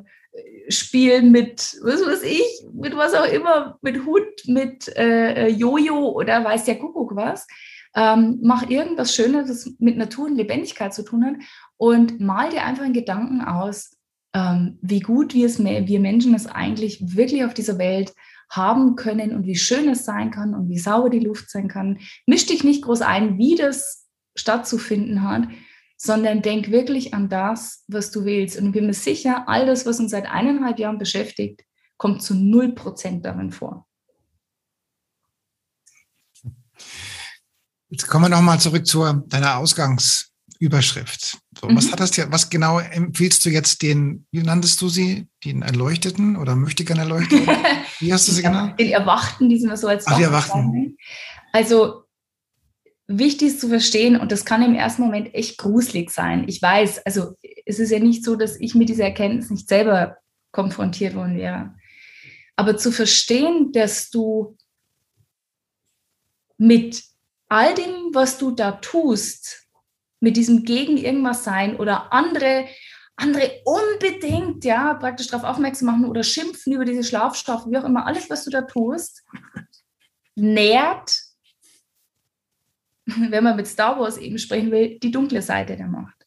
spielen 0.68 1.32
mit, 1.32 1.76
was 1.82 2.06
weiß 2.06 2.22
ich, 2.22 2.66
mit 2.72 2.96
was 2.96 3.14
auch 3.14 3.24
immer, 3.24 3.78
mit 3.82 4.04
Hund, 4.04 4.46
mit 4.46 4.88
äh, 4.96 5.46
äh, 5.46 5.48
Jojo 5.48 6.10
oder 6.10 6.44
weiß 6.44 6.64
der 6.64 6.78
Kuckuck 6.78 7.16
was. 7.16 7.46
Ähm, 7.94 8.38
mach 8.42 8.68
irgendwas 8.68 9.14
Schönes, 9.14 9.48
das 9.48 9.72
mit 9.78 9.96
Natur 9.96 10.26
und 10.26 10.36
Lebendigkeit 10.36 10.94
zu 10.94 11.02
tun 11.02 11.24
hat 11.24 11.34
und 11.76 12.20
mal 12.20 12.50
dir 12.50 12.64
einfach 12.64 12.84
in 12.84 12.92
Gedanken 12.92 13.40
aus, 13.40 13.96
ähm, 14.34 14.78
wie 14.82 15.00
gut 15.00 15.34
wir, 15.34 15.46
es, 15.46 15.58
wir 15.58 16.00
Menschen 16.00 16.34
es 16.34 16.46
eigentlich 16.46 17.16
wirklich 17.16 17.44
auf 17.44 17.54
dieser 17.54 17.78
Welt 17.78 18.14
haben 18.50 18.96
können 18.96 19.34
und 19.34 19.46
wie 19.46 19.56
schön 19.56 19.88
es 19.88 20.04
sein 20.04 20.30
kann 20.30 20.54
und 20.54 20.68
wie 20.68 20.78
sauber 20.78 21.10
die 21.10 21.20
Luft 21.20 21.50
sein 21.50 21.68
kann. 21.68 21.98
Misch 22.26 22.46
dich 22.46 22.64
nicht 22.64 22.82
groß 22.82 23.02
ein, 23.02 23.38
wie 23.38 23.56
das 23.56 24.06
stattzufinden 24.36 25.22
hat, 25.22 25.48
sondern 25.96 26.42
denk 26.42 26.70
wirklich 26.70 27.12
an 27.12 27.28
das, 27.28 27.84
was 27.88 28.10
du 28.10 28.24
willst. 28.24 28.58
Und 28.58 28.66
ich 28.68 28.72
bin 28.72 28.86
mir 28.86 28.94
sicher, 28.94 29.48
all 29.48 29.66
das, 29.66 29.84
was 29.84 29.98
uns 29.98 30.12
seit 30.12 30.26
eineinhalb 30.30 30.78
Jahren 30.78 30.98
beschäftigt, 30.98 31.64
kommt 31.96 32.22
zu 32.22 32.34
null 32.34 32.74
Prozent 32.74 33.24
darin 33.24 33.50
vor. 33.50 33.86
Jetzt 37.90 38.06
kommen 38.06 38.26
wir 38.26 38.28
nochmal 38.28 38.60
zurück 38.60 38.86
zu 38.86 39.04
deiner 39.28 39.56
Ausgangs- 39.56 40.28
Überschrift. 40.58 41.38
So, 41.60 41.68
mhm. 41.68 41.76
Was 41.76 41.92
hat 41.92 42.00
das 42.00 42.10
dir, 42.10 42.30
was 42.30 42.50
genau 42.50 42.80
empfiehlst 42.80 43.44
du 43.44 43.50
jetzt 43.50 43.80
den, 43.82 44.26
wie 44.32 44.42
nanntest 44.42 44.80
du 44.82 44.88
sie? 44.88 45.28
Den 45.44 45.62
Erleuchteten 45.62 46.36
oder 46.36 46.56
möchte 46.56 46.84
gern 46.84 46.98
Erleuchteten? 46.98 47.46
Wie 48.00 48.12
hast 48.12 48.28
du 48.28 48.32
sie 48.32 48.42
genannt? 48.42 48.78
Den 48.78 48.90
Erwachten, 48.90 49.48
die 49.48 49.58
sind 49.58 49.70
wir 49.70 49.76
so 49.76 49.88
als 49.88 50.06
Ach, 50.06 50.16
die 50.16 50.22
Erwachten. 50.22 50.96
Also, 51.52 52.04
wichtig 53.08 53.48
ist 53.48 53.60
zu 53.60 53.68
verstehen, 53.68 54.16
und 54.16 54.30
das 54.30 54.44
kann 54.44 54.62
im 54.62 54.74
ersten 54.74 55.02
Moment 55.02 55.34
echt 55.34 55.58
gruselig 55.58 56.10
sein. 56.10 56.44
Ich 56.46 56.62
weiß, 56.62 57.04
also, 57.06 57.34
es 57.66 57.80
ist 57.80 57.90
ja 57.90 57.98
nicht 57.98 58.24
so, 58.24 58.36
dass 58.36 58.58
ich 58.60 58.76
mit 58.76 58.88
dieser 58.88 59.04
Erkenntnis 59.04 59.50
nicht 59.50 59.68
selber 59.68 60.16
konfrontiert 60.52 61.16
worden 61.16 61.36
wäre. 61.36 61.74
Aber 62.54 62.76
zu 62.76 62.92
verstehen, 62.92 63.72
dass 63.72 64.10
du 64.10 64.56
mit 66.56 67.02
all 67.48 67.74
dem, 67.74 68.14
was 68.14 68.38
du 68.38 68.50
da 68.50 68.72
tust, 68.72 69.68
mit 70.20 70.36
diesem 70.36 70.64
gegen 70.64 70.96
irgendwas 70.96 71.44
sein 71.44 71.76
oder 71.76 72.12
andere, 72.12 72.66
andere 73.16 73.60
unbedingt, 73.64 74.64
ja, 74.64 74.94
praktisch 74.94 75.28
darauf 75.28 75.48
aufmerksam 75.48 75.86
machen 75.86 76.06
oder 76.06 76.22
schimpfen 76.22 76.72
über 76.72 76.84
diese 76.84 77.04
Schlafstoffe, 77.04 77.66
wie 77.66 77.78
auch 77.78 77.84
immer, 77.84 78.06
alles, 78.06 78.28
was 78.30 78.44
du 78.44 78.50
da 78.50 78.62
tust, 78.62 79.24
nährt, 80.34 81.12
wenn 83.06 83.44
man 83.44 83.56
mit 83.56 83.66
Star 83.66 83.98
Wars 83.98 84.18
eben 84.18 84.38
sprechen 84.38 84.70
will, 84.70 84.98
die 84.98 85.10
dunkle 85.10 85.42
Seite 85.42 85.76
der 85.76 85.88
Macht. 85.88 86.26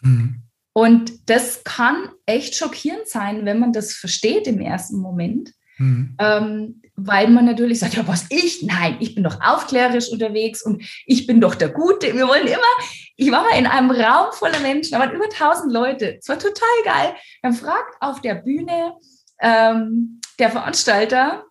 Mhm. 0.00 0.42
Und 0.72 1.28
das 1.28 1.64
kann 1.64 2.10
echt 2.24 2.54
schockierend 2.54 3.08
sein, 3.08 3.44
wenn 3.44 3.58
man 3.58 3.72
das 3.72 3.94
versteht 3.94 4.46
im 4.46 4.60
ersten 4.60 4.98
Moment. 4.98 5.52
Mhm. 5.78 6.16
Ähm, 6.18 6.82
weil 6.96 7.28
man 7.28 7.44
natürlich 7.44 7.78
sagt, 7.78 7.94
ja, 7.94 8.06
was 8.08 8.26
ich? 8.28 8.62
Nein, 8.62 8.96
ich 8.98 9.14
bin 9.14 9.22
doch 9.22 9.40
aufklärerisch 9.40 10.10
unterwegs 10.10 10.62
und 10.62 10.82
ich 11.06 11.26
bin 11.26 11.40
doch 11.40 11.54
der 11.54 11.68
Gute. 11.68 12.14
Wir 12.14 12.26
wollen 12.26 12.46
immer, 12.46 12.58
ich 13.16 13.30
war 13.30 13.44
mal 13.44 13.56
in 13.56 13.66
einem 13.66 13.90
Raum 13.90 14.32
voller 14.32 14.58
Menschen, 14.60 14.92
da 14.92 14.98
waren 14.98 15.14
über 15.14 15.26
1000 15.26 15.72
Leute. 15.72 16.18
Es 16.18 16.28
war 16.28 16.38
total 16.38 16.68
geil. 16.84 17.14
Dann 17.42 17.54
fragt 17.54 17.94
auf 18.00 18.20
der 18.20 18.34
Bühne 18.34 18.94
ähm, 19.40 20.20
der 20.40 20.50
Veranstalter, 20.50 21.44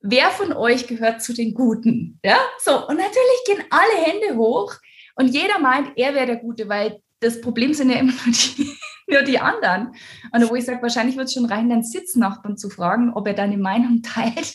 wer 0.00 0.28
von 0.30 0.52
euch 0.52 0.86
gehört 0.86 1.22
zu 1.22 1.32
den 1.32 1.54
Guten? 1.54 2.20
Ja, 2.22 2.38
so. 2.62 2.86
Und 2.86 2.96
natürlich 2.96 3.44
gehen 3.46 3.64
alle 3.70 4.04
Hände 4.04 4.36
hoch 4.36 4.74
und 5.14 5.28
jeder 5.28 5.58
meint, 5.58 5.92
er 5.96 6.14
wäre 6.14 6.26
der 6.26 6.36
Gute, 6.36 6.68
weil 6.68 7.00
das 7.20 7.40
Problem 7.40 7.74
sind 7.74 7.90
ja 7.90 7.96
immer 7.96 8.12
nur 8.12 8.34
die, 8.34 8.76
nur 9.08 9.22
die 9.22 9.38
anderen. 9.38 9.94
Und 10.32 10.50
wo 10.50 10.54
ich 10.54 10.64
sage, 10.64 10.82
wahrscheinlich 10.82 11.16
wird 11.16 11.28
es 11.28 11.34
schon 11.34 11.46
rein, 11.46 11.68
deinen 11.68 11.82
Sitznachbarn 11.82 12.56
zu 12.56 12.70
fragen, 12.70 13.12
ob 13.14 13.26
er 13.26 13.34
deine 13.34 13.58
Meinung 13.58 14.02
teilt. 14.02 14.54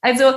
also, 0.00 0.34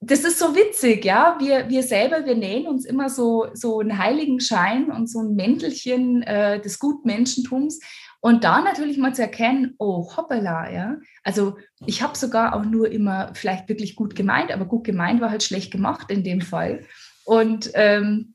das 0.00 0.20
ist 0.20 0.38
so 0.38 0.54
witzig, 0.54 1.04
ja. 1.04 1.36
Wir, 1.40 1.68
wir 1.68 1.82
selber, 1.82 2.24
wir 2.24 2.36
nähen 2.36 2.66
uns 2.68 2.84
immer 2.84 3.10
so, 3.10 3.48
so 3.54 3.80
einen 3.80 3.98
heiligen 3.98 4.40
Schein 4.40 4.90
und 4.90 5.10
so 5.10 5.20
ein 5.20 5.34
Mäntelchen 5.34 6.22
äh, 6.22 6.60
des 6.60 6.78
Gutmenschentums. 6.78 7.80
Und 8.20 8.42
da 8.42 8.60
natürlich 8.60 8.98
mal 8.98 9.14
zu 9.14 9.22
erkennen, 9.22 9.74
oh, 9.78 10.08
hoppala, 10.16 10.70
ja. 10.70 10.96
Also 11.22 11.56
ich 11.86 12.02
habe 12.02 12.16
sogar 12.16 12.54
auch 12.54 12.64
nur 12.64 12.90
immer 12.90 13.32
vielleicht 13.34 13.68
wirklich 13.68 13.96
gut 13.96 14.14
gemeint, 14.14 14.50
aber 14.50 14.64
gut 14.64 14.84
gemeint 14.84 15.20
war 15.20 15.30
halt 15.30 15.42
schlecht 15.42 15.70
gemacht 15.70 16.10
in 16.10 16.24
dem 16.24 16.40
Fall. 16.40 16.84
Und 17.24 17.70
ähm, 17.74 18.34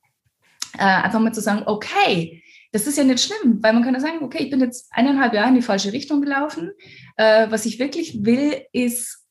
äh, 0.78 0.84
einfach 0.84 1.20
mal 1.20 1.34
zu 1.34 1.42
sagen, 1.42 1.64
okay, 1.66 2.43
das 2.74 2.88
ist 2.88 2.98
ja 2.98 3.04
nicht 3.04 3.24
schlimm, 3.24 3.62
weil 3.62 3.72
man 3.72 3.84
kann 3.84 3.94
ja 3.94 4.00
sagen, 4.00 4.24
okay, 4.24 4.44
ich 4.44 4.50
bin 4.50 4.60
jetzt 4.60 4.88
eineinhalb 4.92 5.34
Jahre 5.34 5.50
in 5.50 5.56
die 5.56 5.62
falsche 5.62 5.94
Richtung 5.94 6.22
gelaufen. 6.22 6.72
Äh, 7.18 7.50
was 7.52 7.66
ich 7.68 7.78
wirklich 7.78 8.26
will, 8.26 8.66
ist 8.74 9.24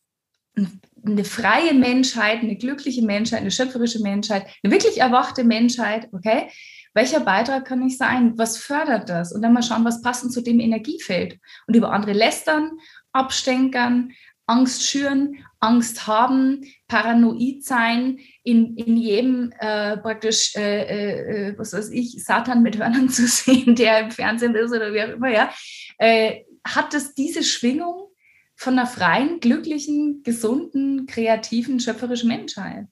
eine 1.04 1.24
freie 1.24 1.74
Menschheit, 1.74 2.40
eine 2.40 2.56
glückliche 2.56 3.02
Menschheit, 3.02 3.40
eine 3.40 3.50
schöpferische 3.50 4.00
Menschheit, 4.00 4.46
eine 4.62 4.72
wirklich 4.72 5.00
erwachte 5.00 5.42
Menschheit, 5.42 6.08
okay? 6.12 6.50
Welcher 6.94 7.20
Beitrag 7.20 7.64
kann 7.64 7.84
ich 7.84 7.98
sein? 7.98 8.38
Was 8.38 8.58
fördert 8.58 9.08
das? 9.08 9.32
Und 9.32 9.42
dann 9.42 9.52
mal 9.52 9.62
schauen, 9.62 9.84
was 9.84 10.02
passend 10.02 10.32
zu 10.32 10.40
dem 10.40 10.60
Energiefeld. 10.60 11.40
Und 11.66 11.74
über 11.74 11.90
andere 11.90 12.12
lästern, 12.12 12.70
abstenkern, 13.12 14.12
Angst 14.46 14.86
schüren, 14.86 15.36
Angst 15.58 16.06
haben, 16.06 16.64
paranoid 16.86 17.64
sein, 17.64 18.18
in, 18.44 18.76
in 18.76 18.96
jedem 18.96 19.52
äh, 19.58 19.96
praktisch, 19.98 20.54
äh, 20.56 20.82
äh, 20.82 21.48
äh 21.50 21.58
was 21.58 21.72
weiß 21.72 21.90
ich, 21.90 22.24
Satan 22.24 22.62
mit 22.62 22.78
Hörnern 22.78 23.08
zu 23.08 23.26
sehen, 23.26 23.74
der 23.76 24.00
im 24.00 24.10
Fernsehen 24.10 24.54
ist 24.54 24.72
oder 24.72 24.92
wie 24.92 25.02
auch 25.02 25.10
immer, 25.10 25.30
ja, 25.30 25.52
äh, 25.98 26.42
hat 26.64 26.94
es 26.94 27.14
diese 27.14 27.42
Schwingung 27.42 28.08
von 28.54 28.78
einer 28.78 28.86
freien, 28.86 29.40
glücklichen, 29.40 30.22
gesunden, 30.22 31.06
kreativen, 31.06 31.80
schöpferischen 31.80 32.28
Menschheit? 32.28 32.86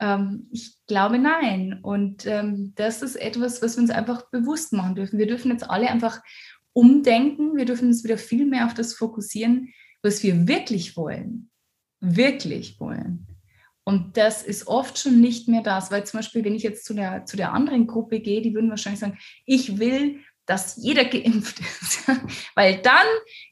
Ähm, 0.00 0.48
ich 0.50 0.76
glaube 0.86 1.18
nein. 1.18 1.78
Und 1.82 2.26
ähm, 2.26 2.72
das 2.74 3.02
ist 3.02 3.16
etwas, 3.16 3.62
was 3.62 3.76
wir 3.76 3.82
uns 3.82 3.90
einfach 3.90 4.28
bewusst 4.30 4.72
machen 4.72 4.94
dürfen. 4.94 5.18
Wir 5.18 5.26
dürfen 5.26 5.50
jetzt 5.50 5.68
alle 5.68 5.90
einfach 5.90 6.20
umdenken. 6.72 7.56
Wir 7.56 7.64
dürfen 7.64 7.88
uns 7.88 8.02
wieder 8.02 8.18
viel 8.18 8.46
mehr 8.46 8.66
auf 8.66 8.74
das 8.74 8.94
fokussieren, 8.94 9.72
was 10.02 10.22
wir 10.22 10.48
wirklich 10.48 10.96
wollen, 10.96 11.50
wirklich 12.00 12.80
wollen. 12.80 13.31
Und 13.84 14.16
das 14.16 14.42
ist 14.42 14.68
oft 14.68 14.98
schon 14.98 15.20
nicht 15.20 15.48
mehr 15.48 15.62
das, 15.62 15.90
weil 15.90 16.04
zum 16.04 16.18
Beispiel, 16.18 16.44
wenn 16.44 16.54
ich 16.54 16.62
jetzt 16.62 16.84
zu 16.84 16.94
der, 16.94 17.26
zu 17.26 17.36
der 17.36 17.52
anderen 17.52 17.86
Gruppe 17.86 18.20
gehe, 18.20 18.40
die 18.40 18.54
würden 18.54 18.70
wahrscheinlich 18.70 19.00
sagen, 19.00 19.18
ich 19.44 19.78
will 19.78 20.20
dass 20.46 20.76
jeder 20.76 21.04
geimpft 21.10 21.60
ist. 21.60 22.08
Weil 22.54 22.78
dann 22.82 23.06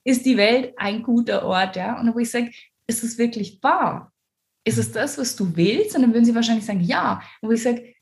ist 0.05 0.25
die 0.27 0.37
Welt 0.37 0.75
ein 0.77 1.03
guter 1.03 1.45
Ort. 1.45 1.77
Ja? 1.77 2.01
Und 2.01 2.15
wo 2.15 2.19
ich 2.19 2.31
sage, 2.31 2.51
ist 2.87 3.05
es 3.05 3.19
wirklich 3.19 3.63
wahr? 3.63 4.13
Ist 4.65 4.79
es 4.79 4.93
das, 4.93 5.19
was 5.19 5.37
du 5.37 5.57
willst? 5.57 5.97
Und 5.97 6.03
dann 6.03 6.13
würden 6.13 6.25
sie 6.25 6.35
wahrscheinlich 6.35 6.67
sagen, 6.67 6.81
ja. 6.81 7.23
Und 7.41 7.49
wo 7.49 7.53
ich 7.53 7.63
sage, 7.63 7.95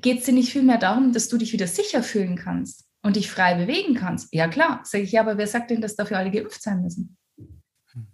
geht 0.00 0.20
es 0.20 0.24
dir 0.24 0.32
nicht 0.32 0.52
vielmehr 0.52 0.78
darum, 0.78 1.12
dass 1.12 1.28
du 1.28 1.38
dich 1.38 1.52
wieder 1.52 1.66
sicher 1.66 2.02
fühlen 2.02 2.36
kannst 2.36 2.88
und 3.02 3.16
dich 3.16 3.30
frei 3.30 3.54
bewegen 3.54 3.94
kannst? 3.94 4.32
Ja, 4.32 4.48
klar. 4.48 4.80
Sage 4.84 5.04
ich, 5.04 5.12
ja, 5.12 5.22
aber 5.22 5.38
wer 5.38 5.46
sagt 5.46 5.70
denn, 5.70 5.80
dass 5.80 5.96
dafür 5.96 6.18
alle 6.18 6.30
geimpft 6.30 6.62
sein 6.62 6.82
müssen? 6.82 7.17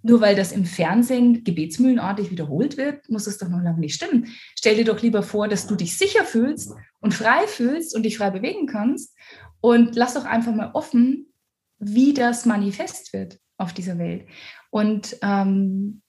Nur 0.02 0.20
weil 0.20 0.36
das 0.36 0.52
im 0.52 0.64
Fernsehen 0.64 1.44
gebetsmühlenartig 1.44 2.30
wiederholt 2.30 2.76
wird, 2.76 3.08
muss 3.08 3.26
es 3.26 3.38
doch 3.38 3.48
noch 3.48 3.62
lange 3.62 3.80
nicht 3.80 3.94
stimmen. 3.94 4.28
Stell 4.58 4.76
dir 4.76 4.84
doch 4.84 5.02
lieber 5.02 5.22
vor, 5.22 5.48
dass 5.48 5.66
du 5.66 5.76
dich 5.76 5.96
sicher 5.96 6.24
fühlst 6.24 6.72
und 7.00 7.14
frei 7.14 7.46
fühlst 7.46 7.94
und 7.94 8.04
dich 8.04 8.18
frei 8.18 8.30
bewegen 8.30 8.66
kannst 8.66 9.16
und 9.60 9.96
lass 9.96 10.14
doch 10.14 10.24
einfach 10.24 10.54
mal 10.54 10.70
offen, 10.74 11.32
wie 11.78 12.14
das 12.14 12.46
manifest 12.46 13.12
wird 13.12 13.38
auf 13.56 13.72
dieser 13.72 13.98
Welt. 13.98 14.26
Und 14.70 15.16
ähm, 15.22 16.02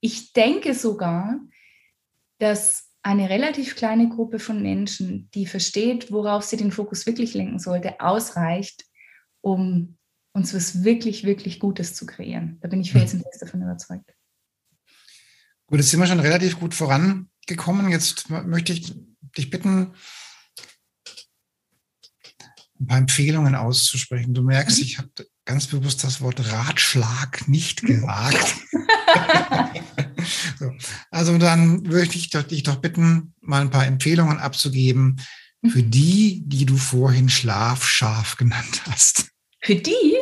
ich 0.00 0.32
denke 0.32 0.74
sogar, 0.74 1.40
dass 2.38 2.90
eine 3.02 3.30
relativ 3.30 3.76
kleine 3.76 4.08
Gruppe 4.08 4.38
von 4.38 4.62
Menschen, 4.62 5.30
die 5.34 5.46
versteht, 5.46 6.12
worauf 6.12 6.44
sie 6.44 6.56
den 6.56 6.72
Fokus 6.72 7.06
wirklich 7.06 7.34
lenken 7.34 7.58
sollte, 7.58 8.00
ausreicht, 8.00 8.84
um 9.40 9.96
uns 10.32 10.54
was 10.54 10.84
wirklich, 10.84 11.24
wirklich 11.24 11.58
Gutes 11.58 11.94
zu 11.94 12.06
kreieren. 12.06 12.58
Da 12.60 12.68
bin 12.68 12.80
ich 12.80 12.92
felsenfest 12.92 13.42
davon 13.42 13.62
überzeugt. 13.62 14.14
Gut, 15.66 15.78
jetzt 15.78 15.90
sind 15.90 16.00
wir 16.00 16.06
schon 16.06 16.20
relativ 16.20 16.58
gut 16.58 16.74
vorangekommen. 16.74 17.90
Jetzt 17.90 18.30
möchte 18.30 18.72
ich 18.72 18.92
dich 19.36 19.50
bitten, 19.50 19.94
ein 22.80 22.86
paar 22.86 22.98
Empfehlungen 22.98 23.54
auszusprechen. 23.54 24.34
Du 24.34 24.42
merkst, 24.42 24.78
mhm. 24.78 24.84
ich 24.84 24.98
habe 24.98 25.10
ganz 25.44 25.66
bewusst 25.66 26.02
das 26.04 26.20
Wort 26.20 26.52
Ratschlag 26.52 27.46
nicht 27.48 27.82
gewagt. 27.82 28.54
so. 30.58 30.72
Also 31.10 31.38
dann 31.38 31.86
würde 31.86 32.14
ich 32.14 32.30
dich 32.30 32.62
doch 32.62 32.76
bitten, 32.76 33.34
mal 33.40 33.60
ein 33.60 33.70
paar 33.70 33.86
Empfehlungen 33.86 34.38
abzugeben 34.38 35.20
für 35.68 35.82
mhm. 35.82 35.90
die, 35.90 36.42
die 36.46 36.64
du 36.64 36.76
vorhin 36.76 37.28
schlafscharf 37.28 38.36
genannt 38.36 38.82
hast. 38.86 39.30
Für 39.60 39.74
die? 39.74 40.16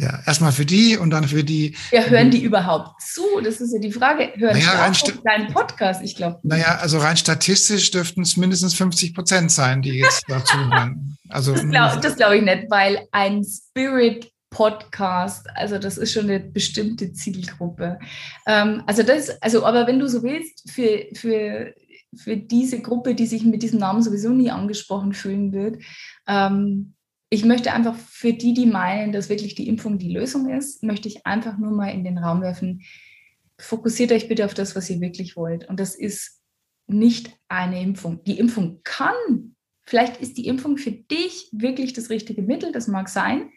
Ja, 0.00 0.18
erstmal 0.26 0.50
für 0.50 0.64
die 0.64 0.96
und 0.96 1.10
dann 1.10 1.28
für 1.28 1.44
die. 1.44 1.76
Ja, 1.92 2.04
hören 2.04 2.30
die 2.30 2.42
überhaupt 2.42 3.02
zu? 3.02 3.22
Das 3.44 3.60
ist 3.60 3.74
ja 3.74 3.78
die 3.78 3.92
Frage. 3.92 4.32
Hören 4.34 4.56
naja, 4.56 4.90
die 4.90 5.12
deinen 5.22 5.52
Podcast? 5.52 6.02
Ich 6.02 6.16
glaube. 6.16 6.40
Naja, 6.42 6.78
also 6.80 6.96
rein 6.96 7.18
statistisch 7.18 7.90
dürften 7.90 8.22
es 8.22 8.38
mindestens 8.38 8.72
50 8.72 9.14
Prozent 9.14 9.52
sein, 9.52 9.82
die 9.82 9.98
jetzt 9.98 10.24
dazu 10.26 10.56
hören. 10.56 11.18
Also, 11.28 11.52
das 11.52 11.62
glaube 11.62 12.16
glaub 12.16 12.32
ich 12.32 12.42
nicht, 12.42 12.70
weil 12.70 13.06
ein 13.12 13.44
Spirit 13.44 14.32
Podcast. 14.48 15.46
Also 15.54 15.78
das 15.78 15.98
ist 15.98 16.14
schon 16.14 16.30
eine 16.30 16.40
bestimmte 16.40 17.12
Zielgruppe. 17.12 17.98
Ähm, 18.46 18.82
also 18.86 19.02
das, 19.02 19.30
also 19.42 19.66
aber 19.66 19.86
wenn 19.86 19.98
du 19.98 20.08
so 20.08 20.22
willst, 20.22 20.68
für, 20.70 21.06
für, 21.14 21.74
für 22.16 22.36
diese 22.38 22.80
Gruppe, 22.80 23.14
die 23.14 23.26
sich 23.26 23.44
mit 23.44 23.62
diesem 23.62 23.78
Namen 23.78 24.02
sowieso 24.02 24.30
nie 24.30 24.50
angesprochen 24.50 25.12
fühlen 25.12 25.52
wird, 25.52 25.82
ähm, 26.26 26.94
ich 27.30 27.44
möchte 27.44 27.72
einfach 27.72 27.96
für 27.96 28.32
die, 28.32 28.54
die 28.54 28.66
meinen, 28.66 29.12
dass 29.12 29.28
wirklich 29.28 29.54
die 29.54 29.68
Impfung 29.68 29.98
die 29.98 30.12
Lösung 30.12 30.50
ist, 30.50 30.82
möchte 30.82 31.06
ich 31.06 31.26
einfach 31.26 31.56
nur 31.58 31.70
mal 31.70 31.88
in 31.88 32.02
den 32.02 32.18
Raum 32.18 32.42
werfen, 32.42 32.82
fokussiert 33.56 34.10
euch 34.10 34.28
bitte 34.28 34.44
auf 34.44 34.54
das, 34.54 34.74
was 34.74 34.90
ihr 34.90 35.00
wirklich 35.00 35.36
wollt. 35.36 35.68
Und 35.68 35.78
das 35.78 35.94
ist 35.94 36.40
nicht 36.88 37.30
eine 37.48 37.80
Impfung. 37.80 38.24
Die 38.24 38.38
Impfung 38.38 38.80
kann, 38.82 39.54
vielleicht 39.82 40.20
ist 40.20 40.38
die 40.38 40.46
Impfung 40.46 40.76
für 40.76 40.90
dich 40.90 41.48
wirklich 41.52 41.92
das 41.92 42.10
richtige 42.10 42.42
Mittel, 42.42 42.72
das 42.72 42.88
mag 42.88 43.08
sein. 43.08 43.50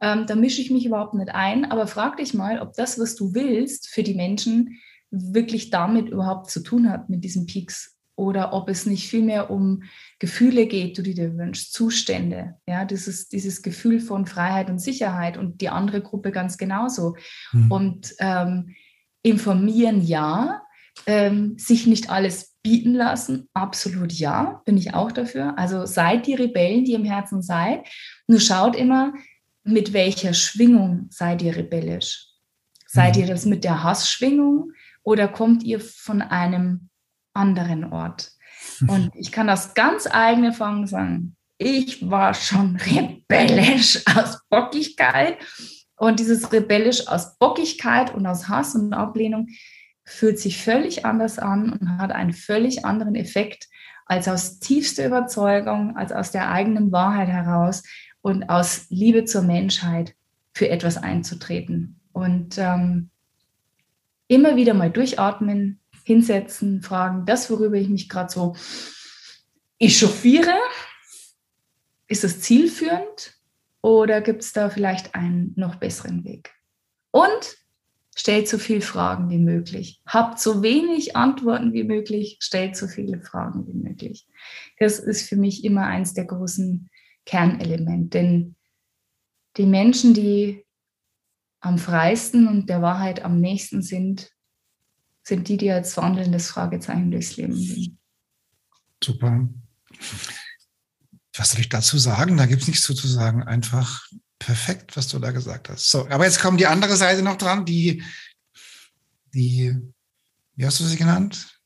Ähm, 0.00 0.26
da 0.26 0.34
mische 0.34 0.62
ich 0.62 0.70
mich 0.70 0.86
überhaupt 0.86 1.14
nicht 1.14 1.30
ein, 1.34 1.66
aber 1.66 1.86
frag 1.86 2.16
dich 2.16 2.32
mal, 2.32 2.60
ob 2.60 2.72
das, 2.74 2.98
was 2.98 3.14
du 3.14 3.34
willst 3.34 3.88
für 3.88 4.02
die 4.02 4.14
Menschen, 4.14 4.78
wirklich 5.10 5.70
damit 5.70 6.08
überhaupt 6.08 6.50
zu 6.50 6.62
tun 6.62 6.90
hat, 6.90 7.10
mit 7.10 7.24
diesen 7.24 7.46
Peaks. 7.46 7.97
Oder 8.18 8.52
ob 8.52 8.68
es 8.68 8.84
nicht 8.84 9.08
vielmehr 9.08 9.48
um 9.48 9.84
Gefühle 10.18 10.66
geht, 10.66 10.98
die 10.98 11.02
du 11.02 11.14
dir 11.14 11.38
wünschst, 11.38 11.72
Zustände, 11.72 12.56
ja, 12.66 12.84
dieses, 12.84 13.28
dieses 13.28 13.62
Gefühl 13.62 14.00
von 14.00 14.26
Freiheit 14.26 14.68
und 14.70 14.80
Sicherheit 14.80 15.36
und 15.36 15.60
die 15.60 15.68
andere 15.68 16.02
Gruppe 16.02 16.32
ganz 16.32 16.58
genauso. 16.58 17.14
Mhm. 17.52 17.70
Und 17.70 18.14
ähm, 18.18 18.74
informieren 19.22 20.02
ja, 20.02 20.62
ähm, 21.06 21.56
sich 21.58 21.86
nicht 21.86 22.10
alles 22.10 22.56
bieten 22.64 22.92
lassen, 22.92 23.48
absolut 23.54 24.12
ja, 24.12 24.62
bin 24.64 24.76
ich 24.76 24.94
auch 24.94 25.12
dafür. 25.12 25.56
Also 25.56 25.86
seid 25.86 26.26
die 26.26 26.34
Rebellen, 26.34 26.84
die 26.84 26.94
im 26.94 27.04
Herzen 27.04 27.40
seid. 27.40 27.86
Nur 28.26 28.40
schaut 28.40 28.74
immer, 28.74 29.14
mit 29.62 29.92
welcher 29.92 30.34
Schwingung 30.34 31.06
seid 31.10 31.40
ihr 31.42 31.54
rebellisch? 31.54 32.26
Seid 32.88 33.14
mhm. 33.14 33.22
ihr 33.22 33.28
das 33.28 33.46
mit 33.46 33.62
der 33.62 33.84
Hassschwingung 33.84 34.72
oder 35.04 35.28
kommt 35.28 35.62
ihr 35.62 35.78
von 35.78 36.20
einem 36.20 36.88
anderen 37.38 37.84
Ort? 37.84 38.32
Und 38.86 39.10
ich 39.14 39.32
kann 39.32 39.46
das 39.46 39.74
ganz 39.74 40.06
eigene 40.10 40.48
Erfahrung 40.48 40.86
sagen. 40.86 41.36
Ich 41.58 42.08
war 42.08 42.34
schon 42.34 42.76
rebellisch 42.76 44.02
aus 44.06 44.40
Bockigkeit. 44.48 45.38
Und 45.96 46.20
dieses 46.20 46.52
rebellisch 46.52 47.08
aus 47.08 47.36
Bockigkeit 47.38 48.14
und 48.14 48.24
aus 48.24 48.48
Hass 48.48 48.76
und 48.76 48.92
Ablehnung 48.92 49.48
fühlt 50.04 50.38
sich 50.38 50.62
völlig 50.62 51.04
anders 51.04 51.40
an 51.40 51.72
und 51.72 51.98
hat 51.98 52.12
einen 52.12 52.32
völlig 52.32 52.84
anderen 52.84 53.16
Effekt 53.16 53.66
als 54.06 54.28
aus 54.28 54.60
tiefster 54.60 55.06
Überzeugung, 55.06 55.96
als 55.96 56.12
aus 56.12 56.30
der 56.30 56.50
eigenen 56.50 56.92
Wahrheit 56.92 57.28
heraus, 57.28 57.82
und 58.20 58.48
aus 58.48 58.86
Liebe 58.90 59.24
zur 59.24 59.42
Menschheit 59.42 60.14
für 60.52 60.68
etwas 60.68 60.96
einzutreten. 60.96 62.00
Und 62.12 62.58
ähm, 62.58 63.10
immer 64.26 64.56
wieder 64.56 64.74
mal 64.74 64.90
durchatmen, 64.90 65.77
hinsetzen, 66.08 66.82
fragen, 66.82 67.26
das, 67.26 67.50
worüber 67.50 67.76
ich 67.76 67.90
mich 67.90 68.08
gerade 68.08 68.32
so 68.32 68.56
echauffiere, 69.78 70.54
ist 72.06 72.24
es 72.24 72.40
zielführend 72.40 73.34
oder 73.82 74.22
gibt 74.22 74.42
es 74.42 74.54
da 74.54 74.70
vielleicht 74.70 75.14
einen 75.14 75.52
noch 75.56 75.76
besseren 75.76 76.24
Weg? 76.24 76.50
Und 77.10 77.58
stellt 78.16 78.48
so 78.48 78.56
viele 78.56 78.80
Fragen 78.80 79.28
wie 79.28 79.38
möglich. 79.38 80.00
Habt 80.06 80.40
so 80.40 80.62
wenig 80.62 81.14
Antworten 81.14 81.74
wie 81.74 81.84
möglich, 81.84 82.38
stellt 82.40 82.74
so 82.74 82.88
viele 82.88 83.20
Fragen 83.20 83.66
wie 83.68 83.74
möglich. 83.74 84.26
Das 84.78 84.98
ist 84.98 85.28
für 85.28 85.36
mich 85.36 85.62
immer 85.62 85.84
eins 85.84 86.14
der 86.14 86.24
großen 86.24 86.88
Kernelement. 87.26 88.14
Denn 88.14 88.56
die 89.58 89.66
Menschen, 89.66 90.14
die 90.14 90.64
am 91.60 91.76
freisten 91.76 92.48
und 92.48 92.70
der 92.70 92.80
Wahrheit 92.80 93.24
am 93.24 93.40
nächsten 93.40 93.82
sind, 93.82 94.32
sind 95.28 95.48
die, 95.48 95.56
die 95.56 95.70
als 95.70 95.96
wandelndes 95.96 96.48
Fragezeichen 96.48 97.10
durchs 97.10 97.36
Leben 97.36 97.54
gehen. 97.54 97.98
Super. 99.02 99.48
Was 101.36 101.52
soll 101.52 101.60
ich 101.60 101.68
dazu 101.68 101.98
sagen? 101.98 102.36
Da 102.36 102.46
gibt 102.46 102.62
es 102.62 102.68
nichts 102.68 102.84
zu, 102.84 102.94
sagen. 102.94 103.42
Einfach 103.44 104.06
perfekt, 104.38 104.96
was 104.96 105.08
du 105.08 105.18
da 105.18 105.30
gesagt 105.30 105.68
hast. 105.68 105.90
So, 105.90 106.08
aber 106.08 106.24
jetzt 106.24 106.40
kommt 106.40 106.58
die 106.58 106.66
andere 106.66 106.96
Seite 106.96 107.22
noch 107.22 107.36
dran, 107.36 107.64
die, 107.64 108.02
die, 109.34 109.76
wie 110.56 110.66
hast 110.66 110.80
du 110.80 110.84
sie 110.84 110.96
genannt? 110.96 111.58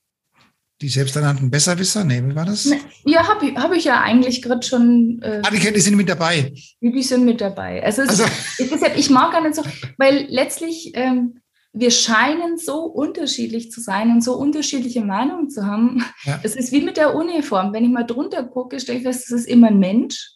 die 0.82 0.88
selbsternannten 0.88 1.48
Besserwisser? 1.48 2.04
Nee, 2.04 2.22
wie 2.24 2.34
war 2.34 2.44
das? 2.44 2.68
Ja, 3.04 3.28
habe 3.28 3.46
ich, 3.46 3.56
hab 3.56 3.72
ich 3.72 3.84
ja 3.84 4.00
eigentlich 4.00 4.42
gerade 4.42 4.66
schon. 4.66 5.20
Äh, 5.22 5.40
ah, 5.44 5.50
die, 5.50 5.72
die 5.72 5.80
sind 5.80 5.96
mit 5.96 6.08
dabei. 6.08 6.52
Die 6.80 7.02
sind 7.02 7.24
mit 7.24 7.40
dabei. 7.40 7.82
Also, 7.84 8.02
also. 8.02 8.24
Ist, 8.58 8.74
ich 8.96 9.08
mag 9.08 9.32
gar 9.32 9.42
nicht 9.42 9.54
so, 9.54 9.62
weil 9.96 10.26
letztlich 10.28 10.90
ähm, 10.94 11.40
wir 11.72 11.90
scheinen 11.90 12.58
so 12.58 12.84
unterschiedlich 12.84 13.70
zu 13.70 13.80
sein 13.80 14.10
und 14.10 14.22
so 14.22 14.34
unterschiedliche 14.34 15.02
Meinungen 15.02 15.48
zu 15.48 15.66
haben. 15.66 16.04
Ja. 16.24 16.38
Es 16.42 16.54
ist 16.54 16.70
wie 16.70 16.82
mit 16.82 16.96
der 16.96 17.14
Uniform. 17.14 17.72
Wenn 17.72 17.84
ich 17.84 17.90
mal 17.90 18.04
drunter 18.04 18.44
gucke, 18.44 18.78
stelle 18.78 18.98
ich 18.98 19.04
fest, 19.04 19.24
es 19.24 19.40
ist 19.40 19.48
immer 19.48 19.68
ein 19.68 19.78
Mensch 19.78 20.30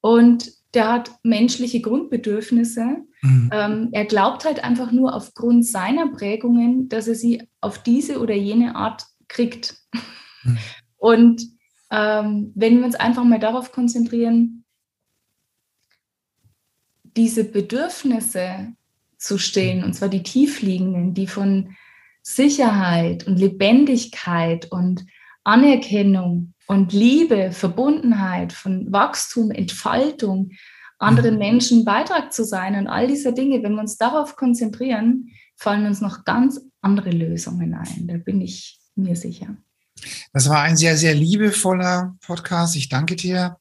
und 0.00 0.52
der 0.74 0.92
hat 0.92 1.10
menschliche 1.22 1.80
Grundbedürfnisse. 1.80 2.98
Mhm. 3.22 3.50
Ähm, 3.52 3.88
er 3.92 4.04
glaubt 4.04 4.44
halt 4.44 4.62
einfach 4.62 4.92
nur 4.92 5.14
aufgrund 5.14 5.66
seiner 5.66 6.08
Prägungen, 6.08 6.88
dass 6.88 7.08
er 7.08 7.14
sie 7.14 7.48
auf 7.60 7.82
diese 7.82 8.20
oder 8.20 8.34
jene 8.34 8.76
Art 8.76 9.04
kriegt. 9.28 9.76
Mhm. 10.42 10.58
Und 10.96 11.42
ähm, 11.90 12.52
wenn 12.54 12.78
wir 12.78 12.84
uns 12.84 12.94
einfach 12.94 13.24
mal 13.24 13.40
darauf 13.40 13.72
konzentrieren, 13.72 14.64
diese 17.16 17.44
Bedürfnisse 17.44 18.74
zu 19.20 19.38
stillen, 19.38 19.84
und 19.84 19.92
zwar 19.94 20.08
die 20.08 20.22
tiefliegenden, 20.22 21.14
die 21.14 21.26
von 21.26 21.76
Sicherheit 22.22 23.26
und 23.26 23.38
Lebendigkeit 23.38 24.70
und 24.72 25.06
Anerkennung 25.44 26.54
und 26.66 26.92
Liebe, 26.92 27.52
Verbundenheit, 27.52 28.52
von 28.52 28.92
Wachstum, 28.92 29.50
Entfaltung, 29.50 30.50
anderen 30.98 31.34
mhm. 31.34 31.38
Menschen 31.38 31.84
Beitrag 31.84 32.32
zu 32.32 32.44
sein 32.44 32.74
und 32.76 32.86
all 32.86 33.06
diese 33.06 33.32
Dinge, 33.32 33.62
wenn 33.62 33.74
wir 33.74 33.80
uns 33.80 33.96
darauf 33.96 34.36
konzentrieren, 34.36 35.30
fallen 35.56 35.86
uns 35.86 36.00
noch 36.00 36.24
ganz 36.24 36.60
andere 36.80 37.10
Lösungen 37.10 37.74
ein. 37.74 38.06
Da 38.06 38.16
bin 38.16 38.40
ich 38.40 38.80
mir 38.94 39.16
sicher. 39.16 39.56
Das 40.32 40.48
war 40.48 40.62
ein 40.62 40.76
sehr, 40.76 40.96
sehr 40.96 41.14
liebevoller 41.14 42.16
Podcast. 42.24 42.76
Ich 42.76 42.88
danke 42.88 43.16
dir, 43.16 43.58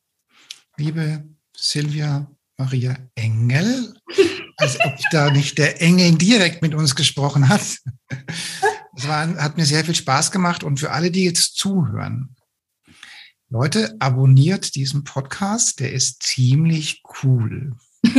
liebe 0.78 1.24
Silvia 1.56 2.30
Maria 2.58 2.98
Engel, 3.16 3.94
als 4.60 4.80
ob 4.80 4.98
da 5.12 5.32
nicht 5.32 5.58
der 5.58 5.82
Engel 5.82 6.16
direkt 6.16 6.62
mit 6.62 6.76
uns 6.76 6.96
gesprochen 6.96 7.50
hat. 7.50 7.62
Das 8.96 9.08
war, 9.08 9.28
hat 9.38 9.58
mir 9.58 9.66
sehr 9.66 9.86
viel 9.86 9.96
Spaß 9.96 10.32
gemacht 10.32 10.64
und 10.64 10.80
für 10.80 10.92
alle, 10.92 11.12
die 11.12 11.24
jetzt 11.24 11.56
zuhören, 11.56 12.36
Leute, 13.50 13.96
abonniert 14.00 14.76
diesen 14.76 15.04
Podcast, 15.04 15.80
der 15.80 15.92
ist 15.92 16.22
ziemlich 16.22 17.02
cool. 17.24 17.76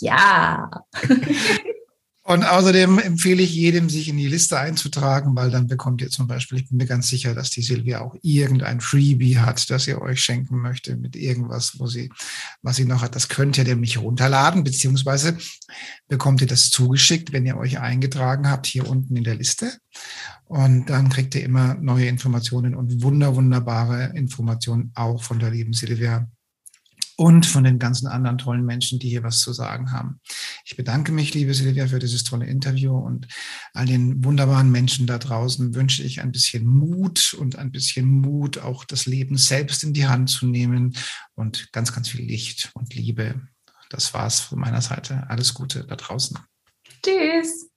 ja. 0.00 0.70
Und 2.26 2.42
außerdem 2.42 2.98
empfehle 2.98 3.40
ich 3.40 3.54
jedem, 3.54 3.88
sich 3.88 4.08
in 4.08 4.16
die 4.16 4.26
Liste 4.26 4.58
einzutragen, 4.58 5.36
weil 5.36 5.52
dann 5.52 5.68
bekommt 5.68 6.02
ihr 6.02 6.10
zum 6.10 6.26
Beispiel, 6.26 6.58
ich 6.58 6.68
bin 6.68 6.78
mir 6.78 6.86
ganz 6.86 7.06
sicher, 7.06 7.36
dass 7.36 7.50
die 7.50 7.62
Silvia 7.62 8.00
auch 8.00 8.16
irgendein 8.20 8.80
Freebie 8.80 9.38
hat, 9.38 9.70
das 9.70 9.86
ihr 9.86 10.02
euch 10.02 10.20
schenken 10.20 10.58
möchte 10.58 10.96
mit 10.96 11.14
irgendwas, 11.14 11.78
wo 11.78 11.86
sie, 11.86 12.10
was 12.62 12.74
sie 12.74 12.84
noch 12.84 13.02
hat. 13.02 13.14
Das 13.14 13.28
könnt 13.28 13.58
ihr 13.58 13.64
nämlich 13.64 13.98
runterladen, 13.98 14.64
beziehungsweise 14.64 15.38
bekommt 16.08 16.40
ihr 16.40 16.48
das 16.48 16.70
zugeschickt, 16.70 17.32
wenn 17.32 17.46
ihr 17.46 17.56
euch 17.56 17.78
eingetragen 17.78 18.50
habt, 18.50 18.66
hier 18.66 18.88
unten 18.88 19.14
in 19.14 19.22
der 19.22 19.36
Liste. 19.36 19.78
Und 20.46 20.90
dann 20.90 21.10
kriegt 21.10 21.36
ihr 21.36 21.44
immer 21.44 21.74
neue 21.74 22.08
Informationen 22.08 22.74
und 22.74 23.04
wunder, 23.04 23.36
wunderbare 23.36 24.12
Informationen 24.16 24.90
auch 24.96 25.22
von 25.22 25.38
der 25.38 25.52
lieben 25.52 25.74
Silvia 25.74 26.26
und 27.16 27.46
von 27.46 27.64
den 27.64 27.78
ganzen 27.78 28.06
anderen 28.06 28.38
tollen 28.38 28.64
Menschen, 28.64 28.98
die 28.98 29.08
hier 29.08 29.22
was 29.22 29.40
zu 29.40 29.52
sagen 29.52 29.90
haben. 29.90 30.20
Ich 30.64 30.76
bedanke 30.76 31.12
mich, 31.12 31.32
liebe 31.34 31.54
Silvia, 31.54 31.86
für 31.86 31.98
dieses 31.98 32.24
tolle 32.24 32.46
Interview 32.46 32.96
und 32.96 33.26
all 33.72 33.86
den 33.86 34.22
wunderbaren 34.22 34.70
Menschen 34.70 35.06
da 35.06 35.18
draußen 35.18 35.74
wünsche 35.74 36.02
ich 36.02 36.20
ein 36.20 36.32
bisschen 36.32 36.66
Mut 36.66 37.34
und 37.34 37.56
ein 37.56 37.72
bisschen 37.72 38.06
Mut, 38.06 38.58
auch 38.58 38.84
das 38.84 39.06
Leben 39.06 39.38
selbst 39.38 39.82
in 39.82 39.94
die 39.94 40.06
Hand 40.06 40.30
zu 40.30 40.46
nehmen 40.46 40.94
und 41.34 41.72
ganz, 41.72 41.92
ganz 41.92 42.08
viel 42.08 42.24
Licht 42.24 42.70
und 42.74 42.94
Liebe. 42.94 43.40
Das 43.88 44.12
war's 44.12 44.40
von 44.40 44.58
meiner 44.58 44.82
Seite. 44.82 45.24
Alles 45.28 45.54
Gute 45.54 45.84
da 45.84 45.96
draußen. 45.96 46.38
Tschüss. 47.02 47.70